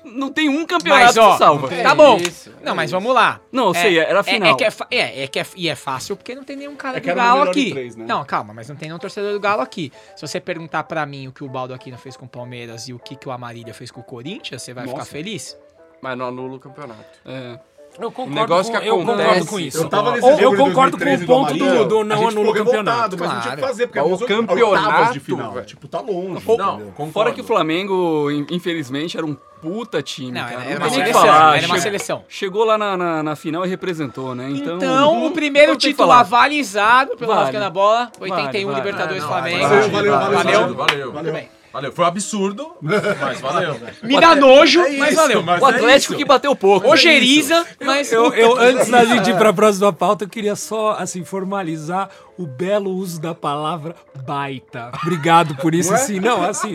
Não 0.04 0.32
tem 0.32 0.48
um 0.48 0.64
campeonato 0.66 1.04
Mas, 1.06 1.16
ó, 1.16 1.32
que 1.32 1.38
salva. 1.38 1.68
tá 1.68 1.94
bom. 1.94 2.16
isso, 2.16 2.52
Não, 2.62 2.74
mas 2.74 2.90
vamos 2.90 3.14
lá. 3.14 3.40
Não, 3.52 3.68
eu 3.68 3.74
sei, 3.74 3.98
era 3.98 4.20
é- 4.20 4.22
final. 4.22 4.50
É, 4.52 4.54
que 4.56 4.64
é, 4.64 4.70
fa- 4.70 4.86
é, 4.90 5.22
é 5.24 5.26
que 5.26 5.38
é, 5.38 5.46
e 5.56 5.68
é 5.68 5.74
fácil 5.74 6.16
porque 6.16 6.34
não 6.34 6.42
tem 6.44 6.56
nenhum 6.56 6.74
cara 6.76 6.98
É 6.98 7.00
do 7.00 7.14
Galo 7.14 7.42
aqui. 7.42 7.70
três, 7.70 7.96
né? 7.96 8.04
Não, 8.06 8.24
calma, 8.24 8.54
mas 8.54 8.68
não 8.68 8.76
tem 8.76 8.88
nenhum 8.88 8.98
torcedor 8.98 9.32
do 9.32 9.40
Galo 9.40 9.60
aqui. 9.62 9.92
Se 10.16 10.26
você 10.26 10.40
perguntar 10.40 10.84
pra 10.84 11.04
mim 11.04 11.28
o 11.28 11.32
que 11.32 11.44
o 11.44 11.48
Baldo 11.48 11.74
Aquino 11.74 11.98
fez 11.98 12.16
com 12.16 12.24
o 12.26 12.28
Palmeiras 12.28 12.88
e 12.88 12.92
o 12.94 12.98
que, 12.98 13.14
que 13.16 13.28
o 13.28 13.32
Amarília 13.32 13.74
fez 13.74 13.90
com 13.90 14.00
o 14.00 14.04
Corinthians, 14.04 14.62
você 14.62 14.72
vai 14.72 14.84
ficar 14.86 14.98
Nossa. 14.98 15.10
feliz? 15.10 15.56
Mas 16.02 16.16
não 16.16 16.26
anula 16.28 16.56
o 16.56 16.58
campeonato. 16.58 17.04
É. 17.26 17.58
Eu 18.00 18.10
concordo, 18.10 18.34
negócio 18.40 18.72
com, 18.72 18.80
que 18.80 18.86
eu 18.88 18.96
concordo 18.98 19.22
acontece- 19.22 19.46
com 19.48 19.60
isso. 19.60 19.76
Eu 19.78 19.88
tava 19.88 20.12
nesse 20.12 20.24
Ou- 20.24 20.38
jogo 20.40 20.42
eu 20.42 20.50
concordo 20.66 20.96
com 20.98 21.04
2013 21.04 21.24
o 21.24 21.26
ponto 21.26 21.52
do, 21.52 21.84
do 21.84 22.00
a 22.00 22.04
não 22.04 22.16
gente 22.16 22.28
anula 22.28 22.50
o 22.50 22.54
ficou 22.54 22.64
campeonato. 22.66 23.16
revoltado, 23.16 23.16
Mas 23.20 23.28
não 23.34 23.40
tinha 23.40 23.52
o 23.52 23.56
que 23.56 23.62
fazer, 23.62 23.86
porque 23.86 24.00
o 24.00 24.18
campeonato, 24.18 25.12
de 25.12 25.20
final. 25.20 25.52
velho. 25.52 25.66
Tipo, 25.66 25.88
tá 25.88 26.00
longe. 26.00 26.44
Não, 26.56 26.78
concordo. 26.92 27.12
Fora 27.12 27.32
que 27.32 27.40
o 27.40 27.44
Flamengo, 27.44 28.30
in- 28.30 28.46
infelizmente, 28.50 29.16
era 29.16 29.26
um 29.26 29.36
puta 29.60 30.02
time. 30.02 30.32
Não, 30.32 30.40
cara. 30.40 30.64
era, 30.64 30.78
Não 30.80 30.86
uma 30.86 30.90
seleção. 30.94 31.20
falar. 31.20 31.56
Era 31.58 31.66
uma 31.66 31.74
Che- 31.76 31.80
seleção. 31.82 32.24
Chegou 32.28 32.64
lá 32.64 32.78
na, 32.78 32.96
na, 32.96 33.22
na 33.22 33.36
final 33.36 33.66
e 33.66 33.68
representou, 33.68 34.34
né? 34.34 34.48
Então, 34.50 34.76
Então, 34.76 35.26
o 35.26 35.30
primeiro 35.32 35.72
não 35.72 35.78
título 35.78 36.08
falar. 36.08 36.20
avalizado 36.20 37.16
pelo 37.18 37.34
Vale. 37.34 37.56
A 37.56 37.68
Bola, 37.70 38.10
81 38.18 38.30
Vale, 38.40 38.64
vale. 38.64 38.76
Libertadores 38.76 39.22
não, 39.22 39.28
Flamengo. 39.28 39.68
valeu, 39.68 39.90
valeu, 39.90 40.12
Valeu, 40.12 40.34
valeu. 40.38 40.76
valeu. 40.76 41.12
Tudo 41.12 41.32
bem. 41.32 41.60
Valeu, 41.72 41.92
foi 41.92 42.04
um 42.04 42.09
absurdo, 42.09 42.72
mas 42.83 43.40
valeu. 43.40 43.76
Me 44.02 44.20
dá 44.20 44.35
nojo, 44.35 44.80
mas 44.98 45.14
valeu. 45.14 45.42
mas 45.42 45.62
O 45.62 45.66
é 45.66 45.70
Atlético 45.70 46.12
isso. 46.14 46.16
que 46.16 46.24
bateu 46.24 46.54
pouco. 46.56 46.88
Ojeriza, 46.88 47.64
mas. 47.80 48.12
Eu, 48.12 48.33
eu, 48.35 48.59
antes 48.59 48.88
da 48.88 49.04
gente 49.04 49.30
ir 49.30 49.37
pra 49.37 49.52
próxima 49.52 49.92
pauta, 49.92 50.24
eu 50.24 50.28
queria 50.28 50.56
só, 50.56 50.92
assim, 50.98 51.24
formalizar 51.24 52.11
o 52.37 52.46
belo 52.46 52.90
uso 52.90 53.20
da 53.20 53.35
palavra 53.35 53.94
baita. 54.26 54.90
Obrigado 55.02 55.54
por 55.56 55.74
isso, 55.74 55.94
assim. 55.94 56.18
Não, 56.18 56.42
assim, 56.42 56.74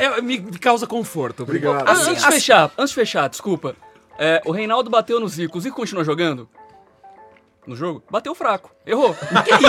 é- 0.00 0.20
me 0.20 0.38
causa 0.58 0.86
conforto. 0.86 1.44
Obrigado. 1.44 1.84
Ah, 1.86 1.92
antes 1.92 2.24
de 2.24 2.32
fechar, 2.32 2.70
antes 2.76 2.90
de 2.90 2.94
fechar, 2.96 3.28
desculpa. 3.28 3.76
É, 4.18 4.42
o 4.44 4.50
Reinaldo 4.52 4.90
bateu 4.90 5.20
no 5.20 5.28
Zico. 5.28 5.56
O 5.58 5.60
Zico 5.60 5.76
continua 5.76 6.04
jogando? 6.04 6.48
No 7.66 7.76
jogo? 7.76 8.02
Bateu 8.10 8.34
fraco. 8.34 8.70
Errou. 8.84 9.14
Que 9.14 9.50
isso? 9.54 9.62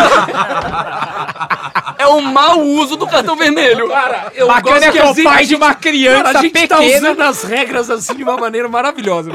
é 2.00 2.08
o 2.08 2.22
mau 2.22 2.60
uso 2.62 2.96
do 2.98 3.06
cartão 3.08 3.36
vermelho. 3.36 3.88
Cara, 3.90 4.32
eu 4.36 4.48
Bacana 4.48 4.72
gosto 4.80 4.84
é 4.88 4.92
que 4.92 4.98
é 5.00 5.06
o 5.06 5.24
pai 5.24 5.46
de 5.46 5.56
uma 5.56 5.76
criança 5.76 6.24
Cara, 6.24 6.40
a 6.40 6.42
gente 6.42 6.68
tá 6.68 6.78
pequena. 6.78 6.98
usando 6.98 7.22
as 7.22 7.44
regras 7.44 7.90
assim 7.90 8.16
de 8.16 8.24
uma 8.24 8.38
maneira 8.38 8.68
maravilhosa. 8.68 9.30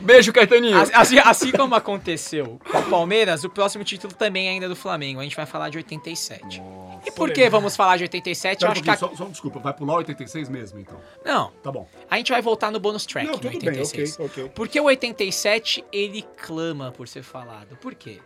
Beijo, 0.00 0.32
Caetaninho. 0.32 0.78
As- 0.78 0.90
Assim, 0.94 1.18
assim 1.18 1.52
como 1.52 1.74
aconteceu 1.74 2.58
com 2.70 2.78
o 2.78 2.82
Palmeiras, 2.84 3.44
o 3.44 3.50
próximo 3.50 3.84
título 3.84 4.12
também 4.14 4.48
é 4.48 4.50
ainda 4.50 4.68
do 4.68 4.74
Flamengo. 4.76 5.20
A 5.20 5.22
gente 5.22 5.36
vai 5.36 5.46
falar 5.46 5.68
de 5.68 5.76
87. 5.78 6.62
e 7.06 7.10
por 7.12 7.30
que 7.30 7.48
vamos 7.48 7.76
falar 7.76 7.96
de 7.98 8.04
87? 8.04 8.62
Eu 8.64 8.68
Pera 8.68 8.68
um 8.68 8.72
acho 8.72 8.82
que. 8.82 8.96
só, 8.96 9.24
só 9.24 9.30
desculpa, 9.30 9.58
vai 9.60 9.72
pular 9.72 9.94
86 9.96 10.48
mesmo, 10.48 10.78
então. 10.80 10.96
Não, 11.24 11.52
Tá 11.62 11.70
bom. 11.70 11.86
a 12.10 12.16
gente 12.16 12.32
vai 12.32 12.40
voltar 12.42 12.70
no 12.70 12.80
bonus 12.80 13.04
track 13.06 13.26
Não, 13.26 13.34
no 13.34 13.38
tudo 13.38 13.50
bem, 13.50 13.68
86. 13.68 14.14
ok, 14.14 14.26
ok. 14.26 14.52
Porque 14.54 14.80
o 14.80 14.84
87, 14.84 15.84
ele 15.92 16.24
clama 16.44 16.90
por 16.96 17.06
ser 17.06 17.22
falado. 17.22 17.76
Por 17.80 17.94
quê? 17.94 18.18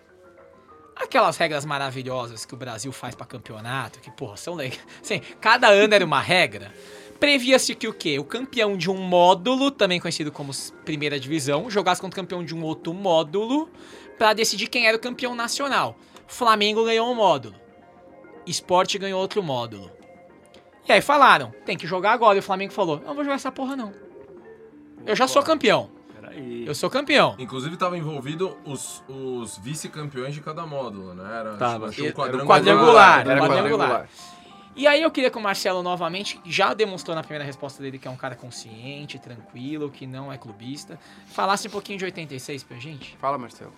Aquelas 0.95 1.37
regras 1.37 1.65
maravilhosas 1.65 2.45
que 2.45 2.55
o 2.55 2.57
Brasil 2.57 2.93
faz 2.93 3.15
pra 3.15 3.27
campeonato, 3.27 4.01
que, 4.01 4.11
porra, 4.11 4.37
são 4.37 4.55
legais. 4.55 4.81
Assim, 5.03 5.21
cada 5.41 5.69
ano 5.69 5.95
era 5.95 6.05
uma 6.05 6.21
regra. 6.21 6.73
Previa-se 7.19 7.75
que 7.75 7.87
o 7.87 7.95
quê? 7.95 8.19
O 8.19 8.25
campeão 8.25 8.77
de 8.77 8.91
um 8.91 8.97
módulo, 8.97 9.71
também 9.71 10.01
conhecido 10.01 10.33
como 10.33 10.53
primeira 10.85 11.21
divisão, 11.21 11.71
jogasse 11.71 12.01
contra 12.01 12.21
o 12.21 12.23
campeão 12.23 12.45
de 12.45 12.55
um 12.55 12.63
outro 12.63 12.93
módulo 12.93 13.71
pra 14.19 14.33
decidir 14.33 14.67
quem 14.67 14.87
era 14.87 14.97
o 14.97 15.01
campeão 15.01 15.35
nacional. 15.35 15.97
Flamengo 16.27 16.85
ganhou 16.85 17.11
um 17.11 17.15
módulo. 17.15 17.55
Esporte 18.47 18.99
ganhou 18.99 19.21
outro 19.21 19.43
módulo. 19.43 19.91
E 20.89 20.93
aí 20.93 21.01
falaram, 21.01 21.55
tem 21.65 21.77
que 21.77 21.87
jogar 21.87 22.13
agora. 22.13 22.37
E 22.37 22.41
o 22.41 22.43
Flamengo 22.43 22.73
falou, 22.73 23.01
não 23.07 23.15
vou 23.15 23.23
jogar 23.23 23.37
essa 23.37 23.53
porra 23.53 23.77
não. 23.77 23.93
Eu 25.07 25.15
já 25.15 25.29
sou 25.29 25.43
campeão. 25.43 25.91
Peraí. 26.33 26.67
Eu 26.67 26.75
sou 26.75 26.89
campeão. 26.91 27.35
Inclusive 27.39 27.77
tava 27.77 27.97
envolvido 27.97 28.57
os, 28.65 29.03
os 29.09 29.59
vice-campeões 29.59 30.35
de 30.35 30.41
cada 30.41 30.67
módulo, 30.67 31.15
né? 31.15 31.25
Era, 31.25 31.57
Tava. 31.57 31.87
Era 31.87 32.03
um 32.03 32.13
quadrangular. 32.13 32.47
quadrangular. 32.47 33.29
Era 33.29 33.41
quadrangular. 33.41 34.09
E 34.75 34.87
aí 34.87 35.03
eu 35.03 35.11
queria 35.11 35.31
que 35.31 35.37
o 35.37 35.41
Marcelo 35.41 35.83
novamente 35.83 36.41
já 36.47 36.73
demonstrou 36.73 37.15
na 37.15 37.23
primeira 37.23 37.45
resposta 37.45 37.83
dele 37.83 37.99
que 37.99 38.09
é 38.09 38.11
um 38.11 38.17
cara 38.17 38.35
consciente, 38.35 39.19
tranquilo, 39.19 39.91
que 39.91 40.07
não 40.07 40.33
é 40.33 40.39
clubista. 40.39 40.99
Falasse 41.27 41.69
um 41.69 41.71
pouquinho 41.71 41.99
de 41.99 42.07
86 42.07 42.65
pra 42.65 42.79
gente. 42.79 43.15
Fala, 43.19 43.37
Marcelo. 43.37 43.73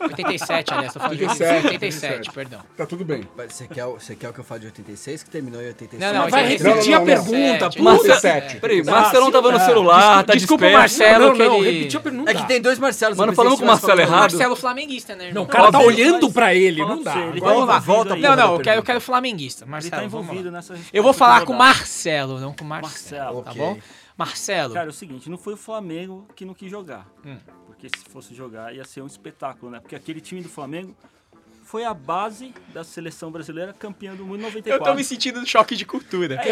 87, 0.00 0.72
aliás, 0.74 0.92
tô 0.92 1.00
falando 1.00 1.16
de 1.18 1.24
87, 1.24 1.66
87, 1.66 2.30
perdão. 2.32 2.60
Tá 2.76 2.86
tudo 2.86 3.04
bem. 3.04 3.26
Mas 3.36 3.52
Você 3.54 3.66
quer, 3.68 3.84
o- 3.86 3.92
você 3.94 4.14
quer 4.16 4.28
o 4.28 4.32
que 4.32 4.40
eu 4.40 4.44
falo 4.44 4.60
de 4.60 4.66
86, 4.66 5.22
que 5.22 5.30
terminou 5.30 5.60
em 5.62 5.66
87? 5.66 6.00
Não, 6.12 6.22
não, 6.22 6.30
Vai 6.30 6.42
87. 6.44 6.68
repetir 6.68 6.94
a 6.94 6.98
Não, 6.98 7.06
não, 7.06 7.14
não. 7.14 7.24
pergunta. 7.24 7.82
Marcelo- 7.82 7.98
87. 8.00 8.56
Peraí, 8.60 8.80
Ah, 8.80 8.90
Marcelão 8.90 9.30
tava 9.30 9.52
no 9.52 9.60
celular, 9.60 10.24
tá 10.24 10.34
Desculpa 10.34 10.64
o 10.64 10.68
disperso. 10.68 10.98
Marcelo 10.98 11.26
não, 11.28 11.32
que 11.36 11.38
não, 11.44 11.56
ele... 11.64 11.78
repetiu 11.78 12.00
a 12.00 12.02
pergunta. 12.02 12.30
É 12.30 12.34
que 12.34 12.48
tem 12.48 12.60
dois 12.60 12.78
Marcelos. 12.78 13.18
Mano, 13.18 13.32
eu 13.32 13.36
falamos 13.36 13.60
pensei 13.60 13.66
com 13.66 13.72
o 13.72 13.76
Marcelo 13.80 14.00
errado. 14.00 14.20
Marcelo 14.32 14.56
flamenguista, 14.56 15.14
né, 15.14 15.26
irmão? 15.28 15.34
Não, 15.34 15.42
o 15.42 15.46
cara 15.52 15.70
tá 15.72 15.78
olhando 15.80 16.32
pra 16.32 16.54
ele, 16.54 16.80
não 16.80 17.02
dá. 17.02 17.16
ele 17.18 17.40
tá 17.40 17.46
Vamos 17.46 17.66
lá, 17.68 17.76
envolvido 17.78 17.92
volta 17.92 18.16
Não, 18.16 18.36
não, 18.36 18.54
eu 18.54 18.60
quero, 18.60 18.78
eu 18.78 18.82
quero 18.82 19.00
flamenguista. 19.00 19.64
Ele 19.64 19.70
Marcelo, 19.70 19.90
tá 19.90 19.96
vamos 20.08 20.12
lá. 20.14 20.20
envolvido 20.22 20.50
nessa 20.50 20.74
Eu 20.92 21.02
vou 21.02 21.12
falar 21.12 21.44
com 21.44 21.52
o. 21.52 21.56
Marcelo, 21.56 22.40
não 22.40 22.52
com 22.52 22.64
o 22.64 22.68
Marcelo, 22.68 23.22
Marcelo. 23.36 23.42
tá 23.42 23.50
Ok. 23.50 23.62
bom? 23.62 23.78
Marcelo, 24.16 24.74
Cara, 24.74 24.86
é 24.86 24.90
o 24.90 24.92
seguinte, 24.92 25.28
não 25.30 25.38
foi 25.38 25.54
o 25.54 25.56
Flamengo 25.56 26.26
que 26.36 26.44
não 26.44 26.52
quis 26.54 26.70
jogar. 26.70 27.06
Porque 27.82 27.98
se 27.98 28.04
fosse 28.04 28.32
jogar 28.32 28.72
ia 28.72 28.84
ser 28.84 29.02
um 29.02 29.08
espetáculo, 29.08 29.72
né? 29.72 29.80
Porque 29.80 29.96
aquele 29.96 30.20
time 30.20 30.40
do 30.40 30.48
Flamengo 30.48 30.94
foi 31.64 31.84
a 31.84 31.92
base 31.92 32.54
da 32.72 32.84
seleção 32.84 33.32
brasileira 33.32 33.72
campeã 33.72 34.14
do 34.14 34.24
mundo 34.24 34.38
em 34.42 34.44
eu 34.44 34.50
94. 34.50 34.84
tô 34.84 34.94
me 34.94 35.02
sentindo 35.02 35.40
no 35.40 35.46
choque 35.46 35.74
de 35.74 35.84
cultura. 35.84 36.38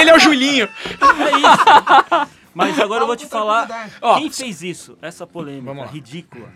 Ele 0.00 0.08
é 0.08 0.16
o 0.16 0.18
Julinho. 0.18 0.64
É 0.64 1.36
isso. 1.36 2.32
Mas 2.54 2.80
agora 2.80 3.02
eu 3.02 3.06
vou 3.06 3.14
te 3.16 3.26
falar 3.26 3.68
quem 4.16 4.30
fez 4.30 4.62
isso, 4.62 4.96
essa 5.02 5.26
polêmica 5.26 5.84
ridícula. 5.84 6.50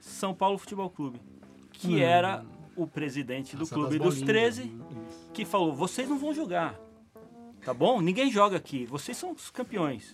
São 0.00 0.34
Paulo 0.34 0.58
Futebol 0.58 0.90
Clube, 0.90 1.18
que 1.72 1.94
Hum. 1.94 1.98
era 2.00 2.44
o 2.76 2.86
presidente 2.86 3.56
do 3.56 3.62
Essa 3.62 3.74
clube 3.74 3.98
dos 3.98 4.16
bolinhas, 4.20 4.26
13, 4.26 4.76
que 5.32 5.46
falou: 5.46 5.74
"Vocês 5.74 6.06
não 6.06 6.18
vão 6.18 6.34
jogar. 6.34 6.74
Tá 7.64 7.72
bom? 7.72 8.02
Ninguém 8.02 8.30
joga 8.30 8.58
aqui. 8.58 8.84
Vocês 8.84 9.16
são 9.16 9.32
os 9.32 9.50
campeões." 9.50 10.12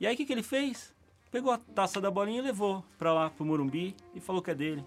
E 0.00 0.06
aí 0.08 0.14
o 0.14 0.16
que 0.16 0.24
que 0.24 0.32
ele 0.32 0.42
fez? 0.42 0.91
pegou 1.32 1.50
a 1.50 1.58
taça 1.74 1.98
da 1.98 2.10
bolinha 2.10 2.40
e 2.40 2.42
levou 2.42 2.84
pra 2.98 3.12
lá, 3.12 3.30
pro 3.30 3.44
Morumbi, 3.44 3.96
e 4.14 4.20
falou 4.20 4.42
que 4.42 4.50
é 4.50 4.54
dele. 4.54 4.84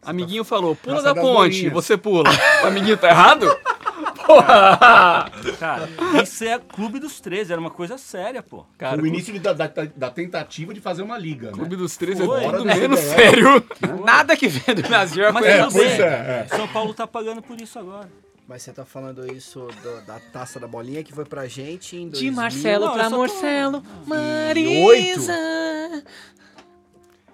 Amiguinho 0.00 0.44
falou, 0.44 0.76
pula 0.76 1.02
taça 1.02 1.12
da, 1.12 1.20
ponte, 1.20 1.68
você 1.68 1.96
pula. 1.96 2.30
O 2.62 2.66
amiguinho 2.68 2.96
tá 2.96 3.08
errado? 3.08 3.46
Porra! 4.24 5.30
Cara, 5.58 5.88
isso 6.22 6.44
é 6.44 6.58
Clube 6.58 7.00
dos 7.00 7.18
13, 7.18 7.50
era 7.50 7.60
uma 7.60 7.70
coisa 7.70 7.98
séria, 7.98 8.42
pô. 8.42 8.64
Cara, 8.76 9.02
o 9.02 9.06
início 9.06 9.38
da, 9.40 9.52
da, 9.54 9.66
da, 9.66 10.10
tentativa 10.10 10.72
de 10.72 10.80
fazer 10.80 11.02
uma 11.02 11.18
liga. 11.18 11.50
Clube 11.50 11.74
né? 11.74 11.82
dos 11.82 11.96
13 11.96 12.22
é 12.22 12.26
Foi. 12.26 12.44
é 12.44 12.50
tudo 12.50 12.64
menos 12.64 13.00
sério. 13.00 13.64
Foi. 13.80 14.04
Nada 14.04 14.36
que 14.36 14.46
vem 14.46 14.74
do 14.76 14.82
Brasil 14.82 15.24
é 15.24 15.32
Mas 15.32 15.46
é. 15.46 15.58
É, 16.02 16.46
é. 16.52 16.56
São 16.56 16.68
Paulo 16.68 16.94
tá 16.94 17.06
pagando 17.06 17.42
por 17.42 17.60
isso 17.60 17.78
agora. 17.78 18.08
Mas 18.46 18.62
você 18.62 18.72
tá 18.72 18.84
falando 18.84 19.30
isso 19.30 19.68
do, 19.82 20.06
da 20.06 20.18
taça 20.32 20.60
da 20.60 20.66
bolinha 20.66 21.02
que 21.02 21.12
foi 21.12 21.24
pra 21.24 21.46
gente 21.46 21.96
em 21.96 22.08
2000. 22.08 22.30
De 22.30 22.36
Marcelo 22.36 22.86
Não, 22.86 22.94
pra 22.94 23.10
Marcelo, 23.10 23.82
tô... 23.82 24.08
Marisa. 24.08 25.34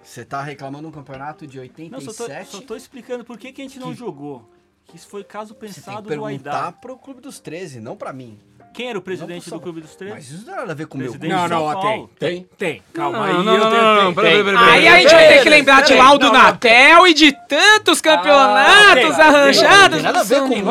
Você 0.03 0.23
tá 0.23 0.41
reclamando 0.41 0.87
um 0.87 0.91
campeonato 0.91 1.47
de 1.47 1.57
Não, 1.57 1.63
87? 1.63 2.45
só 2.45 2.51
tô, 2.51 2.61
só 2.61 2.67
tô 2.67 2.75
explicando 2.75 3.25
por 3.25 3.37
que, 3.37 3.51
que 3.51 3.61
a 3.61 3.65
gente 3.65 3.79
não 3.79 3.93
jogou. 3.93 4.49
Que 4.85 4.95
isso 4.97 5.07
foi 5.07 5.23
caso 5.23 5.53
Você 5.55 5.59
tem 5.59 5.69
que 5.69 5.75
pensado 5.75 6.01
no 6.03 6.07
perguntar 6.09 6.27
Aidar. 6.27 6.79
pro 6.79 6.95
Clube 6.97 7.21
dos 7.21 7.39
13, 7.39 7.79
não 7.79 7.97
pra 7.97 8.13
mim. 8.13 8.39
Quem 8.75 8.89
era 8.89 8.99
o 8.99 9.01
presidente 9.01 9.49
do 9.49 9.57
Clube 9.57 9.79
dos 9.79 9.95
13? 9.95 10.13
Mas 10.13 10.25
isso 10.25 10.37
não 10.39 10.43
tem 10.43 10.55
nada 10.55 10.71
a 10.73 10.75
ver 10.75 10.85
com 10.85 10.95
o 10.95 10.97
meu 10.97 11.09
Presidente 11.09 11.33
clube. 11.33 11.49
Não, 11.49 11.59
não, 11.59 11.65
ó, 11.65 11.81
tem. 11.81 12.09
Tem, 12.19 12.49
tem. 12.57 12.83
Calma 12.93 13.25
aí, 13.25 13.33
não, 13.33 13.55
eu 13.55 13.59
não, 13.59 14.13
tenho. 14.13 14.51
não. 14.51 14.59
Aí 14.59 14.85
a 14.85 14.99
gente 14.99 15.11
vai 15.11 15.27
ter 15.29 15.43
que 15.43 15.49
lembrar 15.49 15.81
de 15.81 15.93
Laudo. 15.93 16.29
Natel 16.29 17.07
e 17.07 17.13
de 17.13 17.31
tantos 17.47 18.01
campeonatos 18.01 19.17
arranjados. 19.17 19.95
tem 19.95 20.03
nada 20.03 20.19
a 20.19 20.23
ver 20.23 20.41
com 20.41 20.55
o 20.55 20.61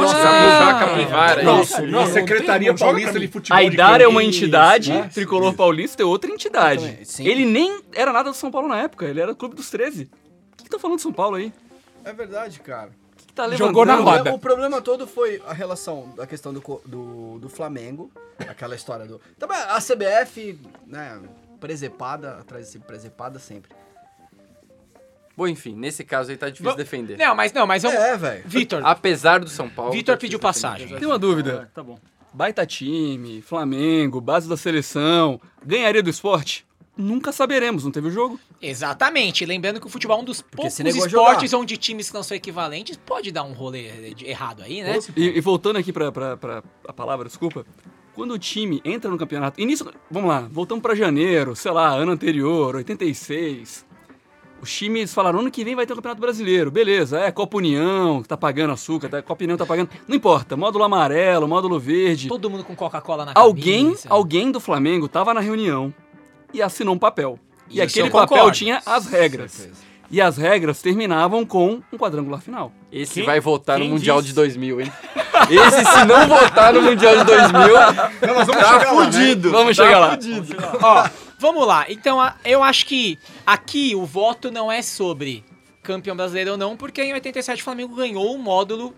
nosso 1.44 1.82
Nossa, 1.86 2.12
Secretaria 2.12 2.74
Paulista 2.74 3.18
de. 3.18 3.26
Futebol. 3.26 3.56
A 3.56 3.62
de 3.62 3.68
Idar 3.68 4.02
é 4.02 4.06
uma 4.06 4.22
entidade, 4.22 4.92
né? 4.92 5.08
Tricolor 5.12 5.54
Paulista 5.54 6.02
é 6.02 6.04
outra 6.06 6.30
entidade. 6.30 6.98
Ele 7.20 7.46
nem 7.46 7.80
era 7.94 8.12
nada 8.12 8.30
do 8.30 8.36
São 8.36 8.50
Paulo 8.50 8.68
na 8.68 8.80
época, 8.80 9.06
ele 9.06 9.20
era 9.20 9.32
do 9.32 9.36
Clube 9.36 9.54
dos 9.54 9.70
13. 9.70 10.10
O 10.52 10.56
que, 10.58 10.64
que 10.64 10.70
tá 10.70 10.78
falando 10.78 10.96
de 10.96 11.02
São 11.02 11.12
Paulo 11.12 11.36
aí? 11.36 11.50
É 12.04 12.12
verdade, 12.12 12.60
cara. 12.60 12.90
Tá 13.34 13.48
Jogou 13.56 13.84
na 13.84 13.94
levantando? 13.96 14.00
O 14.00 14.04
roda. 14.04 14.16
problema- 14.22 14.36
O 14.36 14.38
problema 14.38 14.80
todo 14.82 15.06
foi 15.06 15.42
a 15.46 15.52
relação 15.52 16.12
da 16.16 16.26
questão 16.26 16.52
do, 16.52 16.60
do, 16.86 17.38
do 17.40 17.48
Flamengo, 17.48 18.10
aquela 18.38 18.74
história 18.76 19.06
do. 19.06 19.20
Também 19.38 19.56
a 19.56 19.80
CBF, 19.80 20.58
né, 20.86 21.20
presepada, 21.58 22.38
atrás 22.38 22.66
de 22.66 22.72
si, 22.72 22.78
presepada 22.78 23.38
sempre. 23.38 23.70
Bom, 25.36 25.48
enfim, 25.48 25.74
nesse 25.74 26.04
caso 26.04 26.30
aí 26.30 26.36
tá 26.36 26.46
difícil 26.46 26.64
Vamos- 26.66 26.76
defender. 26.78 27.18
Não, 27.18 27.34
mas 27.34 27.52
não, 27.52 27.66
mas 27.66 27.82
vamos... 27.82 27.98
É, 27.98 28.16
velho. 28.16 28.44
Vitor, 28.46 28.82
Apesar 28.86 29.40
do 29.40 29.48
São 29.50 29.68
Paulo. 29.68 29.90
Vitor 29.90 30.14
tá 30.14 30.20
pediu 30.20 30.38
passagem. 30.38 30.96
Tem 30.96 31.08
uma 31.08 31.18
dúvida. 31.18 31.64
Ah, 31.64 31.70
tá 31.74 31.82
bom. 31.82 31.98
Baita 32.32 32.64
time, 32.64 33.42
Flamengo, 33.42 34.20
base 34.20 34.48
da 34.48 34.56
seleção, 34.56 35.40
ganharia 35.64 36.02
do 36.04 36.10
esporte? 36.10 36.64
Nunca 36.96 37.32
saberemos, 37.32 37.84
não 37.84 37.90
teve 37.90 38.06
o 38.06 38.10
jogo? 38.10 38.38
Exatamente. 38.62 39.44
Lembrando 39.44 39.80
que 39.80 39.86
o 39.86 39.90
futebol 39.90 40.18
é 40.18 40.20
um 40.20 40.24
dos 40.24 40.40
poucos 40.40 40.74
se 40.74 40.84
negou 40.84 41.02
a 41.02 41.06
esportes 41.06 41.52
onde 41.52 41.76
times 41.76 42.08
que 42.08 42.14
não 42.14 42.22
são 42.22 42.36
equivalentes 42.36 42.96
pode 42.96 43.32
dar 43.32 43.42
um 43.42 43.52
rolê 43.52 44.14
errado 44.22 44.62
aí, 44.62 44.82
né? 44.82 44.98
E, 45.16 45.36
e 45.36 45.40
voltando 45.40 45.76
aqui 45.76 45.92
pra 45.92 46.12
a 46.86 46.92
palavra, 46.92 47.26
desculpa. 47.26 47.66
Quando 48.14 48.32
o 48.32 48.38
time 48.38 48.80
entra 48.84 49.10
no 49.10 49.18
campeonato, 49.18 49.60
início, 49.60 49.90
vamos 50.08 50.28
lá, 50.28 50.48
voltamos 50.48 50.80
pra 50.80 50.94
janeiro, 50.94 51.56
sei 51.56 51.72
lá, 51.72 51.88
ano 51.88 52.12
anterior, 52.12 52.76
86. 52.76 53.84
Os 54.62 54.72
times 54.72 55.12
falaram, 55.12 55.40
ano 55.40 55.50
que 55.50 55.64
vem 55.64 55.74
vai 55.74 55.84
ter 55.84 55.92
o 55.92 55.96
Campeonato 55.96 56.20
Brasileiro. 56.20 56.70
Beleza, 56.70 57.18
é 57.18 57.30
Copa 57.30 57.58
União, 57.58 58.22
que 58.22 58.28
tá 58.28 58.36
pagando 58.36 58.72
açúcar, 58.72 59.08
tá, 59.10 59.20
Copa 59.20 59.42
União 59.44 59.58
tá 59.58 59.66
pagando. 59.66 59.90
Não 60.08 60.16
importa, 60.16 60.56
módulo 60.56 60.84
amarelo, 60.84 61.46
módulo 61.46 61.78
verde. 61.78 62.28
Todo 62.28 62.48
mundo 62.48 62.64
com 62.64 62.74
Coca-Cola 62.74 63.26
na 63.26 63.32
Alguém, 63.34 63.86
camisa. 63.86 64.08
alguém 64.08 64.50
do 64.50 64.60
Flamengo 64.60 65.06
tava 65.06 65.34
na 65.34 65.40
reunião 65.40 65.92
e 66.54 66.62
assinou 66.62 66.94
um 66.94 66.98
papel. 66.98 67.38
E 67.68 67.74
Isso 67.74 67.82
aquele 67.82 68.08
eu 68.08 68.12
papel 68.12 68.50
tinha 68.50 68.80
as 68.86 69.06
regras. 69.06 69.68
E 70.10 70.20
as 70.20 70.36
regras 70.36 70.80
terminavam 70.80 71.44
com 71.44 71.82
um 71.92 71.98
quadrangular 71.98 72.40
final. 72.40 72.72
Esse 72.92 73.14
Quem- 73.14 73.24
vai 73.24 73.40
votar 73.40 73.78
no 73.78 73.86
Mundial 73.86 74.18
disse? 74.20 74.28
de 74.28 74.34
2000, 74.36 74.80
hein? 74.82 74.92
Esse, 75.50 75.84
se 75.84 76.04
não 76.04 76.28
votar 76.28 76.72
no 76.72 76.82
Mundial 76.82 77.16
de 77.18 77.24
2000, 77.24 77.60
Não, 78.28 78.34
nós 78.34 78.46
vamos 78.46 78.62
tá 78.62 78.78
chegar 78.78 78.92
lá, 78.92 79.00
né? 79.00 79.04
fudido. 79.12 79.50
Vamos 79.50 79.76
tá 79.76 79.84
chegar 79.84 79.98
lá. 79.98 80.10
fudido. 80.12 80.56
Ó, 80.80 81.08
vamos 81.38 81.66
lá. 81.66 81.86
Então, 81.88 82.18
eu 82.44 82.62
acho 82.62 82.86
que 82.86 83.18
aqui 83.46 83.94
o 83.96 84.04
voto 84.04 84.50
não 84.52 84.70
é 84.70 84.82
sobre 84.82 85.42
campeão 85.82 86.14
brasileiro 86.16 86.52
ou 86.52 86.56
não, 86.56 86.76
porque 86.76 87.02
em 87.02 87.12
87 87.12 87.60
o 87.60 87.64
Flamengo 87.64 87.96
ganhou 87.96 88.34
um 88.34 88.38
módulo 88.38 88.94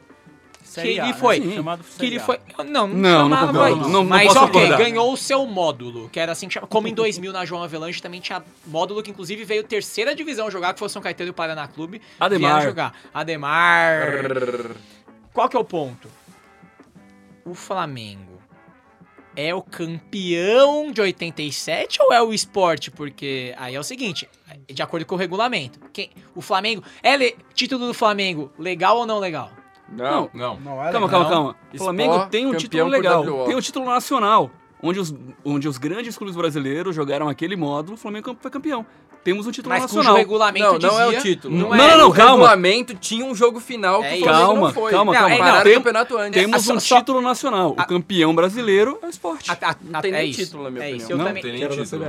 Série 0.67 0.95
que 0.95 1.01
A, 1.01 1.05
ele 1.05 1.13
né? 1.13 1.19
foi. 1.19 1.55
Chamado 1.55 1.85
Que 1.99 2.07
ele 2.07 2.17
A. 2.19 2.21
foi. 2.21 2.39
Não, 2.59 2.65
não, 2.65 2.89
Não, 2.89 3.29
não 3.29 3.37
chamava 3.37 3.47
concordo, 3.53 3.75
isso. 3.81 3.83
não- 3.85 3.91
não 3.91 4.05
Mas 4.05 4.27
posso 4.33 4.45
ok, 4.45 4.53
concordar. 4.61 4.79
ganhou 4.79 5.13
o 5.13 5.17
seu 5.17 5.47
módulo, 5.47 6.09
que 6.11 6.21
era 6.21 6.33
assim 6.33 6.49
que 6.49 6.55
chama. 6.55 6.67
Como 6.67 6.89
em 6.89 6.95
2000 6.95 7.33
na 7.33 7.45
João 7.45 7.63
Avelange 7.63 8.03
também 8.03 8.21
tinha 8.21 8.43
módulo 8.67 9.03
que 9.03 9.11
inclusive 9.11 9.45
veio 9.45 9.63
terceira 9.65 10.15
divisão 10.15 10.51
jogar, 10.51 10.73
que 10.75 10.79
foi 10.79 10.87
o 10.87 10.89
São 10.91 11.01
Caetano 11.01 11.29
e 11.29 11.31
o 11.31 11.35
Paraná 11.35 11.67
Clube. 11.69 12.03
Ademar. 12.21 12.51
vieram 12.57 12.69
jogar. 12.69 12.93
Ademar. 13.15 14.75
Qual 15.33 15.49
que 15.49 15.57
é 15.57 15.61
o 15.61 15.65
ponto? 15.65 16.09
O 17.45 17.55
Flamengo 17.55 18.41
é 19.37 19.55
o 19.55 19.63
campeão 19.63 20.91
de 20.91 21.01
87 21.01 22.01
ou 22.03 22.13
é 22.13 22.21
o 22.23 22.33
esporte? 22.33 22.91
Porque 22.91 23.55
aí 23.59 23.75
é 23.75 23.79
o 23.79 23.85
seguinte, 23.85 24.29
de 24.69 24.83
acordo 24.83 25.05
com 25.07 25.15
o 25.15 25.19
regulamento, 25.19 25.79
quem, 25.93 26.11
o 26.35 26.41
Flamengo 26.41 26.83
é 27.03 27.17
le- 27.17 27.37
título 27.55 27.87
do 27.87 27.95
Flamengo 27.95 28.51
legal 28.59 28.97
ou 28.97 29.07
não 29.07 29.19
legal? 29.19 29.51
Não. 29.89 30.31
Não. 30.35 30.59
Não 30.61 30.85
é 30.85 30.93
Calma, 30.93 31.09
calma, 31.09 31.29
calma. 31.29 31.51
O 31.51 31.77
Sport, 31.77 31.79
Flamengo 31.79 32.27
tem 32.27 32.47
um 32.47 32.55
título 32.55 32.89
legal. 32.89 33.25
Tem 33.47 33.55
um 33.55 33.61
título 33.61 33.87
nacional. 33.87 34.51
Onde 34.83 35.01
os, 35.01 35.15
onde 35.45 35.67
os 35.67 35.79
grandes 35.79 36.19
clubes 36.19 36.37
brasileiros 36.37 36.95
jogaram 36.95 37.29
aquele 37.29 37.57
módulo, 37.57 37.95
o 37.95 37.97
Flamengo 37.97 38.37
foi 38.39 38.51
campeão. 38.51 38.85
Temos 39.27 39.45
um 39.45 39.51
título 39.51 39.71
Mas 39.75 39.83
nacional. 39.83 40.15
regulamento 40.15 40.79
Não, 40.79 40.79
não 40.79 41.01
é 41.01 41.07
o 41.09 41.21
título. 41.21 41.53
Não, 41.53 41.69
não, 41.71 41.99
não, 41.99 42.09
o 42.11 42.13
calma. 42.13 42.31
regulamento 42.35 42.95
tinha 42.95 43.25
um 43.25 43.35
jogo 43.35 43.59
final 43.59 44.01
que 44.01 44.07
É 44.07 44.17
o 44.21 44.25
Calma, 44.25 44.61
não 44.69 44.73
foi. 44.73 44.93
calma, 44.93 45.13
Não, 45.13 45.21
calma. 45.21 45.35
é, 45.35 45.63
tem- 45.65 45.73
o 45.73 45.75
campeonato 45.79 46.17
antes. 46.17 46.41
Temos 46.41 46.69
um 46.69 46.79
só- 46.79 46.99
título 46.99 47.21
nacional. 47.21 47.71
O 47.71 47.75
campeão 47.75 48.33
brasileiro 48.37 49.01
é 49.03 49.07
o 49.07 49.11
esporte. 49.11 49.51
A- 49.51 49.55
a- 49.61 49.77
Não 49.83 49.99
a- 49.99 50.03
tem 50.03 50.13
é 50.13 50.19
nem 50.19 50.31
isso. 50.31 50.45
título, 50.45 50.63
na 50.63 50.71
minha 50.71 50.85
é 50.85 50.87
opinião. 50.87 51.03
isso. 51.05 51.13
Eu 51.13 51.19
Não 51.19 51.25
também. 51.25 51.43
tem 51.43 51.53
nem 51.55 51.69
título. 51.69 52.07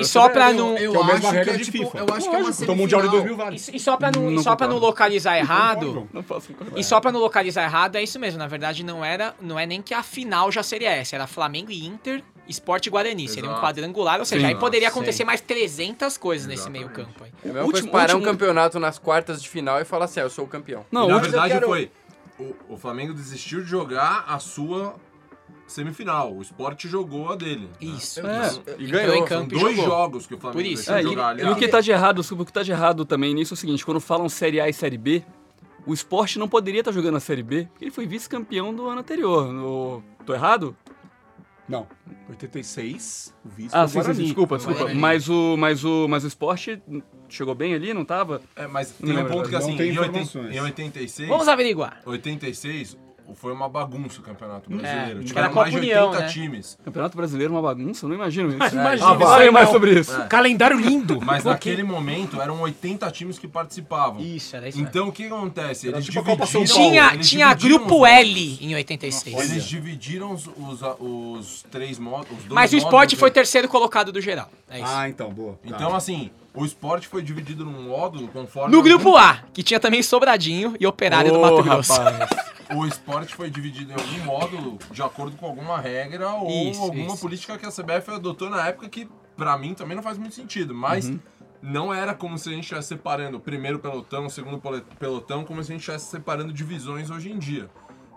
E, 0.00 0.04
só 0.06 0.28
pra 0.30 0.52
não. 0.54 0.74
eu 0.78 0.94
é 0.94 0.96
a 0.96 1.14
acho 1.14 1.20
que 1.20 1.36
é 1.36 1.44
de 1.58 1.64
tipo, 1.66 1.78
FIFA. 1.84 1.98
eu 1.98 2.14
acho 2.14 2.30
que 2.30 2.34
é 2.34 2.38
uma 2.38 2.50
então 2.50 2.74
o 2.74 2.78
Mundial 2.78 3.00
de 3.02 3.08
semifinal. 3.08 3.10
2000 3.10 3.36
vale. 3.36 3.56
E, 3.56 3.76
e 3.76 3.78
só 3.78 3.96
pra 3.98 4.10
não, 4.10 4.30
não 4.72 4.78
localizar 4.78 5.36
errado. 5.36 6.08
Não. 6.14 6.24
E 6.74 6.82
só 6.82 6.98
pra 6.98 7.12
não 7.12 7.20
localizar 7.20 7.62
errado, 7.64 7.96
é 7.96 8.02
isso 8.02 8.18
mesmo. 8.18 8.38
Na 8.38 8.46
verdade, 8.46 8.82
não 8.82 9.04
era, 9.04 9.34
não 9.38 9.58
é 9.58 9.66
nem 9.66 9.82
que 9.82 9.92
a 9.92 10.02
final 10.02 10.50
já 10.50 10.62
seria 10.62 10.90
essa. 10.90 11.14
Era 11.14 11.26
Flamengo 11.26 11.70
e 11.70 11.84
Inter, 11.86 12.22
Esporte 12.48 12.86
e 12.86 12.90
Guarani. 12.90 13.28
Seria 13.28 13.44
um 13.48 13.52
Exato. 13.52 13.66
quadrangular, 13.66 14.18
ou 14.18 14.24
seja, 14.24 14.40
Sim. 14.40 14.46
aí 14.48 14.54
poderia 14.58 14.88
Sim. 14.90 14.96
acontecer 14.96 15.24
mais 15.24 15.40
300 15.40 16.16
coisas 16.16 16.46
nesse 16.46 16.62
Exatamente. 16.62 16.84
meio 16.84 16.94
campo. 16.94 17.24
Aí. 17.24 17.30
É 17.44 17.50
a 17.50 17.52
mesma 17.52 17.60
Último- 17.66 17.72
coisa 17.72 17.88
parar 17.88 18.14
último- 18.14 18.22
um 18.30 18.32
campeonato 18.32 18.78
nas 18.80 18.98
quartas 18.98 19.42
de 19.42 19.48
final 19.48 19.80
e 19.80 19.84
falar 19.84 20.06
assim, 20.06 20.20
ah, 20.20 20.24
eu 20.24 20.30
sou 20.30 20.44
o 20.44 20.48
campeão. 20.48 20.84
Não, 20.90 21.04
E, 21.06 21.08
na 21.08 21.18
verdade 21.18 21.54
quero- 21.54 21.66
foi. 21.66 21.90
O, 22.38 22.54
o 22.70 22.76
Flamengo 22.76 23.12
desistiu 23.12 23.60
de 23.62 23.68
jogar 23.68 24.24
a 24.28 24.38
sua 24.38 24.94
semifinal. 25.66 26.32
O 26.32 26.40
Sport 26.42 26.86
jogou 26.86 27.30
a 27.30 27.36
dele. 27.36 27.62
né? 27.66 27.68
Isso. 27.96 28.26
É, 28.26 28.46
isso. 28.46 28.62
e 28.78 28.86
ganhou, 28.86 29.14
em 29.14 29.18
São 29.18 29.26
campo 29.26 29.54
e 29.54 29.58
dois 29.60 29.76
jogou. 29.76 29.90
jogos 29.90 30.26
que 30.26 30.34
o 30.34 30.38
Flamengo 30.38 30.62
Por 30.62 30.66
isso. 30.66 30.86
deixou 30.90 30.94
É, 30.96 31.02
de 31.02 31.08
jogar. 31.08 31.38
e, 31.38 31.42
e 31.42 31.48
o 31.50 31.56
que 31.56 31.68
tá 31.68 31.80
de 31.80 31.90
errado, 31.90 32.20
o 32.20 32.44
que 32.46 32.52
tá 32.52 32.62
de 32.62 32.70
errado 32.72 33.04
também 33.04 33.34
nisso 33.34 33.54
é 33.54 33.56
o 33.56 33.58
seguinte, 33.58 33.84
quando 33.84 34.00
falam 34.00 34.28
Série 34.28 34.60
A 34.60 34.68
e 34.68 34.72
Série 34.72 34.96
B, 34.96 35.22
o 35.86 35.92
esporte 35.92 36.38
não 36.38 36.48
poderia 36.48 36.80
estar 36.80 36.92
jogando 36.92 37.16
a 37.16 37.20
Série 37.20 37.42
B, 37.42 37.66
porque 37.70 37.84
ele 37.84 37.90
foi 37.90 38.06
vice-campeão 38.06 38.74
do 38.74 38.88
ano 38.88 39.00
anterior. 39.00 39.52
No... 39.52 40.02
Tô 40.24 40.32
errado? 40.34 40.76
Não. 41.68 41.86
86, 42.30 43.34
o 43.44 43.48
vice 43.48 43.70
Ah, 43.76 43.86
sim, 43.86 44.02
sim, 44.02 44.14
sim, 44.14 44.24
desculpa, 44.24 44.56
desculpa. 44.56 44.80
Guarani. 44.80 45.00
Mas 45.00 45.28
o, 45.28 45.56
mas, 45.56 45.84
o, 45.84 46.08
mas 46.08 46.24
o 46.24 46.26
esporte 46.28 46.82
chegou 47.28 47.54
bem 47.54 47.74
ali, 47.74 47.92
não 47.92 48.04
tava? 48.04 48.40
É, 48.56 48.66
mas 48.66 48.94
Não 49.00 49.06
tem 49.08 49.12
um 49.12 49.18
lembro, 49.18 49.32
ponto 49.34 49.46
que 49.46 49.52
não 49.52 49.58
assim, 49.58 49.76
tem 49.76 49.88
em, 49.92 49.98
80 49.98 50.18
informações. 50.18 50.56
em 50.56 50.60
86, 50.60 51.28
Vamos 51.28 51.48
averiguar. 51.48 52.00
86 52.06 52.96
foi 53.34 53.52
uma 53.52 53.68
bagunça 53.68 54.20
o 54.20 54.22
Campeonato 54.22 54.70
Brasileiro. 54.70 55.20
É, 55.20 55.24
Tiveram 55.24 55.52
mais 55.54 55.70
de 55.72 55.78
União, 55.78 56.06
80 56.10 56.24
né? 56.24 56.32
times. 56.32 56.78
Campeonato 56.84 57.16
Brasileiro 57.16 57.52
é 57.52 57.56
uma 57.56 57.62
bagunça, 57.62 58.04
eu 58.04 58.08
não 58.08 58.16
imagino 58.16 58.48
isso. 58.48 58.56
Imagina, 58.56 58.82
Ah, 59.08 59.14
vai, 59.14 59.26
vai 59.26 59.50
mais 59.50 59.66
não. 59.66 59.72
sobre 59.72 59.98
isso. 59.98 60.24
Calendário 60.28 60.78
lindo. 60.78 61.20
Mas 61.22 61.44
naquele 61.44 61.82
momento 61.82 62.40
eram 62.40 62.60
80 62.60 63.10
times 63.10 63.38
que 63.38 63.46
participavam. 63.46 64.20
Isso, 64.20 64.56
era 64.56 64.68
isso. 64.68 64.80
Então 64.80 65.08
o 65.08 65.12
que 65.12 65.26
acontece? 65.26 65.88
Eles 65.88 66.04
tipo 66.06 66.22
dividiram... 66.22 66.64
tinha 66.64 67.14
eles 67.14 67.28
tinha 67.28 67.48
dividiram 67.54 67.78
grupo 67.78 68.02
os- 68.02 68.08
L 68.08 68.58
em 68.60 68.74
86. 68.74 69.50
Eles 69.50 69.64
dividiram 69.64 70.32
os, 70.32 70.46
os, 70.46 70.80
os 70.98 71.62
três 71.70 71.98
modos. 71.98 72.30
Os 72.30 72.38
dois 72.38 72.48
Mas 72.52 72.72
o 72.72 72.76
esporte 72.76 72.94
módulos, 73.14 73.20
foi 73.20 73.30
terceiro 73.30 73.68
colocado 73.68 74.10
do 74.12 74.20
geral. 74.20 74.48
É 74.70 74.80
isso. 74.80 74.90
Ah, 74.90 75.08
então, 75.08 75.30
boa. 75.32 75.52
Tá. 75.54 75.58
Então, 75.76 75.94
assim, 75.94 76.30
o 76.54 76.64
esporte 76.64 77.06
foi 77.08 77.22
dividido 77.22 77.64
num 77.64 77.88
módulo 77.88 78.28
conforme. 78.28 78.74
no 78.74 78.82
grupo 78.82 79.16
A, 79.16 79.38
que 79.52 79.62
tinha 79.62 79.78
também 79.80 80.02
Sobradinho 80.02 80.74
e 80.80 80.86
Operário 80.86 81.32
do 81.32 81.40
Mato 81.40 81.62
Grosso. 81.62 81.92
O 82.74 82.84
esporte 82.86 83.34
foi 83.34 83.50
dividido 83.50 83.92
em 83.92 83.94
algum 83.94 84.24
módulo 84.24 84.78
de 84.90 85.02
acordo 85.02 85.36
com 85.36 85.46
alguma 85.46 85.80
regra 85.80 86.30
ou 86.32 86.70
Isso, 86.70 86.82
alguma 86.82 87.06
isso. 87.14 87.20
política 87.20 87.56
que 87.56 87.64
a 87.66 87.70
CBF 87.70 88.10
adotou 88.10 88.50
na 88.50 88.66
época 88.66 88.88
que, 88.88 89.08
pra 89.36 89.56
mim, 89.56 89.72
também 89.74 89.96
não 89.96 90.02
faz 90.02 90.18
muito 90.18 90.34
sentido. 90.34 90.74
Mas 90.74 91.10
não 91.62 91.92
era 91.92 92.14
como 92.14 92.36
se 92.38 92.48
a 92.48 92.52
gente 92.52 92.64
estivesse 92.64 92.88
separando 92.88 93.38
o 93.38 93.40
primeiro 93.40 93.78
pelotão, 93.78 94.26
o 94.26 94.30
segundo 94.30 94.60
pelotão, 94.98 95.44
como 95.44 95.62
se 95.64 95.70
a 95.70 95.74
gente 95.74 95.80
estivesse 95.80 96.06
separando 96.06 96.52
divisões 96.52 97.10
hoje 97.10 97.30
em 97.32 97.38
dia. 97.38 97.70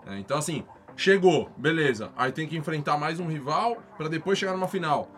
É, 0.06 0.18
então, 0.18 0.36
assim, 0.36 0.64
chegou, 0.96 1.50
beleza. 1.56 2.10
Aí 2.16 2.30
tem 2.30 2.46
que 2.46 2.56
enfrentar 2.56 2.98
mais 2.98 3.18
um 3.20 3.26
rival 3.28 3.78
pra 3.96 4.06
depois 4.08 4.38
chegar 4.38 4.52
numa 4.52 4.68
final. 4.68 5.08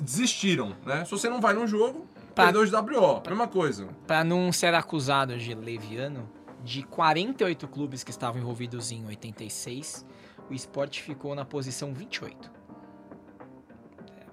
Desistiram, 0.00 0.74
né? 0.84 1.04
Se 1.04 1.10
você 1.10 1.28
não 1.28 1.40
vai 1.40 1.54
num 1.54 1.66
jogo, 1.66 2.06
Pra- 2.34 2.44
perdeu 2.52 2.64
de 2.64 2.70
WO. 2.74 3.22
Mesma 3.26 3.48
coisa. 3.48 3.88
Pra 4.06 4.22
não 4.22 4.52
ser 4.52 4.72
acusado 4.74 5.36
de 5.36 5.54
leviano, 5.54 6.28
de 6.64 6.82
48 6.82 7.68
clubes 7.68 8.02
que 8.04 8.10
estavam 8.10 8.40
envolvidos 8.40 8.90
em 8.92 9.04
86, 9.06 10.04
o 10.50 10.54
esporte 10.54 11.02
ficou 11.02 11.34
na 11.34 11.44
posição 11.44 11.92
28. 11.94 12.50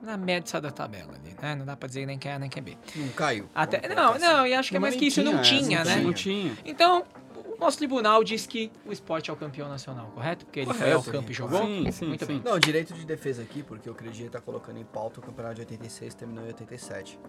É 0.02 0.06
Na 0.06 0.18
média 0.18 0.60
da 0.62 0.72
tabela 0.72 1.14
ali, 1.14 1.36
né? 1.42 1.56
Não 1.56 1.66
dá 1.66 1.76
pra 1.76 1.88
dizer 1.88 2.06
nem 2.06 2.18
que 2.18 2.28
é 2.28 2.34
A 2.34 2.40
nem 2.40 2.50
que 2.50 2.60
é 2.60 2.62
B. 2.62 2.78
Não 2.96 3.10
caiu. 3.10 3.50
Até, 3.54 3.88
não, 3.94 4.18
não, 4.18 4.46
e 4.48 4.54
acho 4.54 4.70
que 4.70 4.76
é 4.76 4.80
Não, 4.80 4.82
mais 4.82 4.96
que 4.96 5.06
isso 5.08 5.24
não 5.24 5.42
tinha, 5.42 5.84
né? 5.84 5.98
Não 5.98 6.14
tinha. 6.14 6.56
Então, 6.66 7.06
o 7.36 7.58
nosso 7.60 7.78
tribunal 7.78 8.24
diz 8.24 8.46
que 8.46 8.72
o 8.86 8.92
esporte 8.92 9.30
é 9.30 9.34
o 9.34 9.36
campeão 9.36 9.70
nacional, 9.70 10.08
correto? 10.14 10.46
Porque 10.46 10.60
ele 10.62 10.74
foi 10.74 10.92
ao 10.92 11.00
Correto. 11.00 11.12
campo 11.20 11.32
e 11.32 11.34
jogou? 11.34 11.62
Sim, 11.66 11.92
sim, 11.92 12.06
Muito 12.08 12.26
sim. 12.26 12.34
bem. 12.34 12.42
Não, 12.44 12.60
direito 12.60 12.94
de 12.94 13.06
defesa 13.06 13.42
aqui, 13.42 13.64
porque 13.64 13.90
o 13.90 13.96
Credier 13.96 14.30
tá 14.30 14.42
colocando 14.42 14.78
em 14.80 14.84
pauta 14.86 15.20
o 15.20 15.24
campeonato 15.24 15.56
de 15.56 15.62
86 15.62 16.14
terminou 16.16 16.44
em 16.44 16.48
87. 16.48 17.20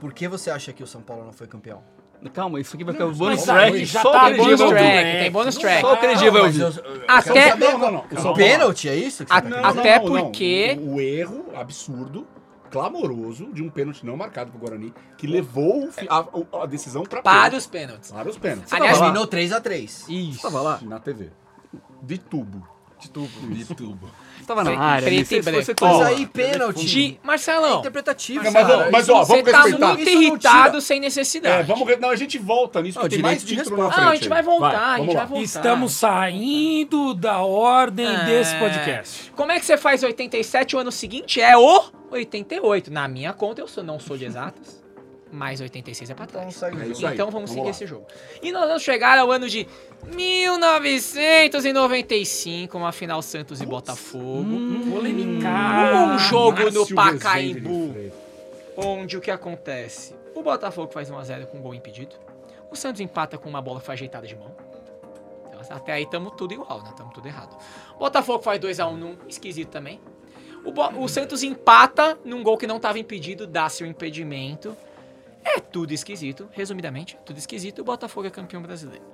Por 0.00 0.12
que 0.12 0.26
você 0.26 0.50
acha 0.50 0.72
que 0.72 0.82
o 0.82 0.86
São 0.86 1.00
Paulo 1.00 1.24
não 1.24 1.32
foi 1.32 1.46
campeão? 1.46 1.82
Calma, 2.30 2.60
isso 2.60 2.74
aqui 2.76 2.84
vai 2.84 2.94
ficar 2.94 3.06
bonus 3.06 3.42
track. 3.42 3.84
já 3.84 4.02
Só 4.02 4.12
tá 4.12 4.30
Bônus 4.30 4.60
track, 4.60 5.18
tem 5.18 5.30
bônus 5.30 5.56
track. 5.56 5.80
Só 5.80 5.96
ouvir. 6.44 6.62
Até, 7.08 7.56
Não. 7.56 8.30
O 8.30 8.34
Pênalti, 8.34 8.88
é 8.88 8.94
isso? 8.96 9.24
Que 9.24 9.32
você 9.32 9.38
A- 9.38 9.42
tá 9.42 9.68
Até 9.68 9.98
porque- 10.00 10.78
O, 10.80 10.94
o 10.94 11.00
erro 11.00 11.44
absurdo, 11.54 12.26
clamoroso, 12.70 13.52
de 13.52 13.62
um 13.62 13.68
pênalti 13.68 14.04
não 14.06 14.16
marcado 14.16 14.50
pro 14.50 14.60
Guarani, 14.60 14.94
que 15.18 15.26
levou 15.26 15.90
a, 16.08 16.20
o- 16.20 16.46
a 16.62 16.66
decisão 16.66 17.02
pra 17.02 17.20
para 17.22 17.32
pênalti. 17.44 17.56
os 17.56 17.66
pênaltis. 17.66 18.10
Para 18.12 18.28
os 18.28 18.38
pênaltis. 18.38 18.72
Aliás, 18.72 18.98
Terminou 18.98 19.26
3x3. 19.26 20.04
Isso. 20.08 20.42
Tava 20.42 20.60
lá? 20.62 20.78
Na 20.82 20.98
TV. 20.98 21.30
De 22.02 22.18
tubo. 22.18 22.66
De 23.02 23.64
tubo. 23.74 24.10
Tava 24.46 24.64
na 24.64 24.76
área. 24.76 25.06
preto 25.06 25.28
você- 25.28 25.36
e 25.36 25.42
branco. 25.42 25.64
você 25.64 25.74
Mas 25.80 26.00
aí, 26.00 26.26
pênalti. 26.26 26.84
De 26.84 27.18
É 27.22 27.26
Marcelão, 27.26 27.78
interpretativo, 27.78 28.42
Não, 28.42 28.50
mas, 28.52 28.68
ó, 28.70 28.90
mas, 28.90 29.08
ó, 29.08 29.22
vamos 29.22 29.28
você 29.44 29.52
tá 29.52 29.62
respeitar. 29.62 29.86
muito 29.86 30.00
Isso 30.02 30.14
não 30.14 30.22
irritado 30.22 30.80
sem 30.80 31.00
necessidade. 31.00 31.60
É, 31.60 31.62
vamos, 31.62 32.00
não, 32.00 32.10
a 32.10 32.16
gente 32.16 32.38
volta 32.38 32.82
nisso, 32.82 32.98
Não, 32.98 33.02
porque 33.02 33.16
tem 33.16 33.22
direito 33.22 33.24
mais 33.24 33.40
de 33.48 33.56
título 33.56 33.76
resposta. 33.76 33.86
na 33.86 33.92
frente. 33.92 34.04
Não, 34.04 34.10
a 34.12 34.14
gente 34.16 34.28
vai 34.28 34.42
voltar, 34.42 34.78
a 34.80 34.90
vamos 34.96 35.04
gente 35.06 35.14
vai 35.16 35.26
voltar. 35.26 35.42
Estamos 35.44 35.92
saindo 35.92 37.14
da 37.14 37.38
ordem 37.38 38.06
É. 38.06 38.24
desse 38.24 38.56
podcast. 38.56 39.32
Como 39.36 39.52
é 39.52 39.60
que 39.60 39.64
você 39.64 39.76
faz 39.76 40.02
87 40.02 40.74
o 40.74 40.78
ano 40.80 40.90
seguinte? 40.90 41.40
É 41.40 41.56
o 41.56 41.84
88. 42.10 42.90
Na 42.92 43.06
minha 43.06 43.32
conta, 43.32 43.60
eu 43.60 43.68
sou, 43.68 43.84
não 43.84 44.00
sou 44.00 44.16
de 44.18 44.24
exatas, 44.24 44.81
mas 45.32 45.60
86 45.60 46.10
é 46.10 46.14
pra 46.14 46.24
Então 46.26 46.40
trás. 46.42 46.54
segue 46.54 46.76
o 46.76 46.78
É 46.78 46.82
jogo. 46.82 46.92
isso 46.92 47.06
aí. 47.06 47.14
Então 47.14 47.30
vamos 47.30 47.50
seguir 47.50 47.64
lá. 47.64 47.70
esse 47.70 47.86
jogo. 47.86 48.06
E 48.42 48.52
nós 48.52 48.66
vamos 48.68 48.82
chegar 48.82 49.18
ao 49.18 49.30
ano 49.32 49.48
de 49.48 49.66
1995, 50.06 52.76
uma 52.78 52.92
final 52.92 53.20
Santos 53.22 53.60
e 53.60 53.66
Botafogo. 53.66 54.44
Polemicar. 54.90 56.14
Um 56.14 56.18
jogo 56.18 56.58
no 56.70 56.86
Márcio 56.90 56.96
Pacaembu. 56.96 57.86
De 57.88 57.92
Freitas. 57.92 58.18
onde 58.76 59.16
o 59.16 59.20
que 59.20 59.30
acontece? 59.30 60.14
O 60.34 60.42
Botafogo 60.42 60.92
faz 60.92 61.10
1x0 61.10 61.46
com 61.46 61.58
um 61.58 61.62
gol 61.62 61.74
impedido. 61.74 62.14
O 62.70 62.76
Santos 62.76 63.00
empata 63.00 63.36
com 63.36 63.48
uma 63.48 63.60
bola 63.60 63.80
que 63.80 63.86
foi 63.86 63.94
ajeitada 63.94 64.26
de 64.26 64.34
mão. 64.36 64.54
Então, 65.48 65.60
até 65.76 65.92
aí 65.92 66.06
tamo 66.06 66.30
tudo 66.30 66.54
igual, 66.54 66.82
né? 66.82 66.92
Tamo 66.96 67.12
tudo 67.12 67.26
errado. 67.28 67.54
O 67.96 67.98
Botafogo 67.98 68.42
faz 68.42 68.58
2x1 68.60 68.96
num 68.96 69.16
esquisito 69.28 69.68
também. 69.70 70.00
O, 70.64 70.72
Bo- 70.72 70.90
o 70.98 71.08
Santos 71.08 71.42
empata 71.42 72.18
num 72.24 72.42
gol 72.42 72.56
que 72.56 72.66
não 72.66 72.80
tava 72.80 72.98
impedido, 72.98 73.46
dá-se 73.46 73.82
o 73.82 73.86
impedimento. 73.86 74.74
É 75.44 75.60
tudo 75.60 75.92
esquisito, 75.92 76.48
resumidamente, 76.52 77.18
tudo 77.24 77.38
esquisito. 77.38 77.80
O 77.80 77.84
Botafogo 77.84 78.26
é 78.26 78.30
campeão 78.30 78.62
brasileiro. 78.62 79.04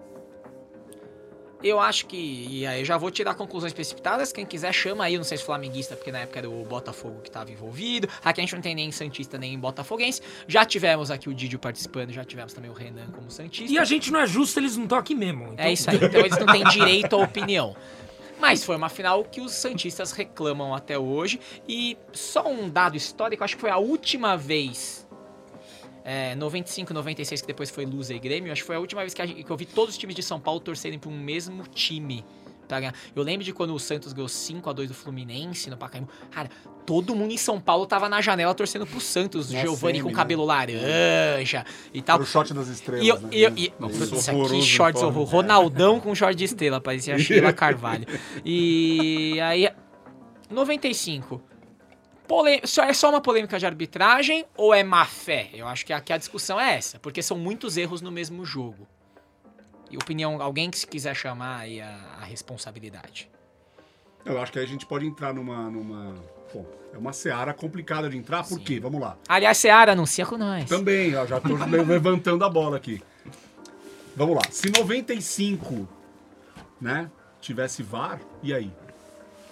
Eu 1.62 1.80
acho 1.80 2.06
que. 2.06 2.46
E 2.50 2.66
aí 2.66 2.80
eu 2.80 2.84
já 2.84 2.96
vou 2.96 3.10
tirar 3.10 3.34
conclusões 3.34 3.72
precipitadas. 3.72 4.32
Quem 4.32 4.46
quiser 4.46 4.72
chama 4.72 5.04
aí, 5.04 5.16
não 5.16 5.24
sei 5.24 5.38
se 5.38 5.44
flamenguista, 5.44 5.96
porque 5.96 6.12
na 6.12 6.20
época 6.20 6.38
era 6.38 6.48
o 6.48 6.64
Botafogo 6.64 7.20
que 7.20 7.28
estava 7.28 7.50
envolvido. 7.50 8.08
Aqui 8.24 8.40
a 8.40 8.44
gente 8.44 8.54
não 8.54 8.62
tem 8.62 8.74
nem 8.74 8.92
Santista 8.92 9.36
nem 9.36 9.58
Botafoguense. 9.58 10.22
Já 10.46 10.64
tivemos 10.64 11.10
aqui 11.10 11.28
o 11.28 11.34
Didio 11.34 11.58
participando, 11.58 12.12
já 12.12 12.24
tivemos 12.24 12.52
também 12.52 12.70
o 12.70 12.74
Renan 12.74 13.06
como 13.10 13.28
Santista. 13.30 13.72
E 13.72 13.78
a 13.78 13.84
gente 13.84 14.12
não 14.12 14.20
é 14.20 14.26
justo, 14.26 14.60
eles 14.60 14.76
não 14.76 14.84
estão 14.84 14.98
aqui 14.98 15.14
mesmo. 15.16 15.52
Então, 15.52 15.64
É 15.64 15.72
isso 15.72 15.90
aí. 15.90 15.96
Então 15.96 16.20
eles 16.20 16.38
não 16.38 16.46
têm 16.46 16.62
direito 16.64 17.16
à 17.16 17.18
opinião. 17.18 17.76
Mas 18.40 18.62
foi 18.62 18.76
uma 18.76 18.88
final 18.88 19.24
que 19.24 19.40
os 19.40 19.52
Santistas 19.52 20.12
reclamam 20.12 20.72
até 20.72 20.96
hoje. 20.96 21.40
E 21.68 21.98
só 22.12 22.48
um 22.48 22.70
dado 22.70 22.96
histórico, 22.96 23.42
acho 23.42 23.56
que 23.56 23.60
foi 23.60 23.70
a 23.70 23.78
última 23.78 24.36
vez. 24.36 25.07
É, 26.10 26.34
95, 26.36 26.94
96, 26.94 27.42
que 27.42 27.46
depois 27.46 27.68
foi 27.68 27.84
Lusa 27.84 28.14
e 28.14 28.18
Grêmio. 28.18 28.50
Acho 28.50 28.62
que 28.62 28.66
foi 28.66 28.76
a 28.76 28.80
última 28.80 29.02
vez 29.02 29.12
que, 29.12 29.20
a 29.20 29.26
gente- 29.26 29.42
que 29.44 29.50
eu 29.50 29.56
vi 29.58 29.66
todos 29.66 29.94
os 29.94 29.98
times 29.98 30.16
de 30.16 30.22
São 30.22 30.40
Paulo 30.40 30.58
torcerem 30.58 30.98
para 30.98 31.10
um 31.10 31.18
mesmo 31.18 31.64
time. 31.68 32.24
Pra 32.66 32.80
ganhar. 32.80 32.94
Eu 33.16 33.22
lembro 33.22 33.44
de 33.44 33.52
quando 33.52 33.74
o 33.74 33.78
Santos 33.78 34.12
ganhou 34.14 34.28
5x2 34.28 34.88
do 34.88 34.94
Fluminense 34.94 35.68
no 35.70 35.76
Pacaembu. 35.76 36.08
Cara, 36.30 36.50
todo 36.86 37.14
mundo 37.14 37.32
em 37.32 37.36
São 37.38 37.58
Paulo 37.60 37.86
tava 37.86 38.08
na 38.10 38.20
janela 38.22 38.54
torcendo 38.54 38.86
pro 38.86 39.00
Santos. 39.00 39.50
Na 39.50 39.60
Giovanni 39.60 39.94
semi, 39.98 40.02
com 40.02 40.08
né? 40.08 40.14
cabelo 40.14 40.44
laranja 40.46 41.64
e 41.94 42.00
tal. 42.02 42.16
Era 42.16 42.22
o 42.22 42.26
shot 42.26 42.52
das 42.54 42.68
estrelas, 42.68 43.04
E 43.04 43.08
eu, 43.08 43.20
né? 43.20 43.28
eu, 43.32 43.52
e, 43.56 43.70
Putz, 43.70 43.96
isso 44.00 44.30
aqui, 44.30 44.38
horroroso 44.38 44.62
shorts 44.66 45.02
horror. 45.02 45.24
Ronaldão 45.24 45.98
com 46.00 46.14
short 46.14 46.34
de 46.36 46.44
estrela, 46.44 46.78
parecia 46.80 47.14
a 47.14 47.18
Sheila 47.18 47.52
Carvalho. 47.54 48.06
E 48.44 49.38
aí, 49.40 49.68
95. 50.50 51.40
É 52.86 52.92
só 52.92 53.08
uma 53.10 53.20
polêmica 53.20 53.58
de 53.58 53.64
arbitragem 53.66 54.44
ou 54.56 54.74
é 54.74 54.84
má 54.84 55.04
fé? 55.04 55.48
Eu 55.54 55.66
acho 55.66 55.86
que 55.86 55.92
aqui 55.92 56.12
a 56.12 56.18
discussão 56.18 56.60
é 56.60 56.74
essa, 56.74 56.98
porque 56.98 57.22
são 57.22 57.38
muitos 57.38 57.76
erros 57.76 58.00
no 58.02 58.10
mesmo 58.12 58.44
jogo. 58.44 58.86
E 59.90 59.96
opinião, 59.96 60.40
alguém 60.42 60.70
que 60.70 60.78
se 60.78 60.86
quiser 60.86 61.14
chamar 61.14 61.60
aí 61.60 61.80
a, 61.80 61.88
a 62.20 62.24
responsabilidade. 62.24 63.30
Eu 64.24 64.38
acho 64.40 64.52
que 64.52 64.58
aí 64.58 64.64
a 64.64 64.68
gente 64.68 64.84
pode 64.84 65.06
entrar 65.06 65.32
numa. 65.32 65.70
numa... 65.70 66.14
Bom, 66.52 66.66
é 66.92 66.98
uma 66.98 67.12
seara 67.12 67.54
complicada 67.54 68.08
de 68.10 68.16
entrar, 68.16 68.42
por 68.46 68.58
quê? 68.60 68.78
Vamos 68.80 69.00
lá. 69.00 69.16
Aliás, 69.28 69.56
Seara, 69.58 69.92
anuncia 69.92 70.24
com 70.26 70.36
nós. 70.36 70.68
Também, 70.68 71.14
ó, 71.14 71.24
já 71.26 71.40
tô 71.40 71.54
le- 71.56 71.82
levantando 71.84 72.44
a 72.44 72.48
bola 72.50 72.76
aqui. 72.76 73.02
Vamos 74.16 74.34
lá. 74.36 74.42
Se 74.50 74.70
95, 74.70 75.88
né, 76.80 77.10
tivesse 77.40 77.82
VAR, 77.82 78.20
e 78.42 78.52
aí? 78.52 78.70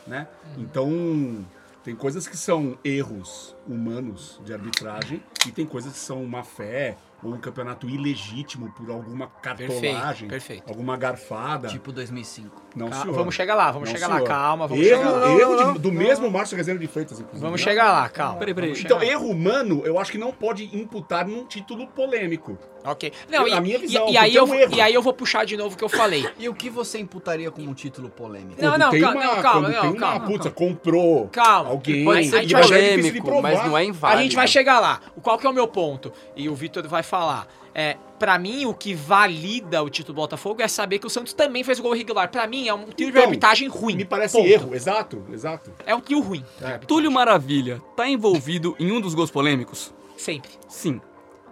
Né? 0.06 0.26
Então, 0.58 1.44
tem 1.86 1.94
coisas 1.94 2.26
que 2.26 2.36
são 2.36 2.76
erros 2.84 3.54
humanos 3.64 4.40
de 4.44 4.52
arbitragem 4.52 5.22
e 5.46 5.52
tem 5.52 5.64
coisas 5.64 5.92
que 5.92 5.98
são 6.00 6.24
má 6.24 6.42
fé 6.42 6.96
ou 7.22 7.32
um 7.32 7.38
campeonato 7.38 7.88
ilegítimo 7.88 8.72
por 8.72 8.90
alguma 8.90 9.28
cartolagem, 9.28 10.28
perfeito. 10.28 10.68
alguma 10.68 10.96
garfada. 10.96 11.68
Tipo 11.68 11.92
2005. 11.92 12.60
não, 12.74 12.90
Ca- 12.90 13.02
senhor. 13.02 13.14
vamos 13.14 13.34
chegar 13.36 13.54
lá, 13.54 13.70
vamos 13.70 13.88
Não, 13.88 13.94
chegar 13.94 14.08
lá, 14.08 14.14
senhor. 14.16 14.26
calma, 14.26 14.66
vamos 14.66 14.84
erro, 14.84 14.98
chegar 15.04 15.10
lá. 15.16 15.32
erro 15.32 15.72
de- 15.74 15.78
do 15.78 15.92
mesmo 15.92 16.28
Márcio 16.28 16.56
Rezende 16.56 16.80
de 16.80 16.88
Freitas, 16.88 17.20
inclusive. 17.20 17.40
Vamos 17.40 17.60
né? 17.60 17.64
chegar 17.64 17.92
lá, 17.92 18.08
calma. 18.08 18.38
Peraí, 18.40 18.52
peraí. 18.54 18.72
Então, 18.80 18.98
lá. 18.98 19.04
erro 19.06 19.28
humano, 19.28 19.82
eu 19.84 19.96
acho 19.98 20.10
que 20.10 20.18
não 20.18 20.32
pode 20.32 20.64
imputar 20.76 21.24
num 21.26 21.46
título 21.46 21.86
polêmico. 21.86 22.58
Ok. 22.86 23.12
Não, 23.28 23.46
Na 23.48 23.56
e, 23.56 23.60
minha 23.60 23.76
e- 23.76 23.80
visão, 23.80 24.08
e, 24.08 24.16
aí 24.16 24.24
porque 24.32 24.36
é 24.36 24.40
eu, 24.40 24.44
um 24.44 24.46
vou- 24.46 24.56
erro. 24.56 24.74
e 24.76 24.80
aí 24.80 24.94
eu 24.94 25.02
vou 25.02 25.12
puxar 25.12 25.44
de 25.44 25.56
novo 25.56 25.74
o 25.74 25.78
que 25.78 25.84
eu 25.84 25.88
falei. 25.88 26.26
E 26.38 26.48
o 26.48 26.54
que 26.54 26.70
você 26.70 26.98
imputaria 26.98 27.50
como 27.50 27.68
um 27.70 27.74
título 27.74 28.08
polêmico? 28.08 28.60
Não, 28.62 28.78
não, 28.78 28.90
calma, 28.90 29.10
uma, 29.10 29.24
não, 29.24 29.42
calma, 29.42 29.68
não, 29.68 29.80
tem 29.80 29.90
uma, 29.90 29.98
calma, 30.00 30.26
putz, 30.26 30.38
calma. 30.44 30.50
comprou 30.56 31.28
Calma. 31.28 31.70
alguém. 31.70 32.04
Pode 32.04 32.18
Aí 32.18 32.24
ser 32.28 32.36
a 32.36 32.42
e 32.42 32.46
de 32.46 32.54
polêmico, 32.54 33.42
mas 33.42 33.64
não 33.64 33.76
é 33.76 33.84
inválido. 33.84 34.20
A 34.20 34.22
gente 34.22 34.36
vai 34.36 34.46
chegar 34.46 34.78
lá. 34.80 35.00
O- 35.16 35.20
Qual 35.20 35.38
que 35.38 35.46
é 35.46 35.50
o 35.50 35.52
meu 35.52 35.66
ponto? 35.66 36.12
E 36.36 36.48
o 36.48 36.54
Vitor 36.54 36.86
vai 36.86 37.02
falar. 37.02 37.46
É, 37.78 37.96
para 38.18 38.38
mim, 38.38 38.64
o 38.64 38.72
que 38.72 38.94
valida 38.94 39.82
o 39.82 39.90
título 39.90 40.14
do 40.14 40.20
Botafogo 40.22 40.62
é 40.62 40.68
saber 40.68 40.98
que 40.98 41.06
o 41.06 41.10
Santos 41.10 41.34
também 41.34 41.62
fez 41.62 41.78
gol 41.78 41.94
irregular. 41.94 42.30
Pra 42.30 42.46
mim, 42.46 42.66
é 42.68 42.72
um 42.72 42.84
tiro 42.86 42.94
de 42.96 43.04
Então, 43.18 43.22
arbitragem 43.24 43.68
ruim. 43.68 43.96
Me 43.96 44.04
parece 44.06 44.36
Ponto. 44.38 44.48
erro, 44.48 44.74
exato, 44.74 45.22
exato. 45.30 45.70
É 45.84 45.94
um 45.94 46.00
tiro 46.00 46.20
ruim. 46.20 46.42
Túlio 46.86 47.10
Maravilha 47.12 47.82
tá 47.94 48.08
envolvido 48.08 48.74
em 48.78 48.90
um 48.92 49.00
dos 49.00 49.14
gols 49.14 49.30
polêmicos? 49.30 49.92
Sempre. 50.16 50.50
Sim. 50.68 51.00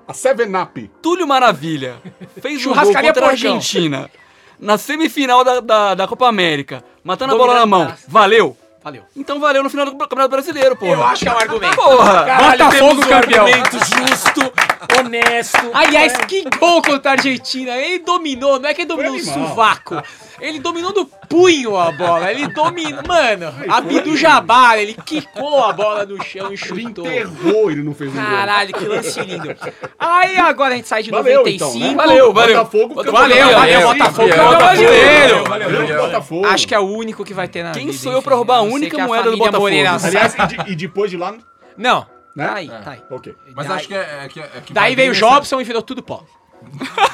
A 0.07 0.13
Seven 0.13 0.55
Up. 0.61 0.91
Túlio 1.01 1.27
Maravilha 1.27 1.97
fez 2.41 2.61
um 2.61 2.65
gol 2.67 2.75
Churrascaria 2.75 3.11
contra 3.13 3.27
a. 3.27 3.31
Argentina 3.31 4.11
na 4.59 4.79
semifinal 4.79 5.45
da, 5.45 5.61
da, 5.61 5.95
da 5.95 6.09
Copa 6.09 6.27
América, 6.27 6.85
matando 7.03 7.35
a 7.35 7.39
bola 7.39 7.55
na 7.55 7.67
mão. 7.67 7.93
Valeu? 8.09 8.57
Valeu. 8.85 9.03
Então 9.17 9.41
valeu 9.41 9.63
no 9.63 9.71
final 9.71 9.87
do 9.87 9.97
Campeonato 9.97 10.29
Brasileiro, 10.29 10.77
porra. 10.77 10.93
Eu 10.93 11.05
acho 11.05 11.23
que 11.23 11.29
é 11.31 11.33
um 11.33 11.39
argumento. 11.39 11.75
Porra! 11.75 12.27
Botafogo 12.51 13.01
campeão. 13.01 13.47
Argumento 13.47 13.79
justo, 13.79 14.53
honesto. 14.99 15.71
Aliás, 15.73 16.13
que 16.29 16.45
gol 16.59 16.83
contra 16.83 17.13
a 17.13 17.15
Argentina. 17.15 17.73
Ele 17.79 18.01
dominou, 18.01 18.61
não 18.61 18.69
é 18.69 18.75
que 18.75 18.83
ele 18.83 18.89
dominou 18.89 19.15
o 19.15 19.21
sovaco. 19.21 20.03
Ele 20.41 20.59
dominou 20.59 20.93
do 20.93 21.07
punho 21.07 21.77
a 21.79 21.91
bola. 21.93 22.31
Ele 22.31 22.47
dominou. 22.49 23.01
Mano, 23.07 23.55
Abdu 23.69 24.17
Jabbar, 24.17 24.79
ele 24.79 24.95
quicou 24.95 25.65
a 25.65 25.73
bola 25.73 26.05
no 26.05 26.23
chão 26.23 26.47
e 26.47 26.49
Ele 26.49 26.57
chutou. 26.59 27.07
enterrou, 27.07 27.71
ele 27.71 27.83
não 27.83 27.95
fez 27.95 28.13
um. 28.13 28.17
Caralho, 28.17 28.75
que 28.75 28.85
lance 28.85 29.21
lindo. 29.21 29.57
Aí 29.99 30.37
agora 30.37 30.75
a 30.75 30.77
gente 30.77 30.89
sai 30.89 31.03
de 31.03 31.11
Valeu, 31.11 31.39
95. 31.39 31.77
então, 31.77 31.89
né? 31.89 31.95
Valeu, 31.97 32.33
valeu. 32.33 32.57
Botafogo, 32.59 32.95
Valeu, 32.95 33.53
valeu, 33.53 33.81
Sim, 33.81 33.87
Botafogo, 33.87 34.29
brasileiro. 34.29 35.45
Valeu, 35.45 35.71
valeu, 35.71 36.03
Botafogo. 36.03 36.47
Acho 36.47 36.69
que 36.69 36.75
é 36.75 36.79
o 36.79 36.87
único 36.89 37.25
que 37.25 37.33
vai 37.33 37.49
ter 37.49 37.63
na 37.63 37.73
Quem 37.73 37.87
vida, 37.87 37.99
sou 37.99 38.13
eu 38.13 38.21
pra 38.21 38.35
roubar 38.35 38.61
sei 38.61 38.71
única 38.75 38.97
que 38.97 39.03
moeda 39.03 39.31
do 39.31 39.37
Botafogo? 39.37 39.63
Moreira 39.63 39.91
Aliás, 40.03 40.35
e, 40.35 40.47
de- 40.47 40.73
e 40.73 40.77
depois 40.77 41.11
de 41.11 41.17
lá, 41.17 41.35
Não, 41.77 42.07
né? 42.35 42.47
tá 42.49 42.55
aí, 42.55 42.69
É. 42.71 42.79
tá 42.81 42.91
aí. 42.93 43.03
Ok. 43.11 43.35
Mas 43.55 43.67
Daí- 43.69 43.77
acho 43.79 43.89
que 43.89 43.95
é, 43.95 44.25
é 44.25 44.29
que, 44.29 44.41
é 44.41 44.47
que 44.65 44.73
vai 44.73 44.85
Daí 44.85 44.95
veio 44.97 45.13
o 45.13 45.15
Jobson 45.15 45.61
e 45.61 45.65
virou 45.65 45.83
tudo 45.83 46.03
pó. 46.03 46.25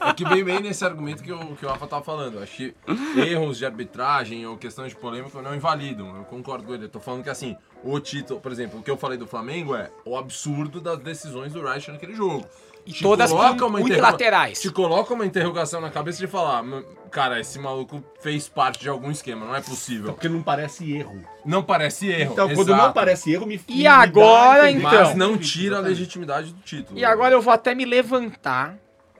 É 0.00 0.12
que 0.14 0.24
vem 0.24 0.42
bem 0.44 0.60
nesse 0.60 0.84
argumento 0.84 1.22
que, 1.22 1.30
o 1.32 1.56
que 1.56 1.66
o 1.66 1.68
Rafa 1.68 1.86
tava 1.86 2.02
falando. 2.04 2.38
Acho 2.42 2.56
que 2.56 2.74
erros 3.16 3.58
de 3.58 3.66
arbitragem 3.66 4.46
ou 4.46 4.56
questões 4.56 4.90
de 4.90 4.96
polêmica 4.98 5.42
não 5.42 5.54
invalidam. 5.54 6.16
Eu 6.16 6.24
concordo 6.24 6.64
com 6.64 6.74
ele. 6.74 6.84
Eu 6.84 6.88
tô 6.88 7.00
falando 7.00 7.22
que 7.22 7.30
assim, 7.30 7.56
o 7.84 7.98
título, 8.00 8.40
por 8.40 8.50
exemplo, 8.50 8.80
o 8.80 8.82
que 8.82 8.90
eu 8.90 8.96
falei 8.96 9.18
do 9.18 9.26
Flamengo 9.26 9.74
é 9.74 9.90
o 10.04 10.16
absurdo 10.16 10.80
das 10.80 10.98
decisões 11.00 11.52
do 11.52 11.62
Reich 11.62 11.90
naquele 11.90 12.14
jogo. 12.14 12.46
E 12.88 12.92
Te 12.92 13.02
todas 13.02 13.30
coloca 13.30 13.66
uma 13.66 13.80
unilaterais. 13.80 14.62
Te 14.62 14.70
coloca 14.70 15.12
uma 15.12 15.26
interrogação 15.26 15.78
na 15.78 15.90
cabeça 15.90 16.18
de 16.18 16.26
falar, 16.26 16.62
"Mano, 16.62 16.86
cara, 17.10 17.38
esse 17.38 17.58
maluco 17.58 18.02
fez 18.22 18.48
parte 18.48 18.80
de 18.80 18.88
algum 18.88 19.10
esquema, 19.10 19.44
não 19.44 19.54
é 19.54 19.60
possível. 19.60 20.14
Porque 20.14 20.26
não 20.26 20.42
parece 20.42 20.90
erro. 20.96 21.22
Não 21.44 21.62
parece 21.62 22.08
erro. 22.08 22.32
Então, 22.32 22.48
quando 22.48 22.70
exato. 22.70 22.82
não 22.82 22.92
parece 22.94 23.30
erro, 23.30 23.44
me 23.44 23.60
E 23.68 23.86
agora, 23.86 24.70
então? 24.70 24.90
Mas 24.90 25.14
não 25.14 25.36
tira 25.36 25.76
a 25.76 25.80
legitimidade 25.80 26.50
do 26.54 26.62
título. 26.62 26.98
E 26.98 27.04
agora 27.04 27.34
eu 27.34 27.42
vou 27.42 27.52
até 27.52 27.74
me 27.74 27.84
levantar, 27.84 28.78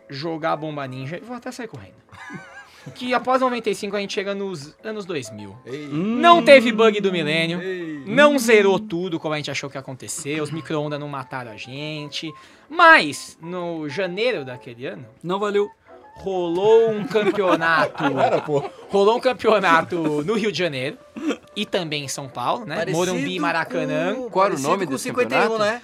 jogar 0.08 0.52
a 0.52 0.56
bomba 0.56 0.86
ninja 0.86 1.18
e 1.18 1.20
vou 1.20 1.36
até 1.36 1.52
sair 1.52 1.68
correndo. 1.68 1.96
Que 2.94 3.12
após 3.14 3.40
95 3.40 3.96
a 3.96 4.00
gente 4.00 4.12
chega 4.14 4.34
nos 4.34 4.74
anos 4.84 5.04
2000. 5.04 5.56
Não 5.90 6.42
teve 6.42 6.72
bug 6.72 7.00
do 7.00 7.12
milênio. 7.12 7.60
Não 8.06 8.38
zerou 8.38 8.78
tudo 8.78 9.18
como 9.20 9.34
a 9.34 9.36
gente 9.36 9.50
achou 9.50 9.68
que 9.70 9.76
ia 9.76 9.80
acontecer. 9.80 10.40
Os 10.40 10.50
micro-ondas 10.50 10.98
não 11.00 11.08
mataram 11.08 11.50
a 11.52 11.56
gente. 11.56 12.32
Mas, 12.68 13.38
no 13.40 13.88
janeiro 13.88 14.44
daquele 14.44 14.86
ano, 14.86 15.06
Não 15.22 15.38
valeu. 15.38 15.70
rolou 16.16 16.90
um 16.90 17.04
campeonato. 17.06 18.04
Era, 18.18 18.40
pô. 18.40 18.62
rolou 18.88 19.16
um 19.16 19.20
campeonato 19.20 19.96
no 20.24 20.34
Rio 20.34 20.50
de 20.52 20.58
Janeiro. 20.58 20.98
E 21.56 21.64
também 21.66 22.04
em 22.04 22.08
São 22.08 22.28
Paulo, 22.28 22.64
né? 22.64 22.76
Parecido 22.76 22.98
Morumbi 23.06 23.34
e 23.36 23.40
Maracanã. 23.40 24.14
com- 24.14 24.30
Qual 24.30 24.46
era 24.46 24.54
o 24.56 24.58
nome 24.60 24.84
com 24.86 24.92
desse 24.92 25.04
51, 25.04 25.40
campeonato? 25.40 25.58
né? 25.64 25.82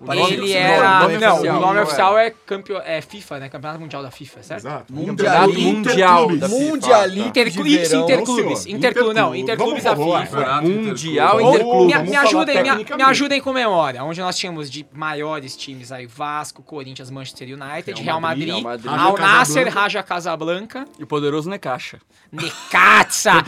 Ele 0.00 0.52
era. 0.52 1.00
nome 1.00 1.18
não, 1.18 1.32
oficial, 1.34 1.56
o 1.56 1.60
nome 1.60 1.74
não 1.74 1.82
oficial 1.82 2.18
é, 2.18 2.30
campeão, 2.46 2.80
é 2.84 3.00
FIFA, 3.00 3.38
né? 3.40 3.48
Campeonato 3.48 3.80
Mundial 3.80 4.02
da 4.02 4.10
FIFA, 4.10 4.42
certo? 4.42 4.60
Exato. 4.60 4.92
Mundial- 4.92 5.48
Mundial 5.48 6.28
verão. 6.28 7.26
Interclubes. 7.26 7.88
senhor. 7.88 8.04
Interclubes, 8.04 9.14
não, 9.14 9.34
Interclubes. 9.34 9.42
Interclubes 9.42 9.84
da. 9.84 9.96
FIFA. 9.96 10.62
Mundial 10.62 11.40
Interclube. 11.40 11.84
Interclube. 11.84 12.08
Me, 12.10 12.16
ajudem, 12.16 12.62
me, 12.96 13.02
ajudem 13.02 13.40
com 13.40 13.52
memória, 13.52 14.04
onde 14.04 14.20
nós 14.20 14.38
tínhamos 14.38 14.70
de 14.70 14.86
maiores 14.92 15.56
times 15.56 15.90
aí, 15.90 16.06
Vasco, 16.06 16.62
Corinthians, 16.62 17.10
Manchester 17.10 17.48
United, 17.48 18.00
Real 18.02 18.20
Madrid. 18.20 18.50
Al 18.86 19.14
Raja 19.14 19.18
Nasser, 19.18 19.64
Casablanca. 19.64 19.80
Raja 19.80 20.02
Casablanca, 20.02 20.84
E 20.98 21.02
o 21.02 21.06
poderoso 21.06 21.50
Necaxa. 21.50 21.98
Necaxa, 22.30 23.42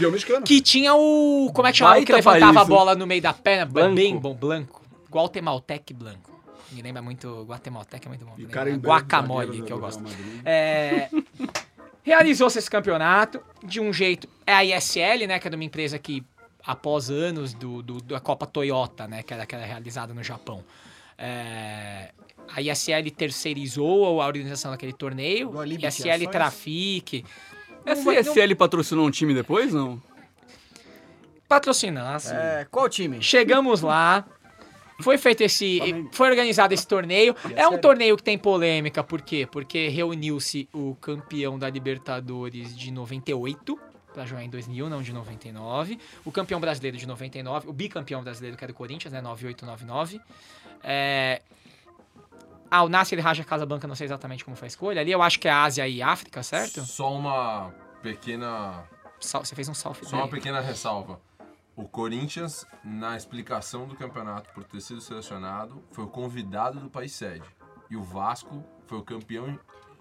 que 0.44 0.60
tinha 0.60 0.94
o, 0.94 1.50
como 1.54 1.68
é 1.68 1.72
que 1.72 1.78
chamava, 1.78 2.00
o 2.00 2.04
que 2.04 2.12
levantava 2.12 2.60
a 2.60 2.64
bola 2.64 2.94
no 2.94 3.06
meio 3.06 3.22
da 3.22 3.32
perna, 3.32 3.66
bem 3.94 4.16
bom, 4.16 4.34
Blanco, 4.34 4.80
Guatemaltec 5.10 5.92
Blanco. 5.92 6.29
Me 6.72 6.82
lembra 6.82 7.02
muito, 7.02 7.42
Guatemaltec 7.44 8.06
é 8.06 8.08
muito 8.08 8.24
bom. 8.24 8.34
E 8.38 8.44
né? 8.46 8.76
Guacamole, 8.76 9.62
que 9.62 9.72
eu 9.72 9.78
gosto. 9.78 10.02
É, 10.44 11.08
Realizou-se 12.02 12.58
esse 12.58 12.70
campeonato 12.70 13.40
de 13.62 13.80
um 13.80 13.92
jeito. 13.92 14.28
É 14.46 14.54
a 14.54 14.64
ISL, 14.64 15.26
né? 15.26 15.38
Que 15.38 15.46
é 15.48 15.50
de 15.50 15.56
uma 15.56 15.64
empresa 15.64 15.98
que, 15.98 16.24
após 16.64 17.10
anos 17.10 17.52
do, 17.52 17.82
do- 17.82 18.00
da 18.00 18.18
Copa 18.20 18.46
Toyota, 18.46 19.06
né? 19.06 19.22
Que 19.22 19.34
era, 19.34 19.44
que 19.46 19.54
era 19.54 19.64
realizada 19.66 20.14
no 20.14 20.22
Japão. 20.22 20.64
é, 21.18 22.10
a 22.52 22.60
ISL 22.62 23.10
terceirizou 23.16 24.20
a 24.20 24.26
organização 24.26 24.70
daquele 24.72 24.92
torneio. 24.92 25.50
Do 25.50 25.60
Alibi 25.60 25.86
ISL? 25.86 26.26
Trafique. 26.28 27.24
Essa 27.84 28.12
SL 28.22 28.54
patrocinou 28.56 29.06
um 29.06 29.10
time 29.10 29.32
depois, 29.34 29.72
não? 29.72 30.00
Patrocinasse. 31.48 32.32
É, 32.32 32.66
qual 32.70 32.88
time? 32.88 33.20
Chegamos 33.22 33.80
lá. 33.82 34.24
Foi 35.02 35.18
feito 35.18 35.42
esse. 35.42 35.80
Foi 36.12 36.28
organizado 36.30 36.72
esse 36.74 36.86
torneio. 36.86 37.34
É 37.56 37.66
um 37.68 37.78
torneio 37.78 38.16
que 38.16 38.22
tem 38.22 38.36
polêmica, 38.38 39.02
por 39.04 39.22
quê? 39.22 39.46
Porque 39.50 39.88
reuniu-se 39.88 40.68
o 40.72 40.94
campeão 41.00 41.58
da 41.58 41.68
Libertadores 41.70 42.76
de 42.76 42.90
98 42.90 43.78
pra 44.12 44.26
jogar 44.26 44.42
em 44.42 44.50
2000, 44.50 44.88
não 44.90 45.02
de 45.02 45.12
99. 45.12 45.98
O 46.24 46.32
campeão 46.32 46.58
brasileiro 46.60 46.96
de 46.96 47.06
99, 47.06 47.68
o 47.68 47.72
bicampeão 47.72 48.22
brasileiro 48.22 48.56
que 48.56 48.64
era 48.64 48.72
o 48.72 48.74
Corinthians, 48.74 49.12
né, 49.12 49.20
9899. 49.20 50.20
É 50.82 51.42
Ah, 52.70 52.84
o 52.84 52.88
Nasser 52.88 53.20
Raja 53.22 53.42
Casablanca, 53.44 53.86
não 53.88 53.94
sei 53.96 54.06
exatamente 54.06 54.44
como 54.44 54.56
foi 54.56 54.66
a 54.66 54.68
escolha. 54.68 55.00
Ali 55.00 55.10
eu 55.10 55.20
acho 55.22 55.40
que 55.40 55.48
é 55.48 55.50
Ásia 55.50 55.86
e 55.88 56.00
África, 56.02 56.42
certo? 56.42 56.84
Só 56.84 57.12
uma 57.12 57.72
pequena. 58.02 58.84
Sal- 59.18 59.44
Você 59.44 59.54
fez 59.56 59.68
um 59.68 59.74
salve. 59.74 60.04
Só 60.06 60.16
uma 60.16 60.28
pequena 60.28 60.60
ressalva. 60.60 61.20
O 61.76 61.84
Corinthians, 61.88 62.66
na 62.84 63.16
explicação 63.16 63.86
do 63.86 63.94
campeonato 63.94 64.50
por 64.54 64.64
ter 64.64 64.80
sido 64.80 65.00
selecionado, 65.00 65.82
foi 65.92 66.04
o 66.04 66.08
convidado 66.08 66.78
do 66.80 66.90
país 66.90 67.12
sede. 67.12 67.44
E 67.90 67.96
o 67.96 68.02
Vasco 68.02 68.62
foi 68.86 68.98
o 68.98 69.02
campeão 69.02 69.58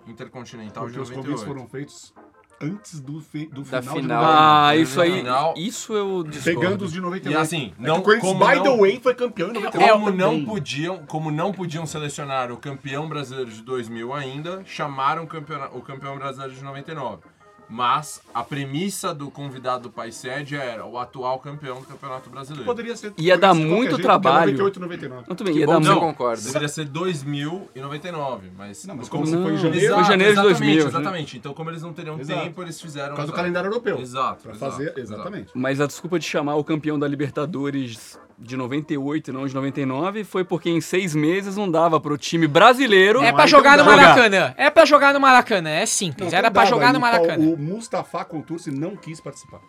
intercontinental 0.07 0.83
Porque 0.83 0.95
de 0.97 1.01
os 1.01 1.09
convites 1.09 1.41
98. 1.41 1.47
foram 1.47 1.67
feitos 1.69 2.13
antes 2.61 2.99
do, 2.99 3.21
fi- 3.21 3.45
do 3.45 3.61
Da 3.61 3.81
final, 3.81 3.95
de 3.95 4.01
final. 4.01 4.21
99. 4.21 4.27
Ah, 4.67 4.75
isso 4.75 5.01
aí. 5.01 5.11
final- 5.13 5.53
Isso 5.55 5.93
eu 5.93 6.23
discordo. 6.23 6.59
Pegando 6.59 6.85
os 6.85 6.91
de 6.91 6.99
98. 6.99 7.33
E 7.33 7.41
assim, 7.41 7.73
É 7.79 7.81
não- 7.87 7.99
o 7.99 8.01
Corinthians, 8.01 8.33
como 8.33 8.45
by 8.45 8.55
não- 8.55 8.63
the 8.63 8.77
way, 8.77 8.99
foi 9.01 9.15
campeão 9.15 9.49
em 9.49 9.53
99 9.53 9.93
Como 9.93 10.11
não, 10.11 10.43
podiam, 10.45 11.05
como 11.05 11.31
não 11.31 11.51
podiam 11.53 11.85
selecionar 11.85 12.51
o 12.51 12.57
campeão 12.57 13.07
brasileiro 13.07 13.49
de 13.49 13.61
2000 13.61 14.13
ainda, 14.13 14.61
chamaram 14.65 15.23
o 15.23 15.27
campeão, 15.27 15.69
o 15.73 15.81
campeão 15.81 16.17
brasileiro 16.17 16.53
de 16.53 16.61
99. 16.63 17.23
Mas 17.69 18.19
a 18.33 18.43
premissa 18.43 19.13
do 19.13 19.29
convidado 19.29 19.83
do 19.83 19.89
país 19.91 20.15
sede 20.15 20.55
era 20.55 20.83
o 20.85 20.97
atual 20.97 21.37
campeão 21.37 21.79
do 21.79 21.85
Campeonato 21.85 22.27
Brasileiro. 22.29 22.65
Poderia 22.65 22.95
ser. 22.95 23.13
Ia 23.17 23.37
dar 23.37 23.53
muito 23.53 23.91
jeito, 23.91 24.01
trabalho. 24.01 24.55
que 24.55 24.59
é 24.59 24.63
98, 24.63 24.79
99. 24.79 25.23
Muito 25.27 25.43
bem, 25.43 25.53
Que 25.53 25.59
ia 25.59 25.65
bom 25.67 25.73
dar 25.73 25.79
você 25.79 25.89
muito. 25.89 25.99
concorda. 26.01 26.41
Deveria 26.41 26.67
ser 26.67 26.85
2099, 26.85 28.51
mas... 28.57 28.85
Não, 28.85 28.95
mas 28.95 29.07
como 29.07 29.25
você 29.25 29.37
foi 29.37 29.51
em 29.51 29.55
Não. 29.55 29.57
janeiro, 29.57 29.85
Exato, 29.85 29.99
Foi 30.01 30.03
janeiro 30.11 30.33
de 30.33 30.39
exatamente, 30.39 30.59
2000, 30.59 30.83
né? 30.83 30.89
Exatamente. 30.89 31.37
Então, 31.37 31.53
como 31.53 31.69
eles 31.69 31.81
não 31.81 31.93
teriam 31.93 32.19
Exato. 32.19 32.41
tempo, 32.41 32.61
eles 32.63 32.81
fizeram... 32.81 33.09
por 33.09 33.17
causa 33.17 33.31
do 33.31 33.35
calendário 33.35 33.67
europeu. 33.67 33.99
Exato. 33.99 34.43
Pra 34.43 34.51
exato, 34.53 34.71
fazer, 34.71 34.83
exato. 34.89 34.99
exatamente. 34.99 35.51
Mas 35.53 35.79
a 35.79 35.85
desculpa 35.85 36.17
de 36.17 36.25
chamar 36.25 36.55
o 36.55 36.63
campeão 36.63 36.97
da 36.97 37.07
Libertadores 37.07 38.19
de 38.39 38.55
98 38.55 39.29
e 39.29 39.33
não 39.33 39.45
de 39.45 39.53
99 39.53 40.23
foi 40.23 40.43
porque 40.43 40.69
em 40.69 40.79
seis 40.81 41.13
meses 41.13 41.55
não 41.57 41.69
dava 41.69 41.99
pro 41.99 42.17
time 42.17 42.47
brasileiro. 42.47 43.21
É 43.21 43.31
pra 43.31 43.43
aí 43.43 43.49
jogar 43.49 43.77
no. 43.77 43.85
Maracanã. 43.85 44.53
É 44.57 44.69
pra 44.69 44.85
jogar 44.85 45.13
no 45.13 45.19
Maracanã. 45.19 45.69
É 45.69 45.85
simples. 45.85 46.31
Não, 46.31 46.37
Era 46.37 46.49
pra 46.49 46.63
dava, 46.63 46.73
jogar 46.75 46.93
no 46.93 46.99
o 46.99 47.01
Pau- 47.01 47.11
Maracanã. 47.11 47.45
O 47.53 47.57
Mustafa 47.57 48.23
Contursi 48.25 48.71
não 48.71 48.95
quis 48.95 49.19
participar. 49.19 49.59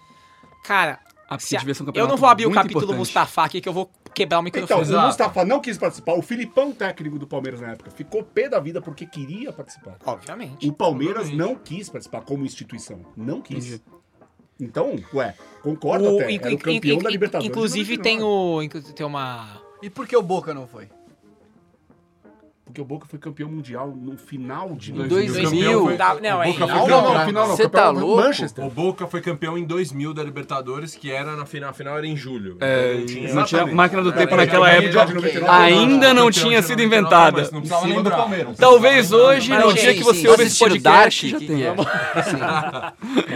Cara, 0.65 1.01
porque 1.29 1.45
se 1.45 1.57
a- 1.57 1.61
um 1.63 1.91
eu 1.95 2.07
não 2.09 2.17
vou 2.17 2.29
abrir 2.29 2.47
o 2.47 2.51
capítulo 2.53 2.85
importante. 2.85 2.99
Mustafa 2.99 3.45
aqui 3.45 3.61
que 3.61 3.69
eu 3.69 3.73
vou 3.73 3.91
quebrar 4.15 4.39
o 4.41 4.43
microfone. 4.43 4.83
Então, 4.83 5.01
o 5.03 5.07
Mustafa 5.07 5.45
não 5.45 5.61
quis 5.61 5.79
participar. 5.79 6.15
O 6.15 6.23
Filipão, 6.23 6.73
técnico 6.73 7.19
do 7.19 7.27
Palmeiras 7.27 7.61
na 7.61 7.69
época, 7.73 7.91
ficou 7.91 8.23
pé 8.25 8.49
da 8.49 8.59
vida 8.61 8.81
porque 8.83 9.07
queria 9.07 9.53
participar. 9.53 9.97
Obviamente. 10.05 10.69
O 10.69 10.73
Palmeiras 10.73 11.27
Obviamente. 11.29 11.49
não 11.49 11.55
quis 11.57 11.89
participar 11.89 12.23
como 12.23 12.45
instituição. 12.45 13.01
Não 13.17 13.41
quis. 13.41 13.81
Então, 14.61 14.97
ué, 15.15 15.35
concordo 15.63 16.05
O- 16.13 16.21
até. 16.21 16.35
Era 16.35 16.55
o 16.55 16.59
campeão 16.59 16.99
da 16.99 17.11
Libertadores. 17.11 17.51
Inclusive 17.51 17.99
tem 17.99 18.19
99. 18.19 18.91
o. 18.91 18.93
Tem 18.93 19.07
uma. 19.07 19.63
E 19.83 19.89
por 19.89 20.07
que 20.07 20.17
o 20.17 20.23
Boca 20.23 20.53
não 20.53 20.67
foi? 20.67 20.89
Porque 22.71 22.81
o 22.81 22.85
Boca 22.85 23.05
foi 23.09 23.19
campeão 23.19 23.51
mundial 23.51 23.89
no 23.95 24.17
final 24.17 24.71
de 24.77 24.93
Em 24.93 25.09
2000. 25.09 25.43
2000. 25.51 25.83
foi- 25.83 25.97
Da- 25.97 26.15
não, 26.15 26.39
o 26.39 26.43
é 26.43 26.47
Boca 26.47 26.49
em- 26.49 26.53
foi 26.53 26.61
Não, 26.61 26.69
campeão- 26.79 27.03
não, 27.03 27.15
não, 27.15 27.25
final 27.27 27.49
não. 27.49 27.57
Cê 27.57 27.63
campeão 27.65 27.83
tá 27.83 27.91
louco? 27.91 28.23
Manchester. 28.23 28.65
O 28.65 28.71
Boca 28.71 29.07
foi 29.09 29.21
campeão 29.21 29.59
em 29.59 29.65
2000 29.65 30.15
da 30.15 30.23
Libertadores, 30.23 30.95
que 30.95 31.11
era 31.11 31.35
na 31.35 31.45
final, 31.45 31.71
a 31.71 31.73
final 31.73 31.99
era 31.99 32.07
em 32.07 32.17
julho. 32.17 32.57
É, 32.61 32.95
Então, 32.95 33.07
tinha- 33.07 33.35
não 33.35 33.45
tinha 33.45 33.67
máquina 33.67 34.03
do 34.03 34.13
tempo 34.13 34.35
É, 34.35 34.37
naquela 34.37 34.71
é, 34.71 34.77
época. 34.79 35.07
de 35.07 35.15
99, 35.15 35.51
Ainda 35.51 36.15
não 36.15 36.31
tinha 36.31 36.63
sido 36.63 36.79
99, 36.79 36.85
inventada. 36.85 37.43
Não 37.51 37.61
precisava 37.61 37.87
cima 37.89 38.03
do. 38.05 38.11
Palmeiras. 38.11 38.57
Talvez 38.57 39.11
hoje, 39.13 39.51
no 39.53 39.73
dia 39.75 39.95
que 39.95 40.05
você 40.05 40.29
ouve 40.29 40.45
esse 40.45 40.59
podcast, 40.59 41.29
já 41.29 41.39
é? 41.39 41.75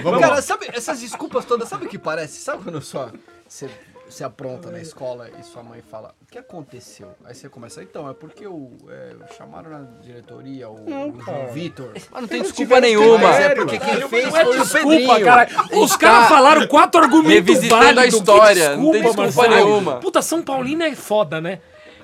Vamos 0.01 0.20
Cara, 0.20 0.43
sabe 0.43 0.66
essas 0.72 1.01
desculpas 1.01 1.45
todas, 1.45 1.68
sabe 1.68 1.87
o 1.87 1.89
que 1.89 1.99
parece? 1.99 2.41
Sabe 2.41 2.62
quando 2.62 2.80
sua, 2.80 3.12
você, 3.49 3.68
você 4.14 4.24
apronta 4.24 4.70
na 4.70 4.80
escola 4.80 5.28
e 5.38 5.42
sua 5.42 5.62
mãe 5.62 5.82
fala, 5.82 6.14
o 6.22 6.26
que 6.26 6.38
aconteceu? 6.38 7.08
Aí 7.24 7.34
você 7.34 7.48
começa, 7.48 7.82
então, 7.82 8.08
é 8.08 8.14
porque 8.14 8.46
o, 8.46 8.70
é, 8.88 9.34
chamaram 9.36 9.70
na 9.70 9.80
diretoria 10.00 10.68
o, 10.68 10.74
o 10.84 11.20
João 11.20 11.48
Vitor. 11.52 11.92
Mas 12.10 12.20
não 12.22 12.28
tem 12.28 12.42
desculpa 12.42 12.80
nenhuma. 12.80 13.18
que- 13.18 13.24
Mas 13.24 13.40
é 13.40 13.54
porque 13.54 13.78
quem 13.78 14.08
fez 14.08 14.30
Não 14.32 14.36
é 14.36 14.44
foi 14.44 14.56
o 14.56 14.62
desculpa, 14.62 14.88
Pedrinho. 14.88 15.24
cara. 15.24 15.48
Os 15.72 15.96
caras 15.96 16.28
falaram 16.28 16.66
quatro 16.66 17.00
argumentos 17.02 17.54
Revisitando 17.54 17.82
a 17.82 17.92
válidos. 17.94 18.04
Que 18.14 18.16
história, 18.18 18.76
não 18.76 18.90
tem 18.92 19.02
desculpa, 19.02 19.26
desculpa 19.26 19.48
nenhuma. 19.48 19.96
Puta, 19.96 20.22
São 20.22 20.42
Paulino 20.42 20.82
é 20.84 20.94
foda, 20.94 21.40
né? 21.40 21.60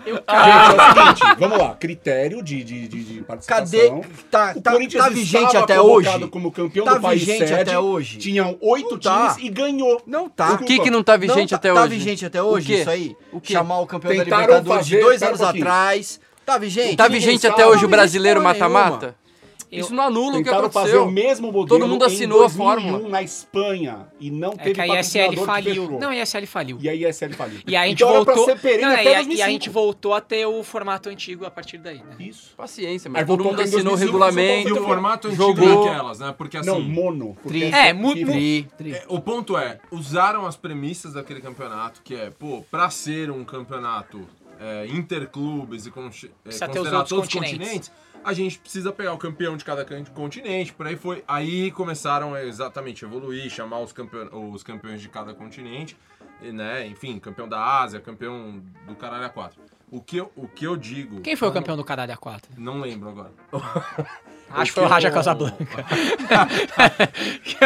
Eu, 0.06 0.14
Gente, 0.14 0.24
é 0.28 0.32
o 0.32 1.14
seguinte, 1.14 1.36
vamos 1.38 1.58
lá. 1.58 1.74
Critério 1.74 2.42
de, 2.42 2.64
de, 2.64 2.88
de, 2.88 3.04
de 3.04 3.22
participação. 3.22 4.00
Cadê? 4.00 4.08
Tá, 4.30 4.52
O 4.56 4.60
tá, 4.62 4.72
Corinthians 4.72 5.04
tá 5.04 5.10
vigente 5.10 5.44
estava 5.46 5.64
até 5.64 5.80
hoje? 5.80 6.28
como 6.28 6.50
campeão 6.50 6.84
Tá 6.84 6.94
do 6.94 7.00
país 7.00 7.20
vigente 7.20 7.48
sede, 7.48 7.54
até 7.54 7.78
hoje? 7.78 8.18
Tinham 8.18 8.56
oito 8.60 8.98
tá. 8.98 9.34
times 9.34 9.44
e 9.44 9.48
ganhou. 9.50 10.02
Não 10.06 10.28
tá. 10.28 10.52
O 10.54 10.58
que 10.58 10.78
que 10.80 10.90
não 10.90 11.02
tá 11.02 11.16
vigente 11.16 11.52
Não, 11.52 11.56
até 11.58 11.72
tá 11.72 11.82
hoje? 11.82 11.94
vigente 11.96 12.26
até 12.26 12.42
hoje 12.42 12.72
isso 12.80 12.90
aí? 12.90 13.16
O? 13.32 13.40
Chamar 13.42 13.80
o 13.80 13.86
campeão 13.86 14.16
da 14.16 14.24
Tentaram 14.24 14.42
Libertadores 14.44 14.86
de 14.86 14.94
fazer- 14.94 15.04
dois 15.04 15.20
pera 15.20 15.30
um 15.30 15.34
anos 15.34 15.40
pouquinho. 15.46 15.64
atrás. 15.64 16.20
Tá 16.46 16.58
vigente? 16.58 16.96
Tá 16.96 17.06
vigente 17.08 17.46
até 17.46 17.66
hoje 17.66 17.84
o 17.84 17.88
brasileiro 17.88 18.40
existe 18.40 19.14
Isso 19.70 19.94
não 19.94 20.04
anula 20.04 20.34
o 20.34 20.38
que 20.38 20.44
Tentaram 20.44 20.70
fazer 20.70 20.96
aconteceu. 20.96 21.04
o 21.04 21.10
mesmo 21.12 21.46
modelo 21.52 21.66
Todo 21.80 21.86
mundo 21.88 22.02
em 22.04 22.06
assinou 22.06 22.38
a 22.38 22.48
2001 22.48 22.56
fórmula. 22.66 23.08
na 23.08 23.22
Espanha 23.22 24.06
e 24.18 24.30
não 24.30 24.52
É 24.52 24.56
teve 24.56 24.74
que 24.74 24.80
a 24.80 25.00
ISL 25.00 25.36
faliu. 25.44 25.98
Não, 26.00 26.08
a 26.10 26.16
ISL 26.16 26.46
faliu. 26.46 26.78
E 26.80 26.88
a 26.88 26.94
ISL 26.94 27.32
faliu. 27.34 27.60
E 27.66 27.76
a 27.76 27.86
gente 27.86 28.02
então 28.02 28.12
voltou. 28.12 28.34
era 28.48 28.56
pra 28.58 28.70
ser 28.70 28.78
Não, 28.80 28.88
até 28.92 29.04
e, 29.04 29.08
a, 29.08 29.12
2005. 29.18 29.38
e 29.38 29.42
a 29.42 29.48
gente 29.48 29.70
voltou 29.70 30.14
a 30.14 30.20
ter 30.20 30.44
o 30.46 30.62
formato 30.64 31.08
antigo 31.08 31.44
a 31.46 31.50
partir 31.50 31.78
daí, 31.78 31.98
né? 31.98 32.16
Isso. 32.18 32.52
Paciência, 32.56 33.08
Aí 33.08 33.12
mas 33.12 33.26
todo 33.26 33.44
mundo 33.44 33.60
em 33.60 33.64
assinou 33.64 33.94
o 33.94 33.96
2005, 33.96 34.06
regulamento. 34.06 34.68
E 34.68 34.72
o 34.72 34.84
formato 34.84 35.28
antigo 35.28 35.42
jogou. 35.44 35.84
daquelas, 35.84 36.18
né? 36.18 36.34
Porque 36.36 36.56
assim... 36.56 36.68
Não, 36.68 36.80
mono. 36.80 37.36
Tri. 37.46 37.64
É, 37.64 37.92
mu- 37.92 38.12
que- 38.14 38.24
mu- 38.24 38.32
Tri, 38.32 38.68
tri. 38.76 38.92
É, 38.94 39.04
O 39.08 39.20
ponto 39.20 39.56
é, 39.56 39.78
usaram 39.92 40.46
as 40.46 40.56
premissas 40.56 41.12
daquele 41.12 41.40
campeonato, 41.40 42.00
que 42.02 42.14
é, 42.14 42.30
pô, 42.30 42.64
pra 42.70 42.90
ser 42.90 43.30
um 43.30 43.44
campeonato 43.44 44.26
é, 44.60 44.86
interclubes 44.86 45.86
e 45.86 45.90
con 45.90 46.06
os 46.08 46.26
considerar 46.44 47.04
todos 47.04 47.26
os 47.26 47.32
continentes. 47.32 47.90
a 48.22 48.32
gente 48.34 48.58
precisa 48.58 48.92
pegar 48.92 49.14
o 49.14 49.18
campeão 49.18 49.56
de 49.56 49.64
cada 49.64 49.84
continente, 50.14 50.72
por 50.72 50.86
aí 50.86 50.96
foi. 50.96 51.24
Aí 51.26 51.70
começaram 51.70 52.34
a 52.34 52.44
exatamente 52.44 53.04
evoluir, 53.04 53.50
chamar 53.50 53.80
os, 53.80 53.92
campeão, 53.92 54.52
os 54.52 54.62
campeões 54.62 55.00
de 55.00 55.08
cada 55.08 55.32
continente, 55.32 55.96
e, 56.42 56.52
né? 56.52 56.86
Enfim, 56.86 57.18
campeão 57.18 57.48
da 57.48 57.80
Ásia, 57.80 58.00
campeão 58.00 58.62
do 58.86 58.94
caralho 58.94 59.24
a 59.24 59.30
4. 59.30 59.60
O 59.90 60.00
que 60.00 60.18
eu, 60.18 60.30
o 60.36 60.46
que 60.46 60.64
eu 60.66 60.76
digo. 60.76 61.20
Quem 61.20 61.34
foi 61.36 61.48
o 61.48 61.52
campeão 61.52 61.76
do 61.76 61.84
Caralho 61.84 62.12
A4? 62.16 62.42
Não 62.56 62.80
lembro 62.80 63.08
agora. 63.08 63.32
Acho 64.52 64.72
que 64.72 64.78
O 64.80 64.82
foi 64.82 64.84
o 64.84 64.88
Raja 64.88 65.08
eu- 65.08 65.12
Casablanca. 65.12 65.86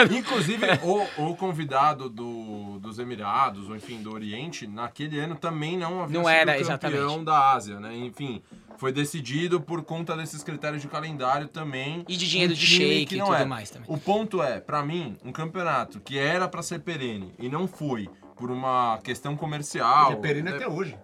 Inclusive, 0.10 0.66
o, 0.82 1.30
o 1.30 1.36
convidado 1.36 2.08
do, 2.10 2.78
dos 2.78 2.98
Emirados, 2.98 3.68
ou 3.68 3.76
enfim, 3.76 4.02
do 4.02 4.12
Oriente, 4.12 4.66
naquele 4.66 5.18
ano 5.18 5.34
também 5.34 5.76
não 5.78 6.02
havia 6.02 6.18
Não 6.18 6.24
sido 6.24 6.32
era, 6.34 6.52
campeão 6.52 6.60
exatamente. 6.60 7.24
da 7.24 7.52
Ásia, 7.52 7.80
né? 7.80 7.96
Enfim, 7.96 8.42
foi 8.76 8.92
decidido 8.92 9.60
por 9.60 9.82
conta 9.82 10.16
desses 10.16 10.42
critérios 10.42 10.82
de 10.82 10.88
calendário 10.88 11.48
também. 11.48 12.04
E 12.08 12.16
de 12.16 12.28
dinheiro 12.28 12.52
um 12.52 12.56
de 12.56 12.66
shake 12.66 13.06
que 13.06 13.14
e 13.14 13.18
não 13.18 13.26
tudo 13.26 13.36
é. 13.38 13.44
mais 13.44 13.70
também. 13.70 13.86
O 13.88 13.96
ponto 13.98 14.42
é, 14.42 14.60
pra 14.60 14.82
mim, 14.82 15.16
um 15.24 15.32
campeonato 15.32 16.00
que 16.00 16.18
era 16.18 16.46
pra 16.48 16.62
ser 16.62 16.80
perene 16.80 17.34
e 17.38 17.48
não 17.48 17.66
foi 17.66 18.08
por 18.36 18.50
uma 18.50 18.98
questão 19.02 19.36
comercial. 19.36 20.08
Ele 20.10 20.18
é 20.18 20.20
perene 20.20 20.50
né? 20.50 20.56
até 20.56 20.68
hoje. 20.68 20.96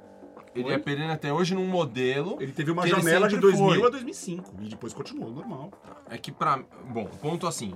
Ele 0.54 0.72
é 0.72 0.78
perene 0.78 1.12
até 1.12 1.32
hoje 1.32 1.54
num 1.54 1.66
modelo. 1.66 2.36
Ele 2.40 2.52
teve 2.52 2.70
uma 2.70 2.86
janela 2.86 3.28
de 3.28 3.34
sempre 3.34 3.52
2000 3.52 3.80
foi. 3.80 3.86
a 3.86 3.90
2005 3.90 4.54
e 4.60 4.68
depois 4.68 4.92
continuou 4.92 5.30
normal. 5.30 5.70
É 6.08 6.18
que 6.18 6.32
pra. 6.32 6.62
Bom, 6.88 7.06
ponto 7.06 7.46
assim. 7.46 7.74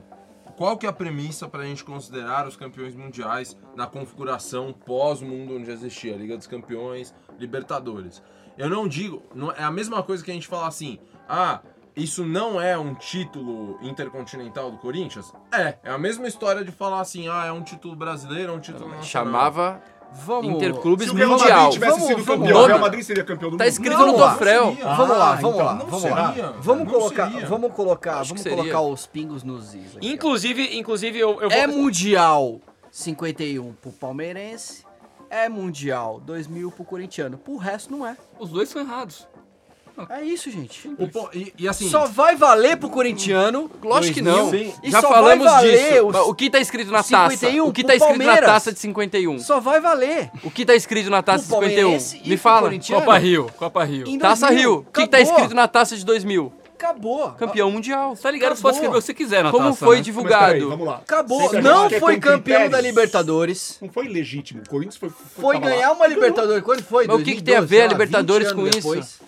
Qual 0.56 0.76
que 0.78 0.86
é 0.86 0.88
a 0.88 0.92
premissa 0.92 1.48
pra 1.48 1.64
gente 1.64 1.82
considerar 1.82 2.46
os 2.46 2.56
campeões 2.56 2.94
mundiais 2.94 3.56
na 3.74 3.86
configuração 3.88 4.72
pós-mundo 4.72 5.56
onde 5.56 5.68
existia 5.68 6.16
Liga 6.16 6.36
dos 6.36 6.46
Campeões, 6.46 7.12
Libertadores? 7.38 8.22
Eu 8.56 8.68
não 8.68 8.86
digo, 8.86 9.20
não, 9.34 9.50
é 9.50 9.64
a 9.64 9.70
mesma 9.70 10.00
coisa 10.02 10.24
que 10.24 10.30
a 10.30 10.34
gente 10.34 10.46
falar 10.46 10.68
assim, 10.68 11.00
ah, 11.28 11.60
isso 11.96 12.24
não 12.24 12.60
é 12.60 12.76
um 12.76 12.94
título 12.94 13.78
intercontinental 13.82 14.70
do 14.70 14.78
Corinthians? 14.78 15.32
É, 15.52 15.76
é 15.82 15.90
a 15.90 15.98
mesma 15.98 16.26
história 16.26 16.64
de 16.64 16.72
falar 16.72 17.00
assim, 17.00 17.28
ah, 17.28 17.46
é 17.46 17.52
um 17.52 17.62
título 17.62 17.94
brasileiro, 17.96 18.52
é 18.52 18.54
um 18.54 18.60
título 18.60 18.88
nacional. 18.88 19.04
Chamava 19.04 19.82
Vamos... 20.24 20.54
Interclubes 20.54 21.06
Se 21.08 21.12
o 21.12 21.16
Real 21.16 21.30
Madrid 21.30 21.48
Mundial. 21.48 21.70
tivesse 21.70 21.92
Vamos- 21.92 22.06
sido 22.06 22.22
vamos 22.24 22.42
campeão, 22.46 22.62
o. 22.62 22.66
Real 22.68 22.78
Madrid 22.78 23.02
seria 23.02 23.24
campeão 23.24 23.50
do 23.50 23.56
Tá 23.56 23.64
mundo. 23.64 23.72
escrito 23.72 23.98
Não, 23.98 24.06
no 24.06 24.12
seria. 24.18 24.76
Vamos 24.76 25.18
lá, 25.18 25.34
vamos 25.34 25.54
então, 25.54 25.66
lá, 25.66 25.74
vamos 25.74 26.00
seria, 26.02 26.14
lá. 26.16 26.54
Vamos 26.60 26.88
colocar, 26.92 27.28
vamos 27.46 27.72
colocar, 27.72 28.22
vamos 28.22 28.42
colocar 28.44 28.80
os 28.82 29.06
pingos 29.06 29.42
nos 29.42 29.74
is. 29.74 29.96
aqui, 29.96 30.08
ó. 30.08 30.12
Inclusive, 30.12 30.78
inclusive 30.78 31.18
eu, 31.18 31.30
eu 31.42 31.50
vou. 31.50 31.58
É 31.58 31.66
mundial 31.66 32.60
51 32.90 33.72
pro 33.82 33.90
palmeirense, 33.92 34.84
é 35.28 35.48
mundial 35.48 36.20
2000 36.24 36.70
pro 36.70 36.84
corintiano. 36.84 37.36
Pro 37.36 37.56
resto 37.56 37.90
não 37.96 38.06
é. 38.06 38.16
Os 38.38 38.50
dois 38.50 38.68
são 38.68 38.80
errados. 38.80 39.26
É 40.10 40.22
isso, 40.22 40.50
gente. 40.50 40.88
O 40.98 41.06
po- 41.08 41.30
e, 41.32 41.52
e 41.56 41.68
assim, 41.68 41.88
Só 41.88 42.06
vai 42.06 42.34
valer 42.34 42.76
pro 42.76 42.88
corintiano. 42.90 43.70
Lógico 43.82 44.14
que 44.14 44.22
não. 44.22 44.50
2000, 44.50 44.74
e 44.82 44.90
Já 44.90 45.00
só 45.00 45.08
falamos 45.08 45.44
vai 45.44 45.54
valer 45.54 45.92
disso. 45.92 46.06
os 46.08 46.16
O 46.16 46.34
que 46.34 46.50
tá 46.50 46.58
escrito 46.58 46.90
na 46.90 46.98
taça? 47.02 47.30
51 47.36 47.66
O 47.68 47.72
que 47.72 47.84
tá 47.84 47.94
escrito 47.94 48.18
na 48.18 48.24
Palmeiras. 48.24 48.50
taça 48.50 48.72
de 48.72 48.78
51? 48.80 49.38
Só 49.38 49.60
vai 49.60 49.80
valer. 49.80 50.30
O 50.42 50.50
que 50.50 50.64
tá 50.66 50.74
escrito 50.74 51.08
na 51.10 51.22
taça 51.22 51.44
de 51.44 51.48
Pro 51.48 51.58
51? 51.60 51.80
palmeirense 51.82 52.20
e 52.24 52.28
Me 52.28 52.36
fala. 52.36 52.70
Copa 52.88 53.18
Rio, 53.18 53.50
Copa 53.56 53.84
Rio. 53.84 54.08
Em 54.08 54.18
Taça 54.18 54.46
2000. 54.48 54.68
Rio. 54.70 54.78
O 54.80 54.84
que, 54.92 55.02
que 55.02 55.08
tá 55.08 55.16
Acabou. 55.18 55.34
escrito 55.34 55.54
na 55.54 55.68
taça 55.68 55.96
de 55.96 56.04
2000? 56.04 56.52
Acabou. 56.76 57.30
Campeão 57.30 57.70
mundial. 57.70 58.16
Tá 58.20 58.30
ligado? 58.30 58.56
Você 58.56 58.62
pode 58.62 58.76
escrever 58.76 58.96
o 58.96 59.00
que 59.00 59.06
você 59.06 59.14
quiser 59.14 59.44
na 59.44 59.50
Como 59.52 59.68
taça, 59.68 59.84
foi 59.84 59.96
né? 59.96 60.02
Divulgado? 60.02 60.68
vamos 60.68 60.86
lá. 60.86 60.96
Acabou. 60.96 61.52
Não 61.62 61.88
quer 61.88 62.00
foi 62.00 62.18
campeão 62.18 62.68
da 62.68 62.80
Libertadores. 62.80 63.78
Não 63.80 63.88
foi 63.88 64.08
legítimo. 64.08 64.60
O 64.66 64.68
Corinthians 64.68 64.96
foi. 64.96 65.08
Foi 65.08 65.54
lá. 65.54 65.60
ganhar 65.60 65.92
uma 65.92 66.06
Libertadores. 66.06 66.62
Quando 66.64 66.82
foi? 66.82 67.06
Mas 67.06 67.16
o 67.16 67.22
que 67.22 67.36
que 67.36 67.42
tem 67.42 67.54
a 67.54 67.60
2012, 67.60 67.66
ver 67.70 67.82
a 67.82 67.86
Libertadores 67.86 68.52
20 68.52 68.82
com 68.82 68.94
isso? 68.96 69.20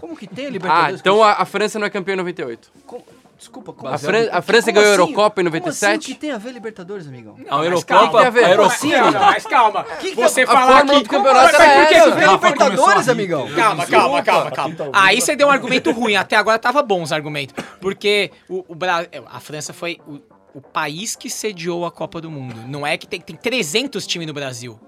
Como 0.00 0.16
que 0.16 0.26
tem 0.26 0.44
a 0.46 0.48
Ah, 0.48 0.50
Libertadores? 0.52 1.00
então 1.00 1.16
com 1.16 1.24
a, 1.24 1.32
a 1.32 1.44
França 1.44 1.78
não 1.78 1.86
é 1.86 1.90
campeã 1.90 2.14
em 2.14 2.16
98. 2.18 2.70
Com- 2.86 3.02
Desculpa, 3.38 3.72
como 3.72 3.88
A, 3.88 3.94
assim? 3.94 4.06
Fran- 4.06 4.28
a 4.32 4.42
França 4.42 4.62
Como 4.66 4.74
ganhou 4.74 4.90
a 4.90 4.94
assim? 4.94 5.00
Eurocopa 5.02 5.40
em 5.40 5.44
Como 5.44 5.56
assim? 5.68 5.68
O 5.86 5.88
97? 5.88 6.06
que 6.12 6.14
tem 6.18 6.32
a 6.32 6.38
ver 6.38 6.50
Libertadores, 6.50 7.06
amigão? 7.06 7.36
A 7.48 7.56
mas 7.58 7.66
Eurocopa, 7.66 7.86
calma, 7.94 8.18
tem 8.18 8.26
a 8.26 8.30
ver. 8.30 8.44
a 8.44 8.50
Eurocopa. 8.50 8.74
Assim, 8.74 8.90
Não, 8.90 9.10
não, 9.12 9.20
mas 9.20 9.46
calma. 9.46 9.84
Que 9.84 10.10
que 10.10 10.14
você 10.16 10.42
a 10.42 10.46
falar 10.48 10.80
que. 10.84 10.86
do 11.04 11.08
campeonato 11.08 11.44
Mas 11.44 11.54
era 11.54 11.80
por 11.80 11.88
que 11.88 11.94
essa. 11.94 12.10
você- 12.10 12.16
Tem 12.16 12.24
a 12.24 12.30
Rafa 12.32 12.38
começou 12.38 12.64
a 12.66 12.68
Libertadores, 12.68 13.08
amigão. 13.08 13.48
Calma, 13.54 13.86
calma, 13.86 14.22
calma, 14.24 14.50
calma. 14.50 14.74
Tá 14.74 14.84
Aí 14.92 15.20
você 15.20 15.36
deu 15.36 15.46
um 15.46 15.50
argumento 15.52 15.92
ruim. 15.92 16.16
Até 16.16 16.34
agora 16.34 16.58
tava 16.58 16.82
bom 16.82 17.00
os 17.00 17.12
argumentos. 17.12 17.54
Porque 17.80 18.32
o, 18.48 18.64
o 18.66 18.74
Bra- 18.74 19.06
a 19.30 19.38
França 19.38 19.72
foi 19.72 20.00
o, 20.08 20.18
o 20.54 20.60
país 20.60 21.14
que 21.14 21.30
sediou 21.30 21.86
a 21.86 21.92
Copa 21.92 22.20
do 22.20 22.28
Mundo. 22.32 22.56
Não 22.66 22.84
é 22.84 22.96
que 22.96 23.06
tem, 23.06 23.20
tem 23.20 23.36
300 23.36 24.04
times 24.04 24.26
no 24.26 24.32
Brasil 24.34 24.80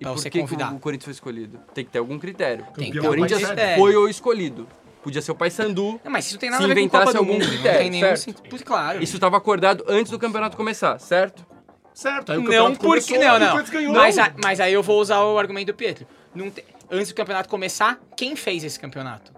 E 0.00 0.04
pra 0.04 0.12
por 0.12 0.18
você 0.20 0.30
que, 0.30 0.38
que 0.38 0.44
convidar. 0.44 0.72
o 0.74 0.78
Corinthians 0.78 1.04
foi 1.04 1.12
escolhido? 1.12 1.58
Tem 1.74 1.84
que 1.84 1.90
ter 1.90 1.98
algum 1.98 2.18
critério. 2.18 2.64
Tem 2.74 2.86
que 2.86 2.92
ter 2.92 2.98
algum 2.98 3.08
Corinthians 3.10 3.44
critério. 3.46 3.80
foi 3.82 3.96
o 3.96 4.08
escolhido. 4.08 4.66
Podia 5.02 5.22
ser 5.22 5.30
o 5.30 5.34
Paysandu. 5.34 6.00
Não, 6.04 6.10
mas 6.12 6.26
isso 6.26 6.34
não 6.34 6.40
tem 6.40 6.48
Se 6.50 6.52
nada 6.52 6.64
a 6.64 6.68
ver 6.68 6.74
com 6.74 6.80
inventasse 6.80 7.04
Copa 7.06 7.12
do 7.12 7.18
algum 7.18 7.32
Mundo. 7.34 7.42
Não 7.44 7.50
critério, 7.50 7.78
tem 7.80 7.90
nenhum 7.90 8.06
certo? 8.06 8.18
sentido. 8.20 8.64
Claro. 8.64 9.02
Isso 9.02 9.14
estava 9.16 9.36
acordado 9.36 9.84
antes 9.88 10.10
do 10.10 10.18
campeonato 10.18 10.56
começar, 10.56 10.98
certo? 10.98 11.46
Certo, 11.94 12.30
aí 12.30 12.38
o 12.38 12.40
Não, 12.42 12.46
campeonato 12.46 12.78
porque 12.80 13.12
começou, 13.14 13.18
não, 13.28 13.36
o 13.36 13.38
não. 13.38 13.50
Corinthians 13.52 13.70
ganhou. 13.70 13.92
Mas, 13.94 14.18
a- 14.18 14.32
mas 14.42 14.60
aí 14.60 14.72
eu 14.72 14.82
vou 14.82 15.00
usar 15.00 15.20
o 15.24 15.38
argumento 15.38 15.66
do 15.68 15.74
Pietro. 15.74 16.06
Não 16.34 16.50
te- 16.50 16.64
Antes 16.90 17.08
do 17.08 17.14
campeonato 17.14 17.48
começar, 17.48 17.98
quem 18.16 18.34
fez 18.36 18.62
esse 18.64 18.78
campeonato? 18.78 19.32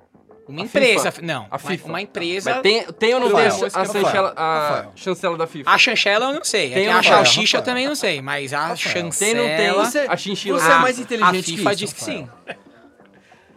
Uma 0.50 0.62
A 0.62 0.64
empresa. 0.64 1.10
FIFA. 1.12 1.26
Não, 1.26 1.42
A 1.44 1.48
uma- 1.54 1.58
FIFA. 1.58 1.88
uma 1.88 2.02
empresa. 2.02 2.52
Mas 2.54 2.62
tem, 2.62 2.84
tem 2.92 3.14
ou 3.14 3.20
não 3.20 3.28
tem 3.34 3.46
a, 3.46 3.50
chancela, 3.50 4.34
a 4.36 4.86
chancela 4.94 5.36
da 5.38 5.46
FIFA? 5.46 5.70
A 5.70 5.78
chanchela 5.78 6.26
eu 6.26 6.32
não 6.34 6.44
sei. 6.44 6.70
Tem 6.72 6.86
é 6.86 6.92
a 6.92 7.02
salsicha 7.02 7.58
eu 7.58 7.62
também 7.62 7.86
não 7.86 7.94
sei. 7.94 8.20
Mas 8.20 8.52
a 8.52 8.74
chancela. 8.76 9.12
Tem 9.12 9.40
ou 9.40 9.48
não 9.48 9.56
tem? 9.56 9.72
Você- 9.90 10.06
a 10.08 10.16
chinchila. 10.16 10.58
você 10.58 10.70
é 10.72 10.78
mais 10.78 10.98
inteligente 10.98 11.28
A 11.38 11.42
que 11.42 11.56
FIFA 11.56 11.70
isso, 11.72 11.78
diz 11.78 11.92
que 11.92 12.02
sim. 12.04 12.28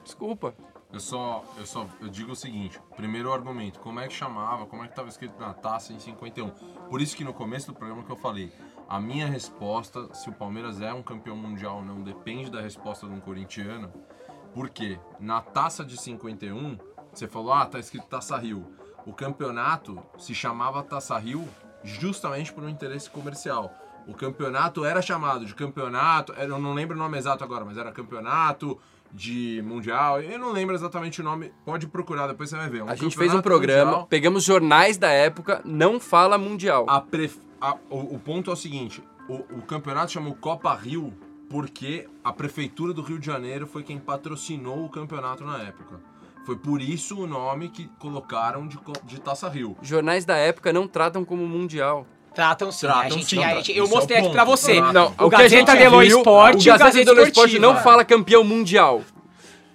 Desculpa. 0.03 0.53
Eu 0.91 0.99
só, 0.99 1.43
eu 1.57 1.65
só 1.65 1.87
eu 2.01 2.07
digo 2.07 2.33
o 2.33 2.35
seguinte: 2.35 2.79
primeiro 2.95 3.33
argumento, 3.33 3.79
como 3.79 3.99
é 3.99 4.07
que 4.07 4.13
chamava, 4.13 4.65
como 4.67 4.83
é 4.83 4.87
que 4.87 4.95
tava 4.95 5.09
escrito 5.09 5.33
na 5.39 5.51
taça 5.53 5.91
em 5.91 5.99
51? 5.99 6.49
Por 6.89 7.01
isso 7.01 7.15
que 7.15 7.23
no 7.23 7.33
começo 7.33 7.67
do 7.67 7.73
programa 7.73 8.03
que 8.03 8.11
eu 8.11 8.15
falei, 8.15 8.51
a 8.87 8.99
minha 8.99 9.25
resposta, 9.25 10.13
se 10.13 10.29
o 10.29 10.33
Palmeiras 10.33 10.81
é 10.81 10.93
um 10.93 11.01
campeão 11.01 11.35
mundial 11.35 11.77
ou 11.77 11.83
não, 11.85 12.01
depende 12.01 12.51
da 12.51 12.61
resposta 12.61 13.07
de 13.07 13.13
um 13.13 13.19
corintiano. 13.19 13.91
Porque 14.53 14.99
na 15.19 15.41
taça 15.41 15.83
de 15.83 15.97
51, 15.99 16.77
você 17.11 17.27
falou, 17.27 17.53
ah, 17.53 17.65
tá 17.65 17.79
escrito 17.79 18.05
Taça 18.07 18.37
Rio. 18.37 18.65
O 19.05 19.13
campeonato 19.13 19.99
se 20.17 20.33
chamava 20.33 20.81
Taça 20.83 21.17
Rio 21.17 21.47
justamente 21.83 22.53
por 22.53 22.63
um 22.63 22.69
interesse 22.69 23.09
comercial. 23.09 23.73
O 24.07 24.13
campeonato 24.13 24.83
era 24.85 25.01
chamado 25.01 25.45
de 25.45 25.55
campeonato, 25.55 26.33
eu 26.33 26.59
não 26.59 26.73
lembro 26.73 26.95
o 26.95 26.99
nome 26.99 27.17
exato 27.17 27.43
agora, 27.43 27.63
mas 27.65 27.77
era 27.77 27.91
campeonato 27.91 28.77
de 29.11 29.61
mundial, 29.65 30.19
eu 30.21 30.39
não 30.39 30.51
lembro 30.51 30.73
exatamente 30.75 31.21
o 31.21 31.23
nome, 31.23 31.53
pode 31.63 31.87
procurar, 31.87 32.27
depois 32.27 32.49
você 32.49 32.55
vai 32.57 32.69
ver. 32.69 32.83
A 32.87 32.95
gente 32.95 33.15
fez 33.15 33.33
um 33.33 33.41
programa, 33.41 33.85
mundial. 33.91 34.07
pegamos 34.07 34.43
jornais 34.43 34.97
da 34.97 35.09
época, 35.09 35.61
não 35.63 35.99
fala 35.99 36.37
mundial. 36.37 36.85
A 36.89 36.99
pref- 36.99 37.37
a- 37.61 37.77
o, 37.89 38.15
o 38.15 38.19
ponto 38.19 38.49
é 38.49 38.53
o 38.53 38.57
seguinte: 38.57 39.03
o, 39.29 39.35
o 39.57 39.61
campeonato 39.61 40.11
chamou 40.11 40.33
Copa 40.35 40.73
Rio 40.73 41.13
porque 41.53 42.07
a 42.23 42.33
prefeitura 42.33 42.93
do 42.93 43.03
Rio 43.03 43.19
de 43.19 43.27
Janeiro 43.27 43.67
foi 43.67 43.83
quem 43.83 43.99
patrocinou 43.99 44.85
o 44.85 44.89
campeonato 44.89 45.45
na 45.45 45.59
época. 45.61 45.99
Foi 46.47 46.55
por 46.55 46.81
isso 46.81 47.15
o 47.21 47.27
nome 47.27 47.69
que 47.69 47.87
colocaram 47.99 48.67
de, 48.67 48.75
de 49.03 49.21
Taça 49.21 49.47
Rio. 49.47 49.77
Jornais 49.79 50.25
da 50.25 50.35
época 50.35 50.73
não 50.73 50.87
tratam 50.87 51.23
como 51.23 51.45
mundial. 51.45 52.07
Tratam 52.33 52.71
sim. 52.71 52.87
Tratam 52.87 53.01
a 53.03 53.09
gente, 53.09 53.25
sim, 53.27 53.43
a 53.43 53.53
gente- 53.57 53.71
eu 53.71 53.85
é 53.85 53.87
o 53.87 53.89
mostrei 53.91 54.17
aqui 54.17 54.25
ponto. 54.29 54.33
pra 54.35 54.43
você. 54.43 54.81
Não, 54.81 55.13
o 55.19 55.27
o 55.27 55.29
que 55.29 55.35
a 55.35 55.47
gente 55.47 55.67
Gazeta 55.67 55.75
dello 55.75 55.99
viu, 55.99 56.17
Sport 56.17 56.55
o 56.55 56.59
e 56.59 56.65
Gazeta 56.65 56.83
Gazeta 56.85 57.11
Sport 57.11 57.27
Esportiva. 57.27 57.61
não 57.61 57.77
fala 57.77 58.03
campeão 58.03 58.43
mundial. 58.43 59.03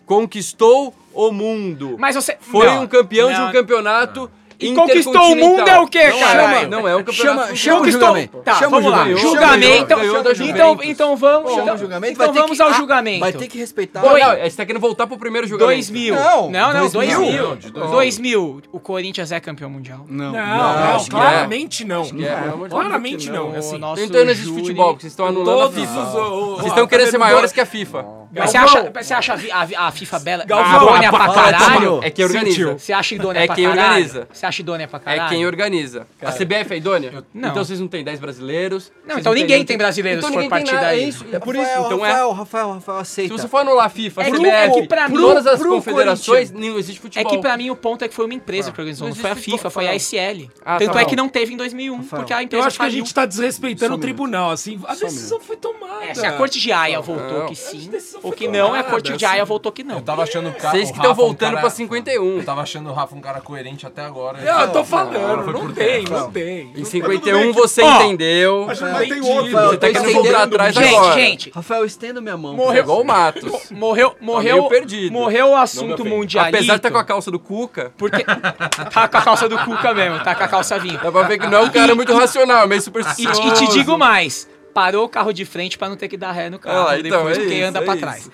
Conquistou 0.04 0.92
o 1.14 1.30
mundo. 1.30 1.94
Mas 1.96 2.16
você. 2.16 2.36
Foi 2.40 2.66
não, 2.66 2.82
um 2.82 2.86
campeão 2.88 3.28
de 3.32 3.38
não. 3.38 3.50
um 3.50 3.52
campeonato 3.52 4.28
E 4.60 4.74
conquistou 4.74 5.32
o 5.32 5.36
mundo 5.36 5.68
é 5.68 5.78
o 5.78 5.86
quê, 5.86 6.08
não 6.08 6.18
caralho? 6.20 6.56
É, 6.58 6.66
não 6.66 6.88
é 6.88 6.96
um 6.96 7.04
campeonato 7.04 7.12
Chama- 7.14 7.40
mundial. 7.42 7.56
chama 7.56 7.76
o 7.76 7.78
Conquistou- 7.80 8.00
julgamento. 8.08 8.38
Tá, 8.38 8.54
Chama 8.54 8.76
o 8.78 8.80
vamos 8.82 8.98
lá. 8.98 9.14
julgamento. 9.16 9.76
Então, 9.84 10.04
Juventus. 10.34 10.40
então 10.88 11.16
vamos. 11.16 11.50
Chama 11.50 11.62
então, 11.62 11.74
o 11.74 11.78
julgamento, 11.78 12.12
então 12.14 12.26
vai 12.26 12.34
ter 12.34 12.40
vamos 12.40 12.56
que- 12.56 12.62
ao 12.62 12.68
ah, 12.68 12.72
julgamento. 12.72 13.20
Vai 13.20 13.32
ter 13.32 13.46
que 13.48 13.58
respeitar. 13.58 14.02
Não, 14.02 14.10
você 14.10 14.56
tá 14.56 14.66
querendo 14.66 14.80
voltar 14.80 15.06
pro 15.06 15.16
primeiro 15.16 15.46
julgamento. 15.46 15.76
2000. 15.76 16.14
Não, 16.14 16.50
não, 16.50 16.72
não 16.72 16.88
2000. 16.88 17.18
2000. 17.20 17.42
Não, 17.48 17.56
de 17.56 17.70
2000. 17.70 17.90
2000. 17.92 18.62
O 18.72 18.80
Corinthians 18.80 19.30
é 19.32 19.38
campeão 19.40 19.70
mundial. 19.70 20.04
Não. 20.08 20.32
Não, 20.32 20.38
acho 20.40 20.92
não, 20.92 20.98
que 21.04 21.04
é. 21.04 21.10
claramente 21.10 21.84
não. 21.84 22.04
que 22.04 22.24
é, 22.26 22.32
amor 22.34 22.68
de. 22.68 22.74
Claramente. 22.74 23.30
O 23.30 23.48
Assim, 23.58 23.76
Então 23.76 24.24
não 24.24 24.30
existe 24.30 24.44
júri- 24.48 24.60
futebol, 24.62 24.94
vocês 24.98 25.12
estão 25.12 25.26
anulando 25.26 25.58
todos 25.72 25.78
os- 25.82 26.14
o- 26.14 26.56
Vocês 26.56 26.66
estão 26.68 26.86
querendo 26.86 27.10
ser 27.10 27.18
maiores 27.18 27.52
que 27.52 27.60
a 27.60 27.66
FIFA. 27.66 28.04
Mas 28.30 28.50
você 28.50 28.56
acha, 28.58 28.92
você 28.94 29.14
acha 29.14 29.32
a, 29.32 29.36
vi- 29.36 29.50
a, 29.50 29.86
a 29.86 29.90
FIFA 29.90 30.18
bela 30.18 30.44
Galvão, 30.44 30.82
idônea 30.88 31.10
pra 31.10 31.28
caralho? 31.32 32.00
É 32.02 32.10
quem 32.10 32.24
organiza. 32.24 32.72
Você 32.78 32.92
acha 32.92 33.14
idônea 33.14 33.40
É 33.40 33.46
pra 33.46 33.54
quem 33.54 33.64
caralho? 33.64 33.88
organiza. 33.88 34.28
Você 34.30 34.46
acha 34.48 34.62
idônea 34.62 34.88
pra 34.88 34.98
caralho? 34.98 35.26
É 35.26 35.28
quem 35.28 35.46
organiza. 35.46 36.06
A 36.22 36.32
CBF 36.32 36.72
é 36.72 36.76
idônea? 36.76 37.24
Não. 37.32 37.50
Então 37.50 37.64
vocês 37.64 37.78
não 37.80 37.88
têm 37.88 38.02
10 38.02 38.18
brasileiros. 38.20 38.90
Não, 39.06 39.18
então 39.18 39.32
ninguém 39.32 39.56
nenhum- 39.56 39.64
tem 39.66 39.78
brasileiro 39.78 40.18
então 40.18 40.28
se 40.30 40.34
for 40.34 40.42
ninguém 40.42 40.58
tem 40.64 40.66
partir 40.74 40.80
daí. 40.84 41.04
É, 41.04 41.08
isso, 41.08 41.24
é 41.32 41.38
por 41.38 41.54
Rafael, 41.56 41.76
isso. 41.78 41.86
Então 41.86 42.04
é. 42.04 42.08
Rafael, 42.10 42.32
Rafael, 42.32 42.72
Rafael, 42.72 43.04
Se 43.04 43.12
aceita. 43.20 43.36
você 43.38 43.48
for 43.48 43.58
anular 43.58 43.86
a 43.86 43.88
FIFA, 43.88 44.22
a 44.22 44.24
É 44.24 44.30
que- 44.30 44.36
CBF, 44.36 44.50
é 44.56 44.70
que 44.70 44.86
pra 44.88 45.08
mim- 45.08 45.16
todas 45.16 45.46
as 45.46 45.58
pro 45.60 45.70
confederações, 45.70 46.50
não 46.50 46.78
existe 46.78 46.98
É 46.98 47.02
futebol. 47.02 47.30
que 47.32 47.38
pra 47.38 47.56
mim 47.56 47.70
o 47.70 47.76
ponto 47.76 48.04
é 48.04 48.08
que 48.08 48.14
foi 48.14 48.24
uma 48.24 48.34
empresa 48.34 48.72
que 48.72 48.80
organizou, 48.80 49.08
Não 49.08 49.14
não 49.14 49.20
foi 49.20 49.30
a 49.30 49.34
FIFA, 49.36 49.70
foi 49.70 49.86
a 49.86 49.92
Rafael. 49.92 49.96
ICL. 49.96 50.50
Ah, 50.64 50.78
Tanto 50.78 50.92
tá 50.92 51.00
é 51.00 51.04
bom. 51.04 51.10
que 51.10 51.16
não 51.16 51.28
teve 51.28 51.54
em 51.54 51.56
2001, 51.56 51.96
Rafael. 51.98 52.20
porque 52.20 52.32
a 52.32 52.38
Eu 52.38 52.42
empresa 52.44 52.66
acho 52.66 52.76
que 52.76 52.82
a 52.82 52.86
faliu. 52.86 52.98
gente 52.98 53.14
tá 53.14 53.26
desrespeitando 53.26 53.94
o 53.94 53.98
tribunal, 53.98 54.50
assim. 54.50 54.80
A 54.86 54.94
decisão 54.94 55.40
foi 55.40 55.56
tomada. 55.56 56.04
É, 56.04 56.14
se 56.14 56.24
a 56.26 56.32
corte 56.32 56.60
de 56.60 56.72
Haia 56.72 57.00
voltou 57.00 57.46
que 57.46 57.54
sim, 57.54 57.90
ou 58.22 58.32
que 58.32 58.48
não, 58.48 58.74
é 58.74 58.80
a 58.80 58.84
corte 58.84 59.12
de 59.12 59.24
assim. 59.24 59.34
Haia 59.34 59.44
voltou 59.44 59.70
que 59.72 59.82
não. 59.84 59.96
Eu 59.96 60.02
tava 60.02 60.22
achando 60.22 60.48
o 60.48 60.52
cara. 60.54 60.70
Vocês 60.70 60.90
que 60.90 60.96
estão 60.96 61.14
voltando 61.14 61.50
cara- 61.50 61.60
pra 61.60 61.70
51. 61.70 62.38
Eu 62.38 62.44
tava 62.44 62.62
achando 62.62 62.88
o 62.90 62.92
Rafa 62.92 63.14
um 63.14 63.20
cara 63.20 63.40
coerente 63.40 63.86
até 63.86 64.02
agora. 64.02 64.37
Não, 64.44 64.60
eu 64.60 64.72
tô 64.72 64.84
falando, 64.84 65.46
não 65.52 65.60
por 65.60 65.72
tem, 65.72 66.04
não 66.04 66.30
tem. 66.30 66.72
Em 66.76 66.84
51 66.84 67.52
você 67.52 67.82
entendeu. 67.82 68.64
Mas 68.66 68.80
mas 68.80 69.08
tem 69.08 69.20
outro. 69.20 69.50
Você 69.50 69.76
tá 69.76 69.88
estendendo- 69.90 70.22
voltar 70.22 70.42
atrás 70.44 70.74
Gente, 70.74 70.94
agora. 70.94 71.20
gente, 71.20 71.50
Rafael, 71.50 71.84
estenda 71.84 72.20
minha 72.20 72.36
mão. 72.36 72.54
Morreu. 72.54 72.82
Igual 72.82 73.00
o 73.00 73.04
Matos. 73.04 73.70
morreu, 73.70 74.16
morreu, 74.20 74.56
meio 74.56 74.68
perdido. 74.68 75.12
morreu 75.12 75.48
o 75.50 75.56
assunto 75.56 76.04
mundialito. 76.04 76.56
Apesar 76.56 76.72
de 76.74 76.78
estar 76.78 76.90
com 76.90 76.98
a 76.98 77.04
calça 77.04 77.30
do 77.30 77.38
Cuca, 77.38 77.92
Porque 77.96 78.22
tá 78.92 79.08
com 79.08 79.16
a 79.18 79.22
calça 79.22 79.48
do 79.48 79.58
Cuca 79.58 79.92
mesmo, 79.94 80.22
tá 80.22 80.34
com 80.34 80.44
a 80.44 80.48
calça 80.48 80.78
vinho. 80.78 80.98
dá 81.02 81.10
pra 81.10 81.22
ver 81.22 81.38
que 81.38 81.46
não 81.46 81.58
é 81.58 81.62
um 81.62 81.70
cara 81.70 81.94
muito 81.94 82.12
racional, 82.14 82.64
é 82.64 82.66
meio 82.66 82.80
supersticioso. 82.82 83.42
e 83.42 83.52
te 83.52 83.72
digo 83.72 83.96
mais, 83.98 84.48
parou 84.72 85.04
o 85.04 85.08
carro 85.08 85.32
de 85.32 85.44
frente 85.44 85.76
pra 85.76 85.88
não 85.88 85.96
ter 85.96 86.08
que 86.08 86.16
dar 86.16 86.32
ré 86.32 86.48
no 86.50 86.58
carro 86.58 86.88
Ah, 86.88 86.98
então, 86.98 87.18
depois, 87.24 87.38
é 87.38 87.42
isso, 87.42 87.64
anda 87.66 87.78
é 87.80 87.82
pra 87.82 87.94
isso. 87.94 88.00
trás. 88.02 88.30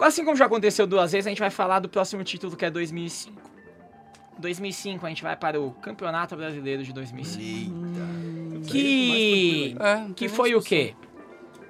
Assim 0.00 0.24
como 0.24 0.36
já 0.36 0.44
aconteceu 0.46 0.86
duas 0.86 1.10
vezes, 1.10 1.26
a 1.26 1.30
gente 1.30 1.40
vai 1.40 1.50
falar 1.50 1.80
do 1.80 1.88
próximo 1.88 2.22
título 2.22 2.54
que 2.56 2.64
é 2.64 2.70
2005. 2.70 3.47
2005 4.38 5.04
a 5.04 5.08
gente 5.08 5.22
vai 5.22 5.36
para 5.36 5.60
o 5.60 5.72
Campeonato 5.72 6.36
Brasileiro 6.36 6.82
de 6.82 6.92
2005. 6.92 7.74
Que 8.66 9.76
É, 9.80 9.94
não 9.96 10.04
tem 10.06 10.14
que 10.14 10.26
nem 10.26 10.34
foi 10.34 10.54
o 10.54 10.62
quê? 10.62 10.94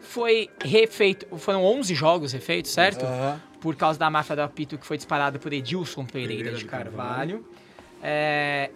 Foi 0.00 0.48
refeito, 0.64 1.26
foram 1.38 1.64
11 1.64 1.94
jogos 1.94 2.32
refeitos, 2.32 2.70
certo? 2.70 3.04
Aham. 3.04 3.40
Por 3.60 3.74
causa 3.74 3.98
da 3.98 4.08
máfia 4.08 4.36
do 4.36 4.42
apito 4.42 4.78
que 4.78 4.86
foi 4.86 4.96
disparada 4.96 5.38
por 5.38 5.52
Edilson 5.52 6.04
Pereira, 6.04 6.34
Pereira 6.36 6.56
de 6.56 6.64
Carvalho. 6.64 7.44
É, 8.02 8.70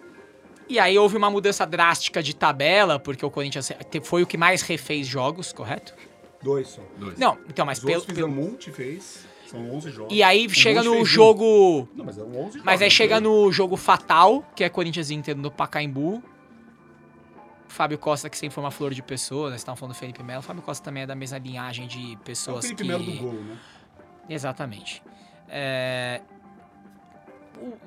E 0.67 0.77
aí 0.77 0.97
houve 0.97 1.15
uma 1.15 1.29
mudança 1.29 1.65
drástica 1.65 2.21
de 2.21 2.35
tabela, 2.35 2.99
porque 2.99 3.25
o 3.25 3.31
Corinthians 3.31 3.71
foi 4.03 4.23
o 4.23 4.27
que 4.27 4.37
mais 4.37 4.61
refez 4.61 5.07
jogos, 5.07 5.53
correto? 5.53 5.93
Dois 6.41 6.67
só. 6.67 6.81
Dois. 6.97 7.17
Não, 7.17 7.37
então, 7.49 7.65
mas 7.65 7.81
Os 7.81 8.05
pelo. 8.05 8.27
um 8.27 8.31
monte, 8.31 8.71
fez. 8.71 9.25
São 9.53 9.71
11 9.75 9.91
jogos. 9.91 10.13
E 10.13 10.21
aí 10.23 10.49
chega 10.49 10.83
no 10.83 10.91
fez 10.91 11.01
um. 11.01 11.05
jogo. 11.05 11.87
Não, 11.95 12.03
mas 12.05 12.17
eram 12.17 12.29
11 12.29 12.35
jogos. 12.35 12.61
Mas 12.63 12.81
aí 12.81 12.91
chega 12.91 13.15
foi? 13.15 13.23
no 13.23 13.51
jogo 13.51 13.77
fatal, 13.77 14.43
que 14.55 14.63
é 14.63 14.69
Corinthians 14.69 15.09
e 15.09 15.13
Inter 15.13 15.37
no 15.37 15.49
Pacaembu. 15.51 16.21
Fábio 17.67 17.97
Costa, 17.97 18.29
que 18.29 18.37
sempre 18.37 18.53
foi 18.53 18.63
uma 18.63 18.69
flor 18.71 18.93
de 18.93 19.01
pessoa, 19.01 19.45
né? 19.45 19.51
Vocês 19.53 19.61
estavam 19.61 19.77
falando 19.77 19.95
do 19.95 19.97
Felipe 19.97 20.21
Melo. 20.21 20.41
Fábio 20.43 20.61
Costa 20.61 20.83
também 20.83 21.03
é 21.03 21.07
da 21.07 21.15
mesma 21.15 21.37
linhagem 21.39 21.87
de 21.87 22.11
É 22.11 22.15
o 22.15 22.17
pessoas 22.19 22.63
Felipe 22.65 22.83
que. 22.83 22.87
Melo 22.87 23.03
do 23.03 23.17
gol, 23.17 23.33
né? 23.33 23.57
Exatamente. 24.29 25.01
É, 25.49 26.21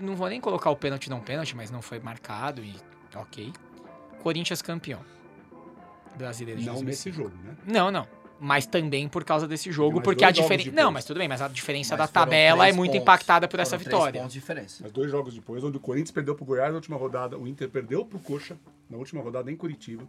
Não 0.01 0.17
vou 0.17 0.29
nem 0.29 0.41
colocar 0.41 0.71
o 0.71 0.77
pênalti 0.77 1.09
não 1.09 1.21
pênalti, 1.21 1.55
mas 1.57 1.71
não 1.71 1.81
foi 1.83 1.99
marcado 2.01 2.63
e 2.65 2.75
ok. 3.15 3.53
Corinthians 4.23 4.61
campeão. 4.61 5.01
Brasileiro 6.17 6.61
de 6.61 6.67
Não 6.67 6.75
2005. 6.83 6.87
nesse 7.09 7.13
jogo, 7.17 7.37
né? 7.45 7.57
Não, 7.67 7.91
não. 7.91 8.07
Mas 8.39 8.67
também 8.67 9.09
por 9.09 9.25
causa 9.25 9.49
desse 9.49 9.73
jogo, 9.73 10.01
porque 10.03 10.25
a 10.25 10.29
jogos 10.29 10.43
diferença. 10.43 10.71
Não, 10.83 10.91
mas 10.93 11.05
tudo 11.07 11.19
bem, 11.19 11.27
mas 11.29 11.41
a 11.41 11.49
diferença 11.49 11.97
Mas 11.97 12.07
da 12.07 12.13
tabela 12.13 12.69
é 12.69 12.73
muito 12.73 12.91
pontos. 12.93 13.03
impactada 13.03 13.49
por 13.49 13.59
essa 13.61 13.79
vitória. 13.79 14.21
pontos 14.21 14.35
de 14.35 14.41
diferença. 14.41 14.79
Mas 14.83 14.93
dois 14.93 15.11
jogos 15.11 15.35
depois, 15.35 15.65
onde 15.65 15.79
o 15.79 15.81
Corinthians 15.81 16.11
perdeu 16.11 16.35
pro 16.35 16.45
Goiás 16.45 16.69
na 16.71 16.77
última 16.77 16.97
rodada, 16.99 17.39
o 17.39 17.49
Inter 17.49 17.69
perdeu 17.71 18.05
pro 18.05 18.19
Coxa 18.19 18.59
na 18.91 18.99
última 18.99 19.23
rodada 19.23 19.51
em 19.51 19.57
Curitiba. 19.57 20.07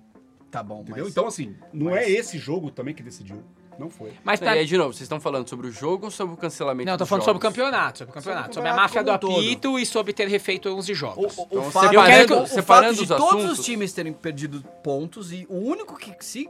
Tá 0.52 0.62
bom, 0.62 0.82
Entendeu? 0.82 1.04
mas... 1.06 1.12
Então, 1.12 1.26
assim, 1.28 1.56
não 1.74 1.92
mas- 1.92 2.02
é 2.06 2.10
esse 2.12 2.38
jogo 2.38 2.70
também 2.72 2.94
que 2.94 3.02
decidiu. 3.04 3.42
Não 3.80 3.90
foi. 3.92 4.12
Mas 4.24 4.40
E 4.40 4.44
pra... 4.44 4.54
aí, 4.54 4.66
de 4.66 4.76
novo, 4.76 4.92
vocês 4.92 5.04
estão 5.04 5.20
falando 5.20 5.48
sobre 5.48 5.68
o 5.68 5.72
jogo 5.72 6.06
ou 6.06 6.12
sobre 6.12 6.34
o 6.34 6.38
cancelamento 6.38 6.88
Não, 6.88 6.94
eu 6.94 6.98
tô 6.98 7.04
dos 7.04 7.10
falando 7.10 7.24
sobre 7.26 7.38
o 7.38 7.42
jogos? 7.44 7.56
campeonato, 7.56 7.98
sobre 8.00 8.12
o 8.12 8.14
campeonato, 8.16 8.56
sobre 8.56 8.70
a 8.70 8.72
campeonato 8.74 8.96
máfia 8.96 9.04
do 9.04 9.12
um 9.12 9.18
todo. 9.20 9.40
apito 9.40 9.80
e 9.80 9.86
sobre 9.86 10.14
ter 10.14 10.28
refeito 10.28 10.68
11 10.70 10.94
jogos. 10.96 11.38
O, 11.38 11.42
o, 11.42 11.44
o 11.44 11.48
Então, 11.52 11.72
fato, 11.72 11.90
separando- 11.90 11.96
eu 11.96 12.04
quero 12.04 12.28
que- 12.28 12.34
o 12.34 12.48
separando 12.48 12.96
fato 12.96 12.96
de 12.96 13.02
os 13.04 13.08
todos 13.20 13.36
assuntos. 13.44 13.60
os 13.60 13.66
times 13.66 13.94
terem 13.94 14.14
perdido 14.14 14.64
pontos 14.84 15.32
e 15.32 15.46
o 15.48 15.56
único 15.58 15.96
que 15.96 16.12
se... 16.26 16.50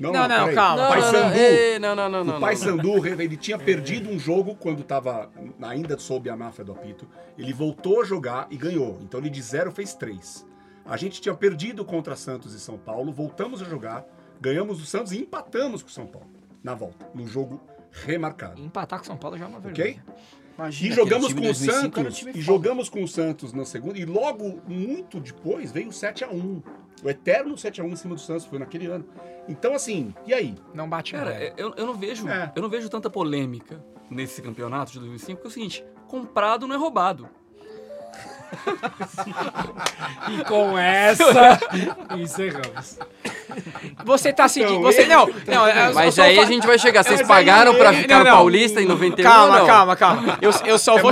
Não, 0.00 0.12
Não, 0.12 0.26
não, 0.28 0.38
peraí. 0.40 0.54
calma. 0.54 0.74
O 0.74 0.90
Não, 0.90 0.90
não, 0.90 0.96
não, 0.96 1.12
Paysandu, 1.12 1.80
não, 1.80 1.94
não, 1.94 2.08
não, 2.08 2.10
não, 2.10 2.20
o 2.20 2.24
não. 2.34 2.40
Paysandu, 2.40 3.06
ele 3.06 3.36
tinha 3.36 3.58
perdido 3.58 4.08
um 4.10 4.18
jogo 4.18 4.54
quando 4.54 4.82
tava 4.82 5.30
ainda 5.62 5.98
sob 5.98 6.28
a 6.30 6.36
máfia 6.36 6.64
do 6.64 6.72
apito. 6.72 7.06
Ele 7.36 7.52
voltou 7.52 8.00
a 8.00 8.04
jogar 8.04 8.46
e 8.50 8.56
ganhou. 8.56 8.98
Então 9.02 9.20
ele 9.20 9.30
de 9.30 9.42
zero 9.42 9.70
fez 9.70 9.94
três. 9.94 10.46
A 10.84 10.96
gente 10.96 11.20
tinha 11.20 11.34
perdido 11.34 11.84
contra 11.84 12.16
Santos 12.16 12.54
e 12.54 12.60
São 12.60 12.76
Paulo, 12.78 13.12
voltamos 13.12 13.60
a 13.62 13.64
jogar, 13.64 14.04
ganhamos 14.40 14.78
do 14.78 14.86
Santos 14.86 15.12
e 15.12 15.18
empatamos 15.18 15.82
com 15.82 15.88
o 15.88 15.92
São 15.92 16.06
Paulo 16.06 16.28
na 16.64 16.74
volta, 16.74 17.08
num 17.14 17.26
jogo 17.26 17.60
remarcado. 17.92 18.60
Empatar 18.60 18.98
com 18.98 19.04
São 19.04 19.16
Paulo 19.16 19.36
já 19.38 19.44
é 19.44 19.48
uma 19.48 19.58
Ok? 19.58 19.72
vergonha. 19.72 20.04
Imagina, 20.58 20.92
E 20.92 20.96
jogamos 20.96 21.26
com 21.32 21.38
o 21.40 21.42
time 21.42 21.46
2005 21.46 21.76
era 22.00 22.10
Santos, 22.10 22.18
time 22.18 22.32
e 22.34 22.40
jogamos 22.40 22.88
com 22.88 23.02
o 23.02 23.08
Santos 23.08 23.52
na 23.52 23.64
segunda, 23.64 23.98
e 23.98 24.04
logo, 24.04 24.60
muito 24.68 25.18
depois, 25.20 25.72
veio 25.72 25.88
o 25.88 25.92
7x1. 25.92 26.62
O 27.04 27.08
eterno 27.08 27.54
7x1 27.54 27.92
em 27.92 27.96
cima 27.96 28.14
do 28.14 28.20
Santos, 28.20 28.44
foi 28.44 28.58
naquele 28.58 28.86
ano. 28.86 29.06
Então, 29.48 29.74
assim, 29.74 30.14
e 30.26 30.34
aí? 30.34 30.54
Não 30.74 30.88
bate 30.88 31.12
Cara, 31.12 31.30
mais. 31.32 31.54
eu, 31.56 31.72
eu 31.76 31.86
não 31.86 31.94
vejo, 31.94 32.28
É. 32.28 32.52
eu 32.54 32.60
não 32.62 32.68
vejo 32.68 32.88
tanta 32.88 33.08
polêmica 33.08 33.82
nesse 34.10 34.42
campeonato 34.42 34.92
de 34.92 34.98
2005, 34.98 35.36
porque 35.36 35.46
é 35.46 35.50
o 35.50 35.52
seguinte, 35.52 35.84
comprado 36.08 36.66
não 36.66 36.74
é 36.74 36.78
roubado. 36.78 37.28
E 40.30 40.44
com 40.44 40.78
essa, 40.78 41.58
encerramos. 42.18 42.98
Você 44.04 44.32
tá 44.32 44.48
seguindo. 44.48 44.80
Você 44.82 45.06
não. 45.06 45.26
não 45.46 45.68
eu- 45.68 45.94
Mas 45.94 46.16
eu 46.18 46.24
aí 46.24 46.36
fa- 46.36 46.42
a 46.42 46.44
gente 46.46 46.66
vai 46.66 46.78
chegar. 46.78 47.02
Vocês 47.04 47.22
pagaram 47.26 47.74
pra 47.74 47.92
não, 47.92 48.00
ficar 48.00 48.18
no 48.18 48.24
não. 48.24 48.32
Paulista 48.32 48.80
em 48.80 48.86
91 48.86 49.24
Calma, 49.24 49.58
não? 49.58 49.66
calma, 49.66 49.96
calma. 49.96 50.38
Eu, 50.40 50.50
eu 50.64 50.78
só 50.78 50.98
É 50.98 51.02
vou 51.02 51.10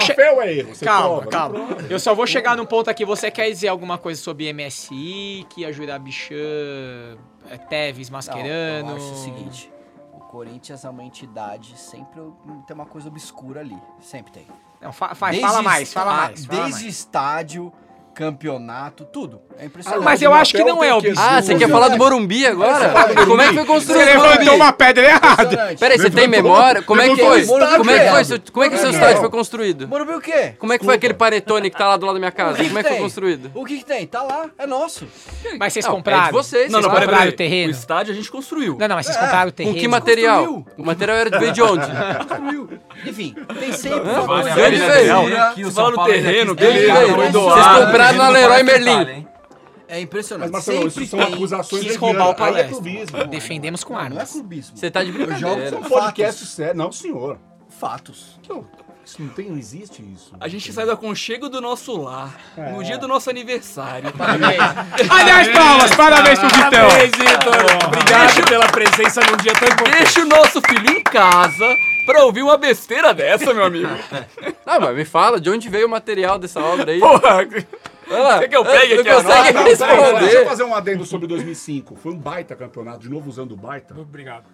Calma, 0.85 1.23
prova, 1.23 1.27
calma. 1.31 1.59
não 1.59 1.67
prova. 1.67 1.87
Eu 1.91 1.99
só 1.99 2.15
vou 2.15 2.27
chegar 2.27 2.57
num 2.57 2.67
ponto 2.67 2.89
aqui. 2.89 3.05
Você 3.05 3.31
quer 3.31 3.49
dizer 3.51 3.69
alguma 3.69 3.99
coisa 3.99 4.21
sobre 4.21 4.53
MSI, 4.53 5.47
que 5.51 5.65
ajudar 5.65 5.99
Bichan, 5.99 6.37
é, 7.51 7.57
Teves, 7.59 8.09
Mascherano? 8.11 8.89
Não, 8.89 8.91
eu 8.91 8.97
acho 8.97 9.13
o 9.13 9.17
seguinte. 9.25 9.73
O 10.13 10.21
Corinthians 10.21 10.85
é 10.85 10.91
uma 10.91 11.03
entidade, 11.03 11.79
sempre 11.79 12.21
tem 12.67 12.75
uma 12.75 12.87
coisa 12.87 13.09
obscura 13.09 13.61
ali. 13.61 13.77
Sempre 14.01 14.31
tem. 14.33 14.47
Não, 14.81 14.93
fa- 14.93 15.15
Desde 15.31 15.41
fala 15.47 15.63
mais, 15.63 15.93
fala 15.93 16.13
mais. 16.15 16.45
fala 16.47 16.63
Desde 16.63 16.83
mais. 16.85 16.95
estádio, 16.95 17.73
campeonato, 18.19 19.05
tudo. 19.05 19.41
É 19.57 19.65
impressionante. 19.67 20.05
Mas 20.05 20.21
eu 20.21 20.35
acho 20.35 20.53
que 20.53 20.65
não 20.65 20.83
é 20.83 20.93
o 20.93 21.01
bicho. 21.01 21.15
Ah, 21.17 21.41
você 21.41 21.55
quer 21.55 21.69
falar 21.69 21.89
do 21.89 21.97
Morumbi 21.97 22.45
agora? 22.45 23.15
Como 23.25 23.41
é 23.41 23.49
que 23.49 23.55
foi 23.55 23.63
Você 23.63 23.67
construído 23.67 24.03
o 24.03 24.07
levantou 24.07 24.31
Morumbi? 24.39 24.51
uma 24.57 24.73
pedra 24.73 25.05
errada. 25.05 25.77
Peraí, 25.79 25.99
você 25.99 26.11
tem 26.11 26.27
memória? 26.27 26.83
Como 26.83 27.01
é 27.01 27.09
que 27.09 27.17
foi? 27.17 27.47
Como 27.47 27.63
é 27.91 27.99
que 28.01 28.11
foi? 28.11 28.37
é? 28.37 28.41
Como 28.53 28.65
é 28.65 28.69
que 28.69 28.75
o 28.75 28.79
seu 28.79 28.89
é? 28.89 28.93
estádio 28.93 29.21
foi 29.21 29.31
construído? 29.31 29.87
Morumbi 29.87 30.13
o 30.15 30.21
quê? 30.21 30.55
Como 30.59 30.73
é 30.73 30.79
que 30.79 30.85
foi 30.85 30.97
aquele 30.97 31.15
paretone 31.15 31.71
que 31.71 31.79
tá 31.79 31.87
lá 31.87 31.97
do 31.97 32.07
lado 32.07 32.15
da 32.15 32.19
minha 32.19 32.33
casa? 32.33 32.59
que 32.59 32.67
Como 32.67 32.79
é 32.79 32.83
que 32.83 32.89
foi 32.89 32.99
construído? 32.99 33.53
O 33.55 33.65
que, 33.65 33.79
que 33.79 33.85
tem? 33.85 34.05
Tá 34.07 34.23
lá, 34.25 34.47
é 34.59 34.67
nosso. 34.67 35.07
Mas 35.59 35.73
vocês 35.73 35.85
Não, 35.85 35.93
compraram? 35.93 36.23
é 36.25 36.27
de 36.27 36.33
vocês, 36.33 36.73
Não, 36.73 36.81
não, 36.81 36.91
compraram 36.91 37.29
o 37.29 37.33
terreno? 37.33 37.69
O 37.69 37.77
estádio 37.77 38.13
a 38.13 38.17
gente 38.17 38.31
construiu. 38.33 38.77
Não, 38.81 38.89
não, 38.89 38.97
mas 38.97 39.07
vocês 39.07 39.17
compraram 39.17 39.49
o 39.49 39.53
Com 39.53 39.57
terreno. 39.57 39.79
que 39.79 39.87
material? 39.89 40.45
construiu. 40.45 40.67
O 40.77 40.85
material 40.85 41.17
era 41.19 41.31
de 41.31 41.39
veio 41.39 41.53
de 41.53 41.63
onde? 41.63 41.87
Enfim, 43.07 43.35
tem 43.61 43.73
sempre 43.73 44.01
onde 44.01 44.51
veio? 44.51 44.79
Você 44.79 45.71
fala 45.71 45.71
São 45.71 45.91
no 45.93 46.05
terreno, 46.05 46.55
beleza, 46.55 46.93
Vocês 47.31 47.67
compraram 47.85 48.08
não 48.13 48.25
na 48.25 48.29
Leroy 48.31 48.63
Merlin. 48.63 49.27
É 49.91 49.99
impressionante. 50.01 50.51
Mas, 50.53 50.67
Marcelo, 50.67 50.91
sempre 50.91 51.05
isso 51.05 51.17
são 51.17 51.21
acusações 51.35 51.83
quis 51.83 51.97
roubar 51.97 52.29
o 52.29 52.31
é 52.33 52.35
palestra. 52.35 52.69
clubismo. 52.73 53.25
Defendemos 53.27 53.83
com 53.83 53.95
Não, 53.95 54.01
não 54.01 54.07
é 54.07 54.11
armas. 54.11 54.33
clubismo. 54.33 54.77
Você 54.77 54.91
tá 54.91 55.03
de 55.03 55.09
Eu 55.11 55.15
jogo 55.15 55.27
brincadeira. 55.33 55.77
É 55.77 55.79
um 55.79 55.83
podcast 55.83 56.45
sério. 56.47 56.75
Não, 56.77 56.93
senhor. 56.93 57.39
fatos. 57.81 58.39
Que 58.43 58.53
eu- 58.53 58.67
Isso 59.05 59.23
não 59.23 59.29
tem, 59.31 59.49
não 59.49 59.57
existe 59.57 60.03
isso. 60.15 60.33
A 60.39 60.49
gente 60.49 60.71
sai 60.71 60.85
do 60.85 60.93
aconchego 60.93 61.49
do 61.49 61.61
nosso 61.63 61.97
lar, 61.97 62.37
no 62.75 62.85
dia 62.85 62.99
do 62.99 63.09
nosso 63.09 63.31
aniversário. 63.31 64.13
Aliás, 65.11 65.49
palmas, 65.49 65.95
parabéns 65.97 66.39
pro 66.39 66.49
Vitão. 66.49 66.71
Parabéns, 66.71 67.11
Vitor. 67.13 67.87
Obrigado 67.87 68.49
pela 68.49 68.67
presença 68.69 69.21
num 69.23 69.37
dia 69.39 69.53
tão 69.55 69.69
importante. 69.69 69.97
Deixa 70.03 70.21
o 70.21 70.27
nosso 70.27 70.61
filho 70.61 70.91
em 70.91 71.03
casa 71.03 71.65
pra 72.05 72.25
ouvir 72.25 72.43
uma 72.43 72.59
besteira 72.59 73.15
dessa, 73.15 73.55
meu 73.55 73.65
amigo. 73.65 73.89
Ah, 74.71 74.79
mas 74.79 74.95
me 74.95 75.05
fala, 75.07 75.41
de 75.41 75.49
onde 75.49 75.67
veio 75.71 75.87
o 75.87 75.91
material 75.91 76.39
dessa 76.39 76.61
obra 76.61 76.93
aí? 76.93 77.01
Porra, 77.01 77.47
Quer 78.39 78.49
que 78.49 78.57
eu 78.57 78.65
pegue 78.65 78.95
Não 78.95 79.01
aqui 79.01 79.09
a 79.11 79.15
consegue 79.17 79.53
nota? 79.53 79.69
Não, 79.87 79.87
peraí, 79.87 80.19
deixa 80.21 80.37
eu 80.39 80.47
fazer 80.47 80.65
um 80.65 80.75
adendo 80.75 81.05
sobre 81.05 81.27
2005. 81.27 81.97
Foi 81.97 82.13
um 82.13 82.19
baita 82.19 82.57
campeonato, 82.57 83.01
de 83.01 83.09
novo 83.11 83.29
usando 83.29 83.53
o 83.53 83.57
baita. 83.57 83.95
Obrigado. 83.99 84.45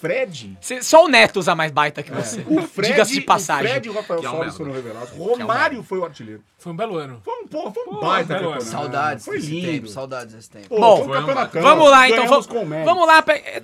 Fred. 0.00 0.58
Cê- 0.60 0.82
Só 0.82 1.06
o 1.06 1.08
Neto 1.08 1.38
usa 1.38 1.54
mais 1.54 1.72
baita 1.72 2.02
que 2.02 2.12
você. 2.12 2.44
O 2.46 2.60
Fred, 2.62 2.92
Diga-se 2.92 3.14
de 3.14 3.20
O 3.20 3.24
passagem. 3.26 3.70
Fred 3.70 3.88
e 3.88 3.90
o 3.90 3.94
Rafael 3.94 4.20
Que 4.20 4.26
é 4.26 4.30
um 4.30 4.52
foram 4.52 4.72
revelados. 4.72 5.10
Romário 5.10 5.82
foi 5.82 5.98
o 5.98 6.04
artilheiro. 6.04 6.42
Foi 6.58 6.72
um 6.72 6.76
belo 6.76 6.96
ano. 6.98 7.20
Foi 7.24 7.34
um, 7.34 7.46
porra, 7.48 7.72
foi 7.72 7.82
um 7.86 8.00
baita 8.00 8.26
belo 8.34 8.42
campeonato. 8.52 8.64
Saudades 8.64 9.24
Foi 9.24 9.36
desse 9.38 9.50
lindo. 9.50 9.66
tempo, 9.72 9.88
saudades 9.88 10.34
desse 10.34 10.50
tempo. 10.50 10.68
Pô, 10.68 10.78
Bom, 10.78 11.04
foi 11.06 11.18
um. 11.18 11.62
Vamos 11.62 11.90
lá, 11.90 12.08
então. 12.10 12.26
Vamos, 12.26 12.46
vamos 12.46 13.06
lá. 13.06 13.22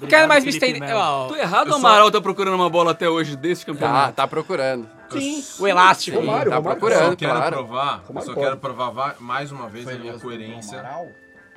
quero 0.09 0.27
mais 0.29 0.43
me 0.43 0.51
estender. 0.51 0.89
Tô 1.29 1.37
errado, 1.37 1.69
o 1.71 1.75
Amaral 1.75 2.11
tá 2.11 2.21
procurando 2.21 2.55
uma 2.55 2.71
bola 2.71 2.93
até 2.93 3.09
hoje 3.09 3.37
desse 3.37 3.67
Tá, 3.67 3.73
campeonato. 3.73 4.13
tá 4.15 4.27
procurando. 4.27 4.89
Sim. 5.21 5.45
o 5.63 5.67
elástico. 5.67 6.19
Romário, 6.19 6.51
Tá 6.51 6.57
Romário 6.57 6.77
Eu 6.77 6.81
procurando. 6.81 7.11
só 7.11 7.17
quero 7.17 7.33
claro. 7.33 7.57
provar, 7.57 7.99
eu 8.01 8.07
Romário 8.09 8.29
só 8.29 8.35
pode. 8.35 8.47
quero 8.47 8.57
provar 8.59 8.91
va- 8.91 9.17
mais 9.21 9.53
uma 9.53 9.69
vez 9.69 9.89
a 9.89 9.95
minha 9.95 10.13
Foi 10.19 10.21
coerência 10.37 10.83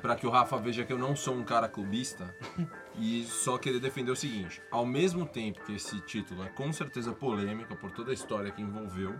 pra 0.02 0.14
que 0.14 0.26
o 0.26 0.30
Rafa 0.30 0.56
veja 0.58 0.84
que 0.84 0.92
eu 0.92 0.98
não 0.98 1.16
sou 1.16 1.34
um 1.34 1.42
cara 1.42 1.68
clubista 1.68 2.32
e 2.98 3.24
só 3.24 3.58
querer 3.58 3.80
defender 3.80 4.10
o 4.10 4.16
seguinte: 4.16 4.60
ao 4.70 4.84
mesmo 4.86 5.26
tempo 5.26 5.60
que 5.64 5.74
esse 5.74 5.98
título 6.00 6.42
é 6.44 6.48
com 6.48 6.72
certeza 6.72 7.12
polêmico 7.12 7.74
por 7.76 7.90
toda 7.90 8.10
a 8.10 8.14
história 8.14 8.50
que 8.50 8.60
envolveu, 8.62 9.14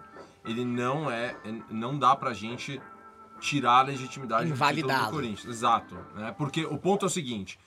ele 0.44 0.64
não 0.64 1.10
é, 1.10 1.34
não 1.70 1.98
dá 1.98 2.14
pra 2.14 2.32
gente 2.32 2.80
tirar 3.40 3.80
a 3.80 3.82
legitimidade 3.82 4.50
do 4.50 4.56
título 4.58 4.92
do 5.04 5.10
Corinthians. 5.10 5.44
Exato, 5.56 5.96
né? 6.14 6.34
Porque 6.36 6.64
o 6.64 6.78
ponto 6.78 7.04
é 7.04 7.08
o 7.08 7.10
seguinte: 7.10 7.58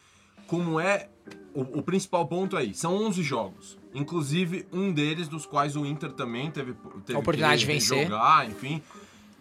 como 0.48 0.80
é 0.80 1.10
o, 1.54 1.80
o 1.80 1.82
principal 1.84 2.28
ponto 2.28 2.56
aí, 2.58 2.74
são 2.74 2.94
11 2.96 3.22
jogos. 3.24 3.78
Inclusive, 3.94 4.68
um 4.72 4.92
deles, 4.92 5.28
dos 5.28 5.46
quais 5.46 5.76
o 5.76 5.86
Inter 5.86 6.12
também 6.12 6.50
teve, 6.52 6.74
teve 7.06 7.16
A 7.18 7.20
oportunidade 7.20 7.66
que 7.66 7.68
de 7.68 7.74
vencer. 7.74 8.04
jogar, 8.08 8.48
enfim. 8.48 8.82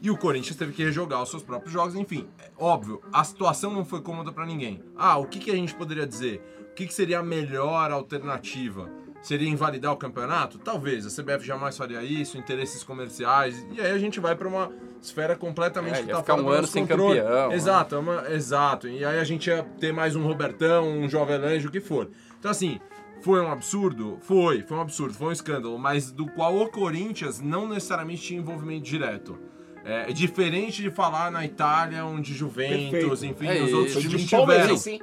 E 0.01 0.11
o 0.11 0.17
Corinthians 0.17 0.57
teve 0.57 0.73
que 0.73 0.83
rejogar 0.85 1.23
os 1.23 1.29
seus 1.29 1.43
próprios 1.43 1.73
jogos, 1.73 1.95
enfim. 1.95 2.27
É 2.39 2.51
óbvio, 2.57 3.03
a 3.13 3.25
situação 3.25 3.73
não 3.73 3.85
foi 3.85 4.01
cômoda 4.01 4.33
pra 4.33 4.47
ninguém. 4.47 4.83
Ah, 4.97 5.19
o 5.19 5.27
que, 5.27 5.39
que 5.39 5.51
a 5.51 5.55
gente 5.57 5.75
poderia 5.75 6.07
dizer? 6.07 6.41
O 6.71 6.75
que, 6.75 6.87
que 6.87 6.95
seria 6.95 7.19
a 7.19 7.23
melhor 7.23 7.91
alternativa? 7.91 8.89
Seria 9.21 9.49
invalidar 9.49 9.93
o 9.93 9.97
campeonato? 9.97 10.59
Talvez. 10.59 11.05
A 11.05 11.11
CBF 11.23 11.45
jamais 11.45 11.77
faria 11.77 12.01
isso, 12.05 12.39
interesses 12.39 12.85
comerciais. 12.85 13.67
E 13.73 13.81
aí 13.81 13.91
a 13.91 13.99
gente 13.99 14.21
vai 14.21 14.37
pra 14.37 14.47
uma 14.47 14.71
esfera 15.03 15.35
completamente 15.35 15.99
É, 15.99 16.03
que 16.05 16.09
tá 16.13 16.19
ficar 16.19 16.37
um 16.37 16.49
ano 16.49 16.67
sem 16.69 16.87
controle. 16.87 17.21
campeão, 17.21 17.49
né? 17.49 17.55
Exato, 17.57 17.95
é 17.97 17.99
uma- 17.99 18.31
exato. 18.31 18.87
E 18.89 19.05
aí 19.05 19.19
a 19.19 19.25
gente 19.25 19.49
ia 19.51 19.65
ter 19.81 19.93
mais 19.93 20.15
um 20.15 20.23
Robertão, 20.23 20.89
um 20.89 21.09
Jovelange, 21.09 21.67
o 21.67 21.71
que 21.73 21.81
for. 21.81 22.09
Então 22.39 22.49
assim, 22.53 22.79
foi 23.21 23.41
um 23.41 23.51
absurdo? 23.51 24.19
Foi, 24.21 24.63
foi 24.63 24.77
um 24.77 24.81
absurdo, 24.81 25.15
foi 25.15 25.29
um 25.29 25.33
escândalo, 25.33 25.79
mas 25.79 26.11
do 26.11 26.27
qual 26.27 26.57
o 26.57 26.69
Corinthians 26.69 27.41
não 27.41 27.69
necessariamente 27.69 28.23
tinha 28.23 28.41
envolvimento 28.41 28.85
direto. 28.85 29.39
É, 29.85 30.11
é 30.11 30.13
diferente 30.13 30.83
de 30.83 30.91
falar 30.91 31.31
na 31.31 31.45
Itália, 31.45 32.05
onde 32.05 32.35
Juventus, 32.35 32.91
Perfeito. 32.91 33.25
enfim, 33.27 33.47
É 33.47 33.63
os 33.63 33.73
outros 33.73 33.97
times 34.03 34.25
tiveram. 34.27 34.77
sim. 34.77 35.01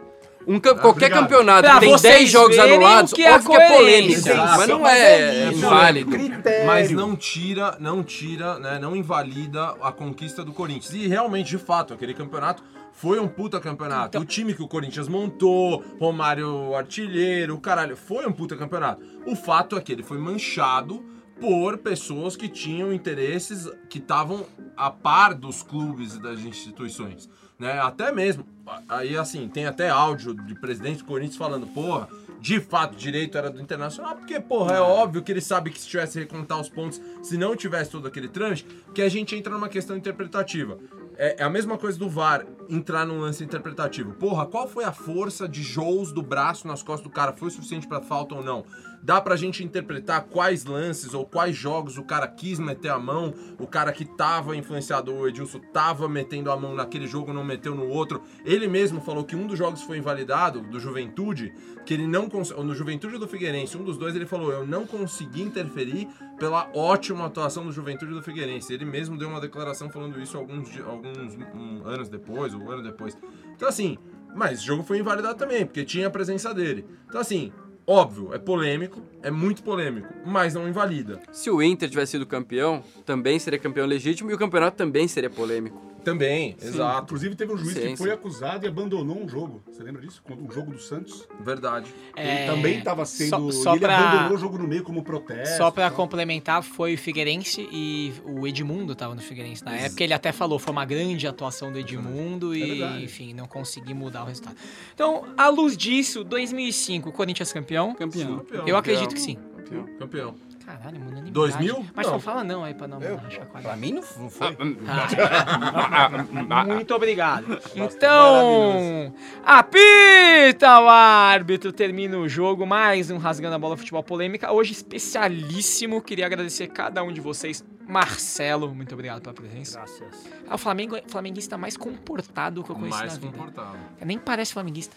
Um 0.47 0.59
cam- 0.59 0.75
qualquer 0.77 1.05
obrigado. 1.07 1.21
campeonato 1.23 1.61
Pra 1.63 1.73
que 1.73 1.79
tem 1.79 1.89
vocês 1.89 2.13
10 2.17 2.29
jogos 2.29 2.59
anulados, 2.59 3.11
o 3.11 3.15
que 3.15 3.23
é 3.23 3.33
óbvio 3.33 3.49
que 3.49 3.55
é 3.57 3.67
polêmico. 3.67 4.21
coerência. 4.21 4.35
Mas 4.35 4.67
não 4.67 4.87
é, 4.87 5.21
é 5.21 5.49
isso, 5.49 5.57
inválido. 5.57 6.11
Critério. 6.11 6.67
Mas 6.67 6.91
não 6.91 7.15
tira, 7.15 7.77
não 7.79 8.03
tira, 8.03 8.59
né, 8.59 8.77
não 8.79 8.95
invalida 8.95 9.69
a 9.81 9.91
conquista 9.91 10.43
do 10.45 10.53
Corinthians. 10.53 10.93
E 10.93 11.07
realmente, 11.07 11.49
de 11.49 11.57
fato, 11.57 11.95
aquele 11.95 12.13
campeonato 12.13 12.61
foi 12.95 13.19
um 13.19 13.27
puta 13.27 13.59
campeonato. 13.59 14.17
o 14.17 14.25
time 14.25 14.53
que 14.53 14.63
o 14.63 14.67
Corinthians 14.67 15.07
montou, 15.07 15.83
Romário 15.99 16.73
artilheiro, 16.75 17.59
caralho, 17.59 17.95
foi 17.95 18.25
um 18.25 18.31
puta 18.31 18.55
campeonato. 18.55 19.03
O 19.27 19.35
fato 19.35 19.77
é 19.77 19.81
que 19.81 19.91
ele 19.91 20.01
foi 20.01 20.17
manchado 20.17 21.03
por 21.39 21.77
pessoas 21.77 22.37
que 22.37 22.47
tinham 22.47 22.93
interesses 22.93 23.69
que 23.89 23.97
estavam 23.97 24.45
a 24.77 24.89
par 24.89 25.33
dos 25.33 25.61
clubes 25.61 26.15
e 26.15 26.21
das 26.21 26.39
instituições, 26.39 27.29
né? 27.59 27.79
Até 27.81 28.11
mesmo, 28.13 28.45
aí 28.87 29.17
assim, 29.17 29.49
tem 29.49 29.65
até 29.65 29.89
áudio 29.89 30.33
de 30.33 30.55
presidente 30.55 30.99
do 30.99 31.05
Corinthians 31.05 31.37
falando, 31.37 31.67
porra, 31.67 32.07
de 32.39 32.61
fato, 32.61 32.95
direito 32.95 33.37
era 33.37 33.49
do 33.49 33.59
Internacional, 33.61 34.15
porque, 34.15 34.39
porra, 34.39 34.75
é 34.75 34.79
óbvio 34.79 35.23
que 35.23 35.31
ele 35.31 35.41
sabe 35.41 35.71
que 35.71 35.81
se 35.81 35.87
tivesse 35.87 36.19
recontar 36.19 36.59
os 36.59 36.69
pontos, 36.69 37.01
se 37.23 37.37
não 37.37 37.55
tivesse 37.55 37.91
todo 37.91 38.07
aquele 38.07 38.27
trâmite, 38.27 38.65
que 38.93 39.01
a 39.01 39.09
gente 39.09 39.35
entra 39.35 39.51
numa 39.51 39.67
questão 39.67 39.97
interpretativa. 39.97 40.77
É, 41.17 41.41
é 41.41 41.43
a 41.43 41.49
mesma 41.49 41.77
coisa 41.77 41.97
do 41.97 42.09
VAR 42.09 42.45
entrar 42.69 43.05
num 43.05 43.19
lance 43.19 43.43
interpretativo. 43.43 44.13
Porra, 44.13 44.45
qual 44.45 44.67
foi 44.67 44.83
a 44.83 44.91
força 44.91 45.47
de 45.47 45.63
Jous 45.63 46.11
do 46.11 46.21
braço 46.21 46.67
nas 46.67 46.83
costas 46.83 47.03
do 47.03 47.13
cara? 47.13 47.33
Foi 47.33 47.49
suficiente 47.49 47.87
pra 47.87 48.01
falta 48.01 48.35
ou 48.35 48.43
não? 48.43 48.65
Dá 49.05 49.21
pra 49.21 49.35
gente 49.35 49.63
interpretar 49.63 50.23
quais 50.23 50.65
lances 50.65 51.13
ou 51.13 51.27
quais 51.27 51.55
jogos 51.55 51.95
o 51.95 52.03
cara 52.03 52.27
quis 52.27 52.57
meter 52.57 52.89
a 52.89 52.97
mão, 52.97 53.35
o 53.59 53.67
cara 53.67 53.91
que 53.91 54.03
tava 54.03 54.55
influenciado, 54.57 55.13
o 55.13 55.27
Edilson 55.27 55.59
tava 55.71 56.09
metendo 56.09 56.49
a 56.49 56.57
mão 56.57 56.73
naquele 56.73 57.05
jogo, 57.05 57.31
não 57.31 57.43
meteu 57.43 57.75
no 57.75 57.87
outro. 57.87 58.23
Ele 58.43 58.67
mesmo 58.67 58.99
falou 58.99 59.23
que 59.23 59.35
um 59.35 59.45
dos 59.45 59.59
jogos 59.59 59.83
foi 59.83 59.99
invalidado, 59.99 60.61
do 60.61 60.79
Juventude, 60.79 61.53
que 61.85 61.93
ele 61.93 62.07
não 62.07 62.27
cons- 62.27 62.49
ou 62.49 62.63
no 62.63 62.73
Juventude 62.73 63.19
do 63.19 63.27
Figueirense, 63.27 63.77
um 63.77 63.83
dos 63.83 63.95
dois 63.95 64.15
ele 64.15 64.25
falou, 64.25 64.51
eu 64.51 64.65
não 64.65 64.87
consegui 64.87 65.43
interferir 65.43 66.07
pela 66.39 66.67
ótima 66.73 67.27
atuação 67.27 67.63
do 67.63 67.71
Juventude 67.71 68.11
do 68.11 68.23
Figueirense. 68.23 68.73
Ele 68.73 68.85
mesmo 68.85 69.19
deu 69.19 69.29
uma 69.29 69.39
declaração 69.39 69.87
falando 69.87 70.19
isso 70.19 70.35
alguns, 70.35 70.67
alguns 70.79 71.35
hum, 71.53 71.83
anos 71.85 72.09
depois, 72.09 72.55
ou 72.55 72.59
um 72.59 72.71
ano 72.71 72.81
depois. 72.81 73.15
Então 73.55 73.69
assim, 73.69 73.99
mas 74.35 74.53
esse 74.53 74.65
jogo 74.65 74.81
foi 74.81 74.97
invalidado 74.97 75.37
também, 75.37 75.63
porque 75.63 75.85
tinha 75.85 76.07
a 76.07 76.09
presença 76.09 76.51
dele. 76.55 76.87
Então 77.07 77.21
assim, 77.21 77.53
óbvio, 77.87 78.33
é 78.33 78.37
polêmico, 78.39 79.01
é 79.21 79.29
muito 79.31 79.63
polêmico, 79.63 80.13
mas 80.25 80.53
não 80.53 80.67
invalida. 80.67 81.19
Se 81.31 81.49
o 81.49 81.61
Inter 81.61 81.89
tivesse 81.89 82.13
sido 82.13 82.25
campeão, 82.25 82.83
também 83.05 83.39
seria 83.39 83.59
campeão 83.59 83.85
legítimo 83.85 84.31
e 84.31 84.33
o 84.33 84.37
campeonato 84.37 84.77
também 84.77 85.07
seria 85.07 85.29
polêmico. 85.29 85.95
Também, 86.05 86.55
exato, 86.61 87.05
Inclusive 87.05 87.35
teve 87.35 87.51
um 87.51 87.57
juiz 87.57 87.73
Sim, 87.73 87.81
que 87.93 87.95
foi 87.95 88.09
sim. 88.09 88.13
acusado 88.13 88.63
e 88.63 88.69
abandonou 88.69 89.17
um 89.17 89.27
jogo. 89.27 89.63
Você 89.67 89.81
lembra 89.81 90.03
disso? 90.03 90.21
Um 90.29 90.51
jogo 90.51 90.71
do 90.71 90.79
Santos. 90.79 91.27
verdade. 91.39 91.91
É, 92.15 92.43
ele 92.43 92.51
também 92.55 92.77
estava 92.77 93.03
sendo. 93.05 93.51
Só, 93.51 93.63
só 93.63 93.69
e 93.71 93.77
ele 93.77 93.79
pra, 93.79 93.97
abandonou 93.97 94.37
o 94.37 94.39
jogo 94.39 94.59
no 94.59 94.67
meio 94.67 94.83
como 94.83 95.03
protesto. 95.03 95.57
só 95.57 95.71
pra 95.71 95.87
tal. 95.87 95.97
complementar, 95.97 96.61
foi 96.61 96.93
o 96.93 96.97
Figueirense 96.97 97.67
e 97.71 98.13
o 98.23 98.45
Edmundo 98.45 98.93
tava 98.93 99.15
no 99.15 99.21
Figueirense 99.21 99.65
na 99.65 99.75
época. 99.75 100.03
Ele 100.03 100.13
até 100.13 100.31
falou, 100.31 100.59
foi 100.59 100.71
uma 100.73 100.85
grande 100.85 101.25
atuação 101.25 101.71
do 101.71 101.79
Edmundo 101.79 102.53
É 102.53 102.57
e, 102.59 103.03
enfim, 103.03 103.33
não 103.33 103.47
consegui 103.47 103.95
mudar 103.95 104.21
o 104.21 104.27
resultado. 104.27 104.55
Então, 104.93 105.25
à 105.35 105.49
luz 105.49 105.75
disso, 105.75 106.23
2005, 106.23 107.11
Corinthians 107.13 107.51
campeão. 107.51 107.74
Campeão. 107.95 108.37
Campeão. 108.39 108.67
Eu 108.67 108.77
acredito 108.77 109.13
que 109.13 109.19
sim. 109.19 109.35
Campeão. 109.57 109.85
Campeão. 109.99 110.35
Caralho, 110.65 110.93
mano. 110.99 111.11
unanimidade. 111.11 111.31
2000? 111.31 111.85
Mas 111.93 112.07
Não. 112.07 112.13
não 112.13 112.19
fala 112.19 112.43
não 112.43 112.63
aí 112.63 112.73
pra 112.73 112.87
uma 112.87 112.95
Eu? 113.03 113.19
chacoalhada. 113.29 113.61
Pra 113.61 113.75
mim 113.75 113.91
não, 113.91 114.01
não 114.17 114.29
foi. 114.31 114.57
Muito 116.73 116.95
obrigado. 116.95 117.59
Então, 117.75 119.13
apita 119.45 120.79
o 120.79 120.89
árbitro, 120.89 121.71
termina 121.71 122.17
o 122.17 122.27
jogo, 122.27 122.65
mais 122.65 123.11
um 123.11 123.17
Rasgando 123.17 123.55
a 123.55 123.59
Bola 123.59 123.77
Futebol 123.77 124.03
Polêmica, 124.03 124.51
hoje 124.51 124.71
especialíssimo, 124.71 126.01
queria 126.01 126.25
agradecer 126.25 126.67
cada 126.67 127.03
um 127.03 127.11
de 127.11 127.21
vocês. 127.21 127.63
Marcelo, 127.87 128.73
muito 128.73 128.93
obrigado 128.93 129.21
pela 129.21 129.35
presença. 129.35 129.77
Graças. 129.77 130.25
É 130.49 130.53
o 130.53 130.57
Flamengo, 130.57 130.97
flamenguista 131.07 131.55
mais 131.55 131.77
comportado 131.77 132.63
que 132.63 132.71
eu 132.71 132.75
conheci 132.75 132.97
Mais 132.97 133.13
na 133.13 133.19
vida. 133.19 133.37
confortável. 133.37 133.79
Nem 134.03 134.17
parece 134.17 134.53
flamenguista. 134.53 134.95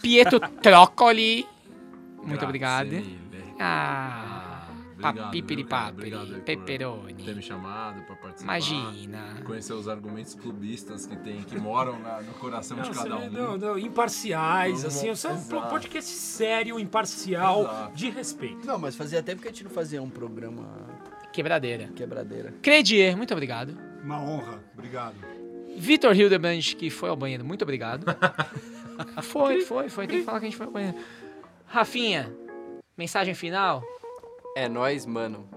Pietro 0.00 0.40
Trócoli, 0.40 1.46
muito 2.26 2.44
obrigado. 2.44 2.86
mille. 2.88 3.18
Ah, 3.60 4.66
Obrigado, 4.94 5.16
papipiri 5.24 5.62
viu, 5.62 5.66
cara? 5.70 5.82
papiri, 5.92 5.96
Obrigado 6.14 6.22
aí 6.26 6.40
por 6.40 6.44
pepperoni. 6.44 7.14
Ter 7.24 7.34
me 7.36 7.42
chamado 7.42 8.02
pra 8.02 8.16
participar. 8.16 8.44
Imagina. 8.58 9.22
Conhecer 9.44 9.72
os 9.72 9.88
argumentos 9.88 10.34
clubistas 10.34 11.06
que 11.06 11.16
tem, 11.16 11.42
que 11.42 11.58
moram 11.58 11.98
na- 12.00 12.20
no 12.22 12.32
coração 12.34 12.76
de 12.80 12.88
Não, 12.88 12.94
cada 12.94 13.16
você- 13.16 13.26
um. 13.28 13.30
não, 13.30 13.58
não, 13.58 13.78
imparciais, 13.78 14.80
Não, 14.82 14.88
assim, 14.88 15.10
isso 15.10 15.26
é 15.26 15.32
um 15.32 15.40
podcast 15.68 16.10
sério, 16.10 16.78
imparcial, 16.78 17.62
Exato. 17.62 17.96
de 17.96 18.10
respeito. 18.10 18.66
Não, 18.66 18.78
mas 18.78 18.94
fazia 18.96 19.22
tempo 19.22 19.42
que 19.42 19.48
a 19.48 19.50
gente 19.50 19.64
não 19.64 19.70
fazia 19.70 20.02
um 20.02 20.10
programa 20.10 20.64
Quebradeira. 21.32 21.88
quebradeira. 21.94 22.54
Credier, 22.62 23.16
muito 23.16 23.32
obrigado. 23.32 23.76
Uma 24.02 24.20
honra. 24.20 24.62
Obrigado. 24.74 25.14
Vitor 25.76 26.14
Hildebrand, 26.16 26.60
que 26.76 26.88
foi 26.88 27.08
ao 27.08 27.16
banheiro, 27.16 27.44
muito 27.44 27.62
obrigado. 27.62 28.04
foi, 29.22 29.60
foi, 29.62 29.88
foi. 29.88 30.06
Tem 30.06 30.18
que 30.20 30.24
falar 30.24 30.38
que 30.38 30.46
a 30.46 30.48
gente 30.48 30.56
foi 30.56 30.66
ao 30.66 30.72
banheiro. 30.72 30.96
Rafinha, 31.66 32.32
mensagem 32.96 33.34
final. 33.34 33.82
É 34.56 34.68
nóis, 34.68 35.04
mano. 35.06 35.48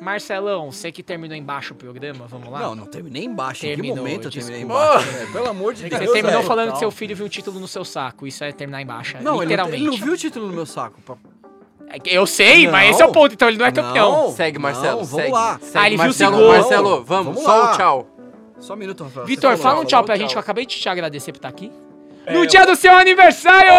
Marcelão, 0.00 0.72
você 0.72 0.90
que 0.90 1.04
terminou 1.04 1.36
embaixo 1.36 1.72
o 1.72 1.76
programa, 1.76 2.26
vamos 2.26 2.48
lá? 2.50 2.58
Não, 2.60 2.74
não 2.74 2.86
terminei 2.86 3.24
embaixo. 3.24 3.64
em 3.64 3.68
que 3.70 3.74
Terminou, 3.76 3.98
momento 3.98 4.24
eu 4.26 4.30
terminei 4.32 4.64
desculpa. 4.64 4.84
embaixo? 4.84 5.08
É, 5.16 5.26
pelo 5.32 5.48
amor 5.48 5.74
de 5.74 5.82
Você 5.82 5.88
Deus. 5.88 6.00
terminou 6.12 6.30
velho. 6.38 6.42
falando 6.44 6.72
que 6.72 6.78
seu 6.80 6.90
filho 6.90 7.14
viu 7.14 7.26
um 7.26 7.28
título 7.28 7.60
no 7.60 7.68
seu 7.68 7.84
saco. 7.84 8.26
Isso 8.26 8.42
é 8.42 8.50
terminar 8.50 8.82
embaixo. 8.82 9.14
Não, 9.18 9.20
ele 9.20 9.26
não, 9.36 9.42
literalmente. 9.42 9.76
ele 9.82 9.90
não 9.90 9.96
viu 9.96 10.12
o 10.14 10.16
título 10.16 10.48
no 10.48 10.52
meu 10.52 10.66
saco. 10.66 10.98
É 11.88 11.98
Eu 12.06 12.26
sei, 12.26 12.66
mas 12.68 12.86
Não. 12.86 12.90
esse 12.90 13.02
é 13.02 13.06
o 13.06 13.12
ponto, 13.12 13.34
então 13.34 13.46
ele 13.48 13.58
não 13.58 13.66
é 13.66 13.70
campeão. 13.70 14.10
Não, 14.24 14.32
Segue, 14.32 14.58
Marcelo. 14.58 14.86
não, 15.00 15.04
vamos 15.04 15.10
segue. 15.10 15.30
lá. 15.32 15.58
Segue, 15.60 15.78
Ah, 15.78 15.86
ele 15.86 15.96
viu 15.96 16.02
o 16.02 16.06
Marcelo, 16.08 16.36
segundo. 16.36 16.48
Marcelo, 16.52 17.04
vamos, 17.04 17.26
Vamos 17.26 17.42
só 17.42 17.56
lá. 17.56 17.72
um 17.72 17.76
tchau. 17.76 18.06
Só 18.58 18.72
um 18.74 18.76
minuto, 18.76 19.04
Rafael. 19.04 19.26
Vitor, 19.26 19.56
Você 19.56 19.62
fala 19.62 19.80
um 19.80 19.84
tchau 19.84 20.02
pra 20.02 20.16
gente, 20.16 20.30
que 20.30 20.36
eu 20.36 20.40
acabei 20.40 20.66
de 20.66 20.74
te 20.76 20.88
agradecer 20.88 21.30
por 21.32 21.38
estar 21.38 21.48
aqui. 21.48 21.70
É, 22.26 22.34
no 22.34 22.46
dia 22.46 22.64
do 22.64 22.76
seu 22.76 22.92
aniversário! 22.96 23.70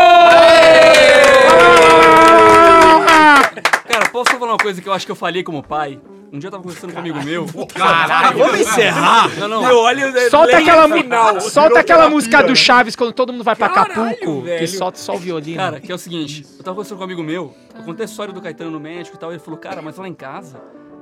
Cara, 3.88 4.10
posso 4.12 4.32
falar 4.38 4.52
uma 4.54 4.58
coisa 4.58 4.82
que 4.82 4.88
eu 4.88 4.94
acho 4.94 5.06
que 5.06 5.12
eu 5.12 5.16
falhei 5.16 5.44
como 5.44 5.64
pai? 5.64 6.00
Um 6.32 6.40
dia 6.40 6.48
eu 6.48 6.52
tava 6.52 6.64
conversando 6.64 6.92
com 6.92 6.98
um 6.98 7.02
amigo 7.02 7.24
meu. 7.24 7.46
Caralho! 7.76 8.40
Vamos 8.40 8.60
encerrar. 8.60 9.30
Não, 9.38 9.48
não. 9.48 9.62
Meu, 9.64 9.78
olha, 9.78 10.30
Solta 10.32 10.58
aquela, 10.58 10.90
final. 10.90 11.40
solta 11.42 11.80
aquela 11.80 12.10
música 12.10 12.42
do 12.44 12.56
Chaves 12.56 12.96
quando 12.96 13.14
todo 13.14 13.32
mundo 13.32 13.44
vai 13.44 13.56
pra 13.56 13.70
Caralho, 13.70 13.92
Acapulco, 14.12 14.42
que 14.42 14.50
velho. 14.50 14.68
solta 14.68 14.98
só 14.98 15.14
o 15.14 15.20
violino. 15.20 15.58
Cara, 15.58 15.80
que 15.80 15.92
é 15.92 15.96
o 15.96 15.98
seguinte, 15.98 16.44
eu 16.58 16.64
tava 16.64 16.76
conversando 16.76 16.98
com 16.98 17.04
um 17.04 17.06
amigo 17.06 17.22
meu, 17.24 17.56
eu 17.78 17.84
contei 17.84 18.04
a 18.04 18.08
história 18.10 18.34
do 18.34 18.42
Caetano 18.42 18.72
no 18.72 18.80
médico 18.80 19.16
e 19.16 19.20
tal, 19.20 19.30
ele 19.32 19.40
falou, 19.40 19.60
cara, 19.60 19.82
mas 19.82 19.96
lá 19.98 20.08
em 20.08 20.14
casa, 20.14 20.60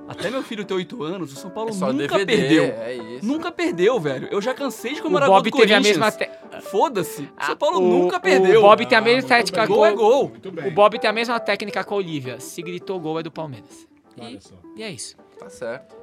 até 0.07 0.29
meu 0.29 0.43
filho 0.43 0.65
ter 0.65 0.73
8 0.73 1.03
anos, 1.03 1.31
o 1.31 1.35
São 1.35 1.49
Paulo 1.49 1.69
É 1.69 1.73
só 1.73 1.91
nunca 1.93 2.17
DVD, 2.17 2.37
perdeu. 2.37 2.63
é 2.83 2.93
isso. 2.95 3.25
Nunca 3.25 3.51
perdeu, 3.51 3.99
velho. 3.99 4.27
Eu 4.31 4.41
já 4.41 4.53
cansei 4.53 4.93
de 4.93 4.99
o 4.99 5.03
comemorar 5.03 5.27
gol 5.29 5.37
Bob 5.37 5.49
do 5.51 5.57
teve 5.57 5.73
a 5.73 5.79
mesma. 5.79 6.11
te- 6.11 6.29
Foda-se. 6.63 7.29
O 7.41 7.45
São 7.45 7.55
Paulo 7.57 7.77
o- 7.79 7.81
nunca 8.03 8.19
perdeu. 8.19 8.59
O 8.59 8.63
Bob 8.63 8.85
tem 8.85 8.97
a 8.97 9.01
mesma 9.01 9.27
técnica. 9.27 9.65
Gol 9.65 9.85
é 9.85 9.91
gol. 9.93 10.33
O 10.67 10.71
Bob 10.71 10.99
tem 10.99 11.09
a 11.09 11.13
mesma 11.13 11.39
técnica 11.39 11.83
com 11.83 11.93
a 11.93 11.97
Olivia. 11.97 12.39
Se 12.39 12.61
gritou 12.61 12.99
gol 12.99 13.19
é 13.19 13.23
do 13.23 13.31
Palmeiras. 13.31 13.87
E, 14.17 14.21
Olha 14.21 14.41
só. 14.41 14.55
e 14.75 14.83
é 14.83 14.89
isso. 14.91 15.15
Tá 15.39 15.49
certo. 15.49 15.95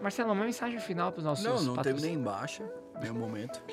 Marcelo, 0.00 0.32
uma 0.32 0.44
mensagem 0.44 0.78
final 0.78 1.10
pros 1.12 1.24
nossos 1.24 1.44
Não, 1.44 1.60
não 1.62 1.74
patrocínios. 1.74 2.02
terminei 2.02 2.12
em 2.12 2.22
baixa. 2.24 2.62
Nenhum 3.02 3.14
momento. 3.14 3.60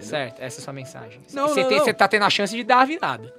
Certo, 0.00 0.40
essa 0.40 0.58
é 0.58 0.60
a 0.60 0.64
sua 0.64 0.72
mensagem. 0.72 1.20
Não, 1.32 1.48
Você 1.48 1.62
não, 1.62 1.68
tem- 1.68 1.78
não. 1.78 1.84
você 1.84 1.94
tá 1.94 2.08
tendo 2.08 2.24
a 2.24 2.30
chance 2.30 2.54
de 2.54 2.62
dar 2.64 2.80
a 2.80 2.84
virada. 2.84 3.34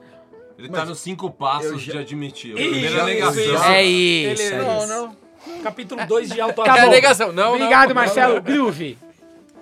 Ele 0.65 0.69
tá 0.69 0.85
nos 0.85 0.99
cinco 0.99 1.29
passos 1.29 1.81
já- 1.81 1.93
de 1.93 1.99
admitir. 1.99 2.51
A 2.53 2.55
primeira 2.55 2.89
já- 2.97 3.05
negação. 3.05 3.63
É 3.65 3.83
isso, 3.83 4.41
Ele- 4.43 4.53
é 4.53 4.57
Não, 4.63 4.77
isso. 4.77 4.87
não. 4.87 5.15
Capítulo 5.63 6.05
2 6.05 6.29
de 6.29 6.39
Alto 6.39 6.55
Tá 6.61 6.63
Cadê 6.65 6.79
a 6.81 6.85
bom. 6.85 6.91
negação? 6.91 7.31
Não, 7.31 7.53
Obrigado, 7.55 7.89
não. 7.89 7.95
Marcelo. 7.95 8.41
Groove. 8.41 8.97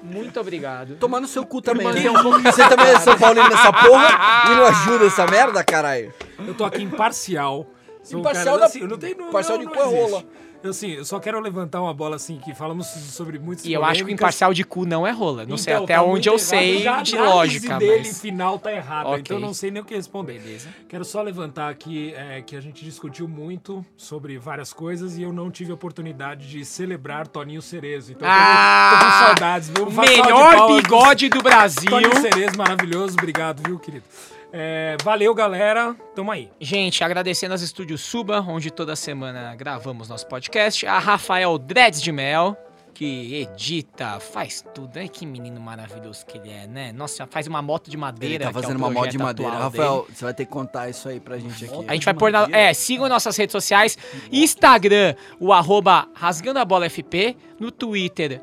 Muito 0.01 0.39
obrigado. 0.39 0.95
Tomar 0.95 1.19
no 1.19 1.27
seu 1.27 1.45
cu 1.45 1.61
também. 1.61 1.85
né? 1.85 2.01
Você 2.43 2.67
também 2.69 2.87
é 2.87 2.99
São 2.99 3.17
Paulino 3.17 3.49
nessa 3.49 3.71
porra 3.73 4.07
e 4.47 4.55
não 4.55 4.65
ajuda 4.65 5.05
essa 5.05 5.25
merda, 5.27 5.63
caralho. 5.63 6.13
Eu 6.47 6.53
tô 6.53 6.63
aqui 6.63 6.81
imparcial. 6.81 7.67
Um 8.13 8.19
Imparcial 8.19 8.45
cara, 8.45 8.57
da- 8.59 8.65
assim, 8.65 8.79
eu 8.79 8.87
não 8.87 8.97
tenho, 8.97 9.17
não, 9.17 9.27
imparcial 9.27 9.57
não, 9.57 9.65
de 9.65 9.71
não 9.71 9.73
cu 9.75 9.83
é 9.83 9.93
existe. 9.93 10.11
rola. 10.11 10.23
Eu, 10.61 10.71
assim, 10.71 10.91
eu 10.91 11.05
só 11.05 11.19
quero 11.21 11.39
levantar 11.39 11.81
uma 11.81 11.93
bola 11.93 12.17
assim, 12.17 12.37
que 12.37 12.53
falamos 12.53 12.85
sobre 12.87 13.39
muitos 13.39 13.63
E 13.63 13.71
eu 13.71 13.85
acho 13.85 14.03
que 14.03 14.11
o 14.11 14.13
imparcial 14.13 14.53
de 14.53 14.65
cu 14.65 14.85
não 14.85 15.07
é 15.07 15.11
rola. 15.11 15.45
Não 15.45 15.57
sei 15.57 15.73
Então, 15.73 15.85
até 15.85 15.95
tá 15.95 16.03
onde 16.03 16.27
eu 16.27 16.33
errado. 16.33 16.45
sei 16.45 16.79
Já 16.81 16.97
a 16.99 17.01
de 17.01 17.17
lógica, 17.17 17.77
dele 17.77 18.07
mas... 18.07 18.19
final 18.21 18.59
tá 18.59 18.69
errada, 18.73 19.07
Ok. 19.09 19.19
então 19.21 19.37
eu 19.37 19.41
não 19.41 19.53
sei 19.53 19.71
nem 19.71 19.81
o 19.81 19.85
que 19.85 19.95
responder. 19.95 20.37
Beleza. 20.39 20.67
Quero 20.89 21.05
só 21.05 21.21
levantar 21.21 21.69
aqui 21.69 22.13
é, 22.13 22.41
que 22.41 22.57
a 22.57 22.61
gente 22.61 22.83
discutiu 22.83 23.25
muito 23.25 23.85
sobre 23.95 24.37
várias 24.37 24.73
coisas 24.73 25.17
e 25.17 25.21
eu 25.23 25.31
não 25.31 25.49
tive 25.49 25.71
a 25.71 25.75
oportunidade 25.75 26.49
de 26.49 26.65
celebrar 26.65 27.25
Toninho 27.27 27.61
Cerezo. 27.61 28.11
Então 28.11 28.27
Ah! 28.29 28.97
tô, 28.99 29.05
com 29.05 29.25
saudades. 29.27 29.69
viu? 29.69 29.89
Melhor 29.89 30.75
bigode 30.75 31.29
do 31.29 31.41
Brasil. 31.41 31.89
Toninho 31.89 32.19
Cerezo, 32.19 32.57
maravilhoso. 32.57 33.13
Obrigado, 33.17 33.61
viu, 33.65 33.79
querido? 33.79 34.03
É, 34.51 34.97
valeu, 35.03 35.33
galera. 35.33 35.95
Tamo 36.15 36.31
aí. 36.31 36.49
Gente, 36.59 37.03
agradecendo 37.03 37.53
aos 37.53 37.61
estúdios 37.61 38.01
Suba, 38.01 38.41
onde 38.41 38.71
toda 38.71 38.95
semana 38.95 39.55
gravamos 39.55 40.09
nosso 40.09 40.27
podcast. 40.27 40.85
A 40.87 40.97
Rafael 40.97 41.57
Dreads 41.57 42.01
de 42.01 42.11
Mel, 42.11 42.57
que 42.93 43.35
edita, 43.35 44.19
faz 44.19 44.65
tudo. 44.73 44.97
Ai, 44.97 45.07
que 45.07 45.25
menino 45.25 45.61
maravilhoso 45.61 46.25
que 46.25 46.37
ele 46.37 46.49
é, 46.49 46.67
né? 46.67 46.91
Nossa, 46.91 47.27
faz 47.27 47.45
uma 47.45 47.61
moto 47.61 47.89
de 47.89 47.97
madeira. 47.97 48.35
Ele 48.35 48.43
tá 48.43 48.49
que 48.49 48.57
é 48.57 48.59
o 48.59 48.61
fazendo 48.61 48.77
uma 48.77 48.89
moto 48.89 49.09
de 49.09 49.17
madeira. 49.17 49.51
Rafael, 49.51 50.01
dele. 50.01 50.15
você 50.15 50.25
vai 50.25 50.33
ter 50.33 50.45
que 50.45 50.51
contar 50.51 50.89
isso 50.89 51.07
aí 51.07 51.19
pra 51.19 51.37
gente 51.37 51.65
aqui. 51.65 51.85
A 51.87 51.93
gente 51.93 52.05
vai 52.05 52.13
pôr 52.13 52.31
na. 52.31 52.47
É, 52.51 52.73
sigam 52.73 53.07
nossas 53.07 53.37
redes 53.37 53.51
sociais. 53.51 53.97
Instagram, 54.31 55.15
o 55.39 55.53
arroba 55.53 56.07
Rasgando 56.15 56.59
a 56.59 56.65
Bola 56.65 56.89
FP. 56.89 57.37
No 57.59 57.71
Twitter, 57.71 58.41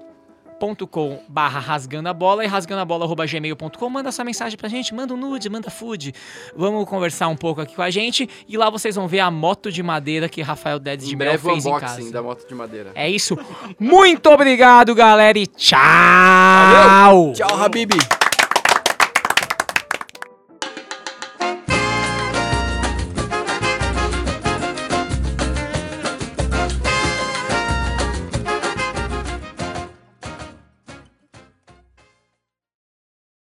.com 0.60 1.20
barra 1.28 1.60
rasgando 1.60 2.08
a 2.08 2.14
bola 2.14 2.44
e 2.44 2.46
rasgando 2.46 2.80
a 2.80 2.84
bola 2.84 3.06
gmail.com 3.26 3.88
manda 3.88 4.08
essa 4.08 4.24
mensagem 4.24 4.56
pra 4.56 4.68
gente, 4.68 4.94
manda 4.94 5.14
um 5.14 5.16
nude, 5.16 5.48
manda 5.48 5.70
food. 5.70 6.12
Vamos 6.56 6.88
conversar 6.88 7.28
um 7.28 7.36
pouco 7.36 7.60
aqui 7.60 7.74
com 7.74 7.82
a 7.82 7.90
gente 7.90 8.28
e 8.48 8.56
lá 8.56 8.70
vocês 8.70 8.96
vão 8.96 9.06
ver 9.06 9.20
a 9.20 9.30
moto 9.30 9.70
de 9.70 9.82
madeira 9.82 10.28
que 10.28 10.42
Rafael 10.42 10.78
Dedes 10.78 11.06
de 11.06 11.14
Em 11.14 11.16
Mel 11.16 11.28
breve 11.28 11.46
o 11.46 11.50
fez 11.52 11.66
em 11.66 11.78
casa. 11.78 12.12
da 12.12 12.22
moto 12.22 12.46
de 12.48 12.54
madeira. 12.54 12.90
é 12.94 13.08
isso, 13.08 13.38
muito 13.78 14.28
obrigado 14.30 14.94
galera 14.94 15.38
e 15.38 15.46
tchau! 15.46 17.32
Tchau, 17.34 17.62
Habib. 17.62 18.25